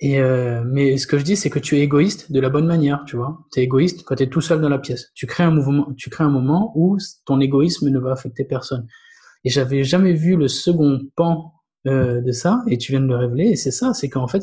[0.00, 2.66] Et euh, mais ce que je dis, c'est que tu es égoïste de la bonne
[2.66, 3.38] manière, tu vois.
[3.52, 5.10] Tu es égoïste quand tu es tout seul dans la pièce.
[5.14, 8.86] Tu crées un mouvement, tu crées un moment où ton égoïsme ne va affecter personne.
[9.44, 11.57] Et j'avais jamais vu le second pan
[11.88, 13.50] euh, de ça, et tu viens de le révéler.
[13.50, 14.42] Et c'est ça, c'est qu'en fait,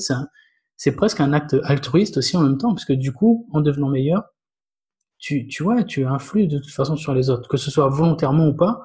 [0.75, 3.89] c'est presque un acte altruiste aussi en même temps, parce que du coup, en devenant
[3.89, 4.23] meilleur,
[5.17, 8.47] tu, tu vois, tu influes de toute façon sur les autres, que ce soit volontairement
[8.47, 8.81] ou pas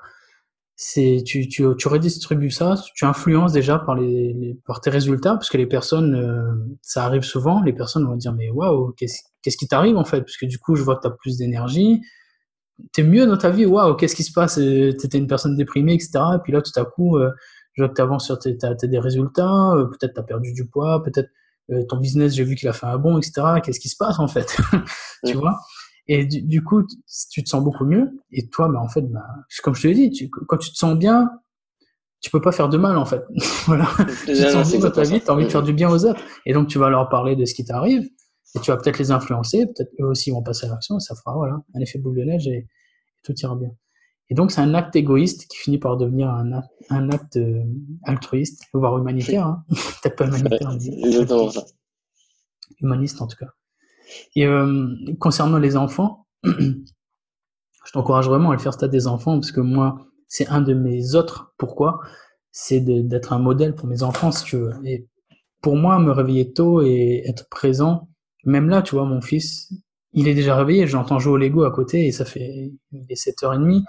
[0.83, 5.51] c'est tu, tu, tu redistribues ça, tu influences déjà par les, par tes résultats parce
[5.51, 9.69] que les personnes euh, ça arrive souvent, les personnes vont dire mais waouh, qu'est-ce qui
[9.69, 10.23] t'arrive en fait?
[10.23, 12.01] Parce que du coup, je vois que tu as plus d'énergie,
[12.95, 14.55] tu es mieux dans ta vie, waouh, qu'est-ce qui se passe?
[14.55, 16.13] Tu étais une personne déprimée etc.
[16.37, 17.31] et puis là tout à coup euh,
[17.73, 20.53] je vois que tu avances sur tes, t'as, des résultats, euh, peut-être tu as perdu
[20.53, 21.31] du poids, peut-être
[21.89, 23.43] ton business, j'ai vu qu'il a fait un bon etc.
[23.63, 24.57] Qu'est-ce qui se passe en fait?
[25.25, 25.61] Tu vois?
[26.13, 26.83] Et du, coup,
[27.31, 28.11] tu te sens beaucoup mieux.
[28.33, 29.25] Et toi, bah, en fait, bah,
[29.63, 31.31] comme je te l'ai dit, tu, quand tu te sens bien,
[32.21, 33.23] tu peux pas faire de mal, en fait.
[33.67, 33.87] voilà.
[34.27, 36.05] tu te sens bien dans ta vie, tu as envie de faire du bien aux
[36.05, 36.21] autres.
[36.47, 38.09] Et donc, tu vas leur parler de ce qui t'arrive.
[38.57, 39.67] Et tu vas peut-être les influencer.
[39.67, 40.97] Peut-être eux aussi vont passer à l'action.
[40.97, 42.67] Et ça fera, voilà, un effet boule de neige et,
[43.23, 43.71] tout ira bien.
[44.31, 47.65] Et donc, c'est un acte égoïste qui finit par devenir un, acte, un acte euh,
[48.05, 49.47] altruiste, voire humanitaire.
[49.47, 49.65] Hein.
[50.03, 51.11] Peut-être pas humanitaire, mais
[52.81, 53.53] humaniste en tout cas.
[54.35, 59.53] Et euh, concernant les enfants, je t'encourage vraiment à le faire stade des enfants parce
[59.53, 62.01] que moi, c'est un de mes autres pourquoi,
[62.53, 64.73] c'est d'être un modèle pour mes enfants si tu veux.
[64.85, 65.09] Et
[65.61, 68.09] pour moi, me réveiller tôt et être présent,
[68.45, 69.73] même là, tu vois, mon fils,
[70.13, 73.15] il est déjà réveillé, j'entends jouer au Lego à côté et ça fait, il est
[73.15, 73.85] 7h30,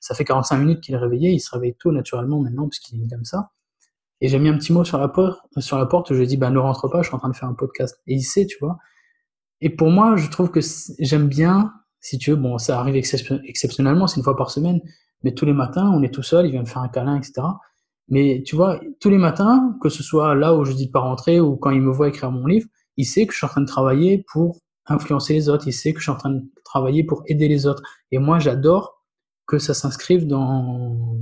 [0.00, 3.02] ça fait 45 minutes qu'il est réveillé, il se réveille tôt naturellement maintenant parce qu'il
[3.12, 3.50] aime ça.
[4.20, 6.26] Et j'ai mis un petit mot sur la porte, sur la porte, je lui ai
[6.26, 8.00] dit, bah, ne rentre pas, je suis en train de faire un podcast.
[8.06, 8.78] Et il sait, tu vois.
[9.60, 10.60] Et pour moi, je trouve que
[10.98, 14.80] j'aime bien, si tu veux, bon, ça arrive exceptionnellement, c'est une fois par semaine,
[15.22, 17.42] mais tous les matins, on est tout seul, il vient me faire un câlin, etc.
[18.08, 21.00] Mais tu vois, tous les matins, que ce soit là où je dis de pas
[21.00, 22.66] rentrer ou quand il me voit écrire mon livre,
[22.96, 25.92] il sait que je suis en train de travailler pour influencer les autres, il sait
[25.92, 27.82] que je suis en train de travailler pour aider les autres.
[28.10, 28.97] Et moi, j'adore
[29.48, 31.18] que ça s'inscrive dans,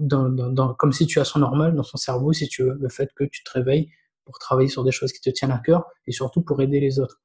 [0.00, 3.44] dans, dans, comme situation normale dans son cerveau, si tu veux, le fait que tu
[3.44, 3.90] te réveilles
[4.24, 7.00] pour travailler sur des choses qui te tiennent à cœur et surtout pour aider les
[7.00, 7.20] autres.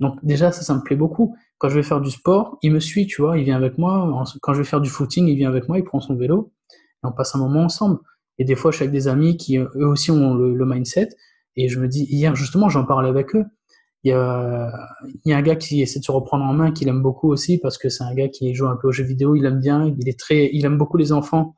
[0.00, 1.36] Donc déjà, ça, ça me plaît beaucoup.
[1.58, 4.24] Quand je vais faire du sport, il me suit, tu vois, il vient avec moi.
[4.42, 7.06] Quand je vais faire du footing, il vient avec moi, il prend son vélo et
[7.06, 8.00] on passe un moment ensemble.
[8.38, 11.08] Et des fois, je suis avec des amis qui, eux aussi, ont le, mindset.
[11.54, 13.44] Et je me dis, hier, justement, j'en parlais avec eux.
[14.06, 17.28] Il y, a, un gars qui essaie de se reprendre en main, qu'il aime beaucoup
[17.28, 19.58] aussi, parce que c'est un gars qui joue un peu aux jeux vidéo, il aime
[19.58, 21.56] bien, il est très, il aime beaucoup les enfants.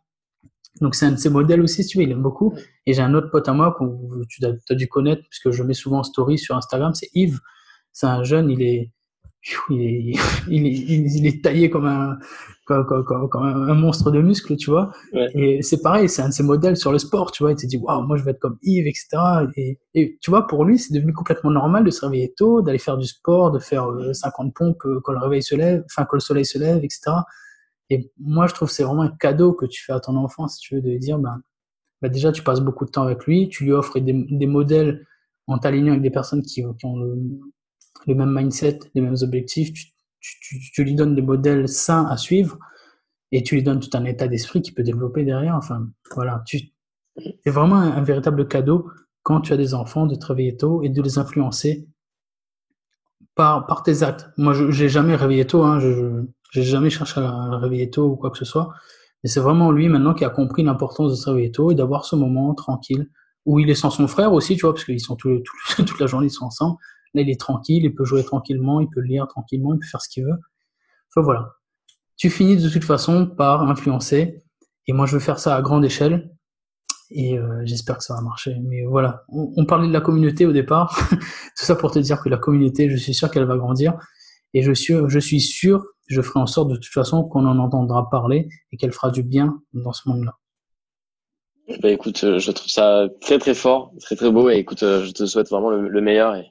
[0.80, 2.54] Donc c'est un de ses modèles aussi, tu vois, il aime beaucoup.
[2.86, 3.84] Et j'ai un autre pote à moi que
[4.30, 7.38] tu as, dû connaître, puisque je mets souvent en story sur Instagram, c'est Yves
[7.92, 8.92] c'est un jeune, il est,
[9.70, 10.14] il est,
[10.48, 12.18] il est, il est taillé comme un,
[12.68, 14.92] comme, comme, comme, un monstre de muscles, tu vois.
[15.34, 17.52] Et c'est pareil, c'est un de ses modèles sur le sport, tu vois.
[17.52, 19.08] Il s'est dit, waouh, moi je vais être comme Yves, etc.
[19.56, 22.78] Et, et tu vois, pour lui, c'est devenu complètement normal de se réveiller tôt, d'aller
[22.78, 26.06] faire du sport, de faire 50 euh, pompes euh, quand le réveil se lève, enfin
[26.08, 27.00] quand le soleil se lève, etc.
[27.90, 30.46] Et moi, je trouve que c'est vraiment un cadeau que tu fais à ton enfant,
[30.46, 31.40] si tu veux, de lui dire, ben,
[32.02, 35.06] bah déjà, tu passes beaucoup de temps avec lui, tu lui offres des, des modèles
[35.46, 37.18] en t'alignant avec des personnes qui, qui ont le,
[38.06, 39.86] le, même mindset, les mêmes objectifs, tu,
[40.20, 42.58] tu, lui donnes des modèles sains à suivre
[43.32, 45.54] et tu lui donnes tout un état d'esprit qui peut développer derrière.
[45.54, 48.90] Enfin, voilà, c'est vraiment un, véritable cadeau
[49.22, 51.86] quand tu as des enfants de travailler tôt et de les influencer
[53.34, 54.28] par, par tes actes.
[54.36, 56.24] Moi, je n'ai jamais réveillé tôt, hein, je
[56.56, 58.72] n'ai jamais cherché à le réveiller tôt ou quoi que ce soit.
[59.22, 62.04] Mais c'est vraiment lui maintenant qui a compris l'importance de se réveiller tôt et d'avoir
[62.04, 63.10] ce moment tranquille
[63.46, 65.40] où il est sans son frère aussi, tu vois, parce qu'ils sont tout,
[65.76, 66.76] toute la journée, ils sont ensemble.
[67.14, 70.02] Là, il est tranquille, il peut jouer tranquillement, il peut lire tranquillement, il peut faire
[70.02, 70.38] ce qu'il veut.
[71.10, 71.54] Enfin voilà.
[72.16, 74.42] Tu finis de toute façon par influencer.
[74.86, 76.30] Et moi, je veux faire ça à grande échelle.
[77.10, 78.56] Et euh, j'espère que ça va marcher.
[78.62, 80.98] Mais voilà, on, parlait de la communauté au départ.
[81.10, 83.94] Tout ça pour te dire que la communauté, je suis sûr qu'elle va grandir.
[84.54, 87.58] Et je suis, je suis sûr, je ferai en sorte de toute façon qu'on en
[87.58, 90.34] entendra parler et qu'elle fera du bien dans ce monde-là.
[91.82, 94.48] Bah écoute, euh, je trouve ça très très fort, très très beau.
[94.48, 96.46] Et écoute, euh, je te souhaite vraiment le, meilleur et,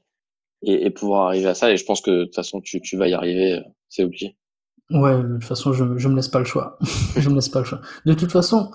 [0.64, 1.72] et, pouvoir arriver à ça.
[1.72, 4.36] Et je pense que de toute façon, tu, tu vas y arriver, c'est obligé.
[4.90, 6.78] Ouais, de toute façon, je, je me laisse pas le choix.
[7.18, 7.82] je me laisse pas le choix.
[8.06, 8.72] De toute façon,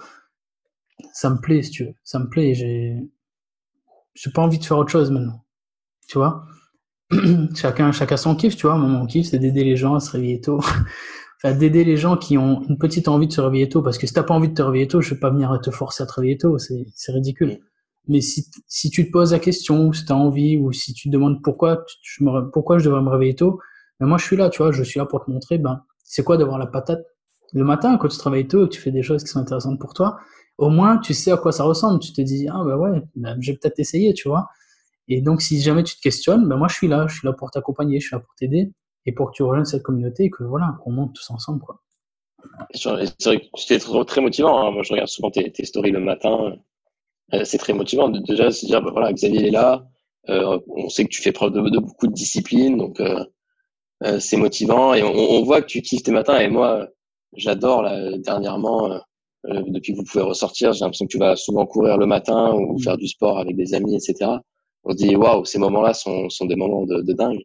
[1.13, 1.95] ça me plaît, si tu veux.
[2.05, 2.55] Ça me plaît.
[2.55, 2.97] J'ai,
[4.15, 5.45] j'ai pas envie de faire autre chose maintenant.
[6.09, 6.45] Tu vois?
[7.55, 8.77] chacun, chacun son kiff, tu vois.
[8.77, 10.59] Mon kiff, c'est d'aider les gens à se réveiller tôt.
[11.43, 13.83] enfin, d'aider les gens qui ont une petite envie de se réveiller tôt.
[13.83, 15.71] Parce que si t'as pas envie de te réveiller tôt, je vais pas venir te
[15.71, 16.59] forcer à te réveiller tôt.
[16.59, 17.59] C'est, c'est ridicule.
[18.09, 21.09] Mais si, si tu te poses la question, si tu as envie, ou si tu
[21.09, 23.61] te demandes pourquoi, je pourquoi je devrais me réveiller tôt,
[24.01, 26.25] ben moi je suis là, tu vois, je suis là pour te montrer, ben, c'est
[26.25, 27.05] quoi d'avoir la patate
[27.53, 30.19] le matin quand tu travailles tôt, tu fais des choses qui sont intéressantes pour toi.
[30.59, 32.01] Au moins, tu sais à quoi ça ressemble.
[32.01, 34.49] Tu te dis, ah ben ouais, ben, j'ai peut-être essayé, tu vois.
[35.09, 37.35] Et donc, si jamais tu te questionnes, ben moi je suis là, je suis là
[37.35, 38.73] pour t'accompagner, je suis là pour t'aider
[39.05, 41.81] et pour que tu rejoignes cette communauté et que voilà, qu'on monte tous ensemble, quoi.
[42.75, 44.67] C'est vrai que c'était très motivant.
[44.67, 44.73] Hein.
[44.73, 46.57] Moi, je regarde souvent tes, tes stories le matin.
[47.35, 49.87] Euh, c'est très motivant de déjà se dire, bah, voilà, Xavier est là.
[50.29, 53.25] Euh, on sait que tu fais preuve de, beaucoup de discipline, donc euh,
[54.05, 56.39] euh, c'est motivant et on, on, voit que tu kiffes tes matins.
[56.39, 56.89] Et moi,
[57.37, 59.01] j'adore là dernièrement.
[59.45, 62.79] depuis que vous pouvez ressortir, j'ai l'impression que tu vas souvent courir le matin ou
[62.79, 64.31] faire du sport avec des amis, etc.
[64.85, 67.43] On se dit waouh, ces moments-là sont, sont des moments de, de dingue.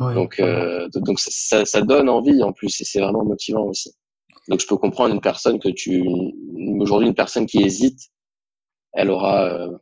[0.00, 3.92] Ouais, donc, euh, donc ça, ça, donne envie en plus et c'est vraiment motivant aussi.
[4.48, 6.04] Donc je peux comprendre une personne que tu
[6.80, 8.00] aujourd'hui une personne qui hésite
[8.94, 9.76] elle aura, euh,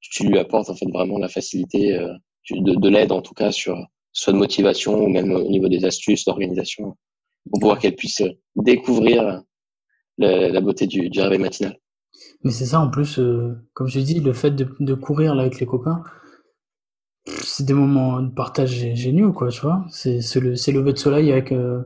[0.00, 2.12] tu lui apportes en fait vraiment la facilité, euh,
[2.50, 3.76] de, de l'aide en tout cas sur
[4.12, 6.96] soit de motivation ou même au niveau des astuces d'organisation
[7.50, 8.22] pour pouvoir qu'elle puisse
[8.56, 9.42] découvrir
[10.18, 11.76] la, beauté du, du, réveil matinal.
[12.44, 15.42] Mais c'est ça en plus, euh, comme je dis, le fait de, de courir là
[15.42, 16.04] avec les copains,
[17.26, 19.84] c'est des moments de partage géniaux quoi, tu vois.
[19.90, 21.82] C'est le, c'est lever de soleil avec euh,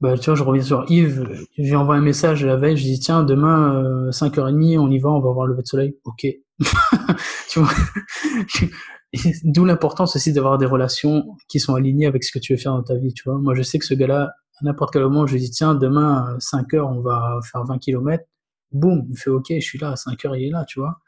[0.00, 2.84] bah, tu vois, je reviens sur Yves, je lui envoie un message la veille, je
[2.84, 5.96] dis tiens, demain, euh, 5h30, on y va, on va voir le lever de soleil.
[6.04, 6.26] Ok.
[7.48, 7.70] tu vois
[9.44, 12.72] D'où l'importance aussi d'avoir des relations qui sont alignées avec ce que tu veux faire
[12.72, 13.38] dans ta vie, tu vois.
[13.38, 16.36] Moi, je sais que ce gars-là, à n'importe quel moment, je lui dis tiens, demain,
[16.38, 18.22] 5h, on va faire 20 km.
[18.72, 20.98] Boum, il fait ok, je suis là, à 5h, il est là, tu vois.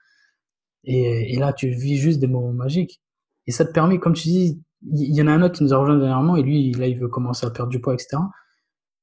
[0.85, 3.02] Et, et là, tu vis juste des moments magiques.
[3.47, 5.74] Et ça te permet, comme tu dis, il y en a un autre qui nous
[5.74, 8.19] a rejoint dernièrement, et lui, là, il veut commencer à perdre du poids, etc.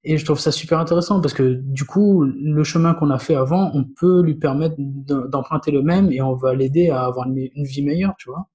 [0.07, 3.33] Et je trouve ça super intéressant parce que du coup, le chemin qu'on a fait
[3.33, 7.49] avant, on peut lui permettre d'emprunter le même et on va l'aider à avoir une,
[7.63, 8.47] vie meilleure, tu vois.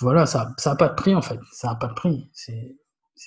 [0.00, 1.38] Voilà, ça n'a pas de prix en fait.
[1.52, 2.26] Ça n'a pas de prix.
[2.32, 2.74] C'est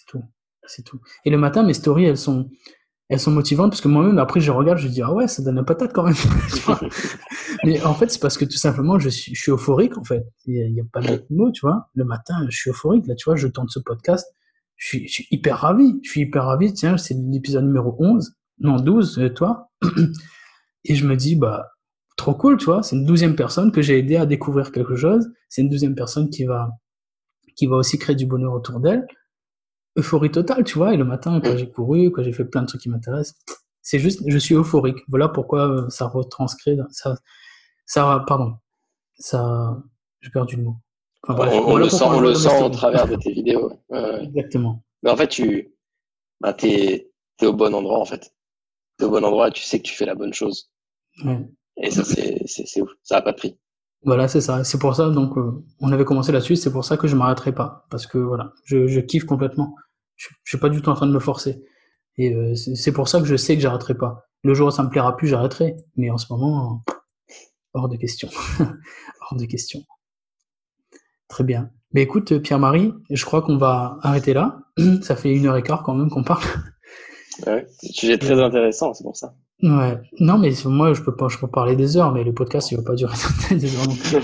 [0.08, 0.24] tout.
[0.66, 1.00] C'est tout.
[1.24, 2.50] Et le matin, mes stories, elles sont,
[3.10, 5.58] elles sont motivantes parce que moi-même, après, je regarde, je dis, ah ouais, ça donne
[5.58, 6.16] la patate quand même.
[7.64, 10.26] Mais en fait, c'est parce que tout simplement, je suis, je suis euphorique en fait.
[10.48, 11.90] Il n'y a, a, pas d'autre mot, tu vois.
[11.94, 13.06] Le matin, je suis euphorique.
[13.06, 14.26] Là, tu vois, je tente ce podcast
[14.82, 16.00] je suis, je suis, hyper ravi.
[16.04, 16.74] Je suis hyper ravi.
[16.74, 19.70] Tiens, c'est l'épisode numéro 11, non 12, euh, toi.
[20.86, 21.70] Et je me dis, bah,
[22.18, 22.82] trop cool, tu vois.
[22.82, 25.30] C'est une douzième personne que j'ai aidé à découvrir quelque chose.
[25.50, 26.72] C'est une douzième personne qui va,
[27.56, 29.06] qui va aussi créer du bonheur autour d'elle.
[29.98, 30.96] Euphorie totale, tu vois.
[30.96, 33.38] Et le matin, quand j'ai couru, quand j'ai fait plein de trucs qui m'intéressent,
[33.84, 34.98] c'est juste, je suis euphorique.
[35.10, 37.16] Voilà pourquoi euh, ça retranscrit, ça,
[37.86, 38.56] ça, pardon,
[39.20, 39.78] ça,
[40.22, 40.78] j'ai perdu le mot
[41.28, 43.72] on, le sent, on le sent au travers de tes vidéos.
[44.22, 44.84] Exactement.
[45.04, 45.74] Mais en fait, tu
[46.40, 47.08] bah, es,
[47.44, 48.34] au bon endroit, en fait.
[48.98, 50.72] Tu es au bon endroit et tu sais que tu fais la bonne chose.
[51.78, 52.90] Et ça, c'est ouf.
[53.04, 53.58] Ça n'a pas de prix.
[54.04, 54.64] Voilà, c'est ça.
[54.64, 57.54] C'est pour ça, donc, euh, on avait commencé là-dessus, c'est pour ça que je m'arrêterai
[57.54, 57.86] pas.
[57.92, 59.76] Parce que voilà, je, je kiffe complètement.
[60.16, 61.64] Je, je suis pas du tout en train de me forcer.
[62.18, 64.28] Et euh, c'est pour ça que je sais que j'arrêterai pas.
[64.44, 65.76] Le jour où ça me plaira plus, j'arrêterai.
[65.98, 66.84] Mais en ce moment,
[67.74, 68.30] hors de question.
[68.60, 69.84] hors de question.
[71.32, 71.70] Très bien.
[71.94, 74.60] Mais écoute, Pierre-Marie, je crois qu'on va arrêter là.
[75.02, 76.44] Ça fait une heure et quart quand même qu'on parle.
[77.48, 79.34] Ouais, sujet très intéressant, c'est pour ça.
[79.64, 79.98] Ouais.
[80.20, 82.78] Non, mais moi, je peux pas, je peux parler des heures, mais le podcast, il
[82.78, 83.16] va pas durer
[83.52, 84.18] des heures non plus.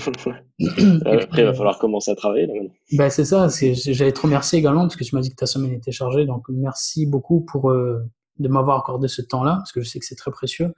[1.06, 2.46] Après, il va falloir commencer à travailler.
[2.46, 2.52] Là,
[2.92, 3.48] ben, c'est ça.
[3.48, 6.26] J'allais te remercier également parce que tu m'as dit que ta semaine était chargée.
[6.26, 8.04] Donc, merci beaucoup pour, euh,
[8.38, 10.72] de m'avoir accordé ce temps-là parce que je sais que c'est très précieux.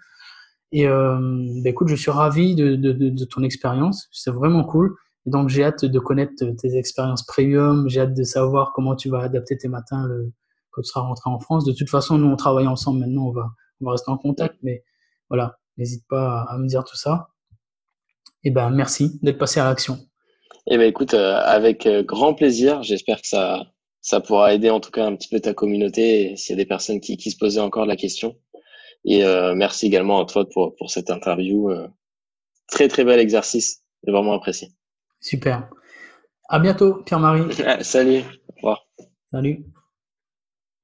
[0.73, 4.09] Et, euh, ben, écoute, je suis ravi de, de, de, de ton expérience.
[4.12, 4.94] C'est vraiment cool.
[5.26, 7.88] Donc, j'ai hâte de connaître tes expériences premium.
[7.88, 10.09] J'ai hâte de savoir comment tu vas adapter tes matins
[10.70, 11.64] quand tu seras rentré en France.
[11.64, 13.26] De toute façon, nous, on travaille ensemble maintenant.
[13.26, 14.56] On va, rester en contact.
[14.62, 14.82] Mais
[15.28, 17.28] voilà, n'hésite pas à me dire tout ça.
[18.44, 19.98] Et ben, merci d'être passé à l'action.
[20.66, 22.82] Eh ben, écoute, euh, avec euh, grand plaisir.
[22.82, 26.59] J'espère que ça, pourra aider en tout cas un petit peu ta communauté s'il y
[26.59, 28.36] a des personnes qui, qui se posaient encore la question.
[29.05, 31.70] Et euh, merci également à toi pour, pour cette interview.
[32.68, 33.82] très, très bel exercice.
[34.05, 34.68] J'ai vraiment apprécié.
[35.20, 35.68] Super.
[36.48, 37.44] À bientôt, Pierre-Marie.
[37.82, 38.22] Salut.
[38.48, 38.86] Au revoir.
[39.32, 39.64] Salut.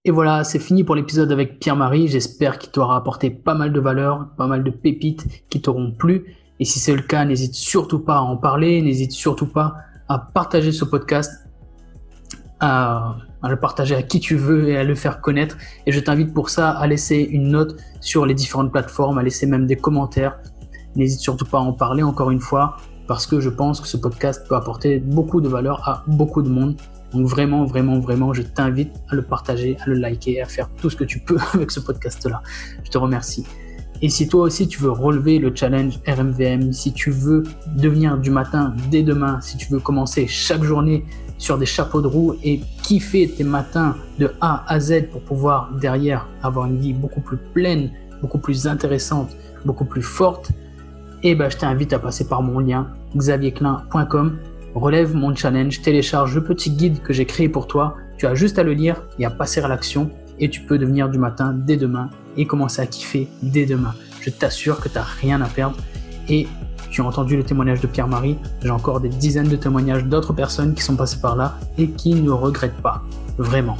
[0.04, 2.06] Et voilà, c'est fini pour l'épisode avec Pierre-Marie.
[2.06, 6.36] J'espère qu'il t'aura apporté pas mal de valeur, pas mal de pépites qui t'auront plu.
[6.60, 9.74] Et si c'est le cas, n'hésite surtout pas à en parler, n'hésite surtout pas
[10.08, 11.48] à partager ce podcast,
[12.60, 15.56] à, à, le partager à qui tu veux et à le faire connaître.
[15.86, 19.46] Et je t'invite pour ça à laisser une note sur les différentes plateformes, à laisser
[19.46, 20.38] même des commentaires.
[20.94, 22.76] N'hésite surtout pas à en parler encore une fois
[23.06, 26.48] parce que je pense que ce podcast peut apporter beaucoup de valeur à beaucoup de
[26.48, 26.76] monde.
[27.12, 30.90] Donc vraiment, vraiment, vraiment, je t'invite à le partager, à le liker, à faire tout
[30.90, 32.42] ce que tu peux avec ce podcast-là.
[32.84, 33.44] Je te remercie.
[34.02, 37.44] Et si toi aussi tu veux relever le challenge RMVM, si tu veux
[37.76, 41.04] devenir du matin dès demain, si tu veux commencer chaque journée
[41.38, 45.72] sur des chapeaux de roue et kiffer tes matins de A à Z pour pouvoir
[45.80, 49.30] derrière avoir une vie beaucoup plus pleine, beaucoup plus intéressante,
[49.64, 50.50] beaucoup plus forte,
[51.30, 52.86] eh ben, je t'invite à passer par mon lien
[53.16, 54.38] xavierclin.com.
[54.74, 57.96] Relève mon challenge, télécharge le petit guide que j'ai créé pour toi.
[58.16, 61.08] Tu as juste à le lire et à passer à l'action et tu peux devenir
[61.08, 63.94] du matin dès demain et commencer à kiffer dès demain.
[64.20, 65.76] Je t'assure que tu n'as rien à perdre
[66.28, 66.46] et
[66.90, 68.38] tu as entendu le témoignage de Pierre-Marie.
[68.62, 72.14] J'ai encore des dizaines de témoignages d'autres personnes qui sont passées par là et qui
[72.14, 73.02] ne regrettent pas.
[73.36, 73.76] Vraiment.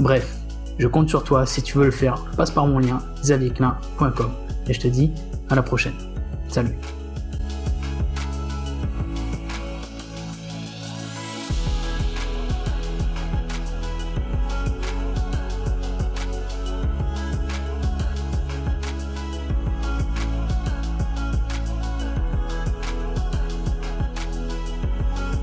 [0.00, 0.38] Bref,
[0.78, 1.44] je compte sur toi.
[1.44, 4.30] Si tu veux le faire, passe par mon lien xavierclin.com.
[4.66, 5.10] Et je te dis
[5.50, 5.92] à la prochaine.
[6.48, 7.03] Salut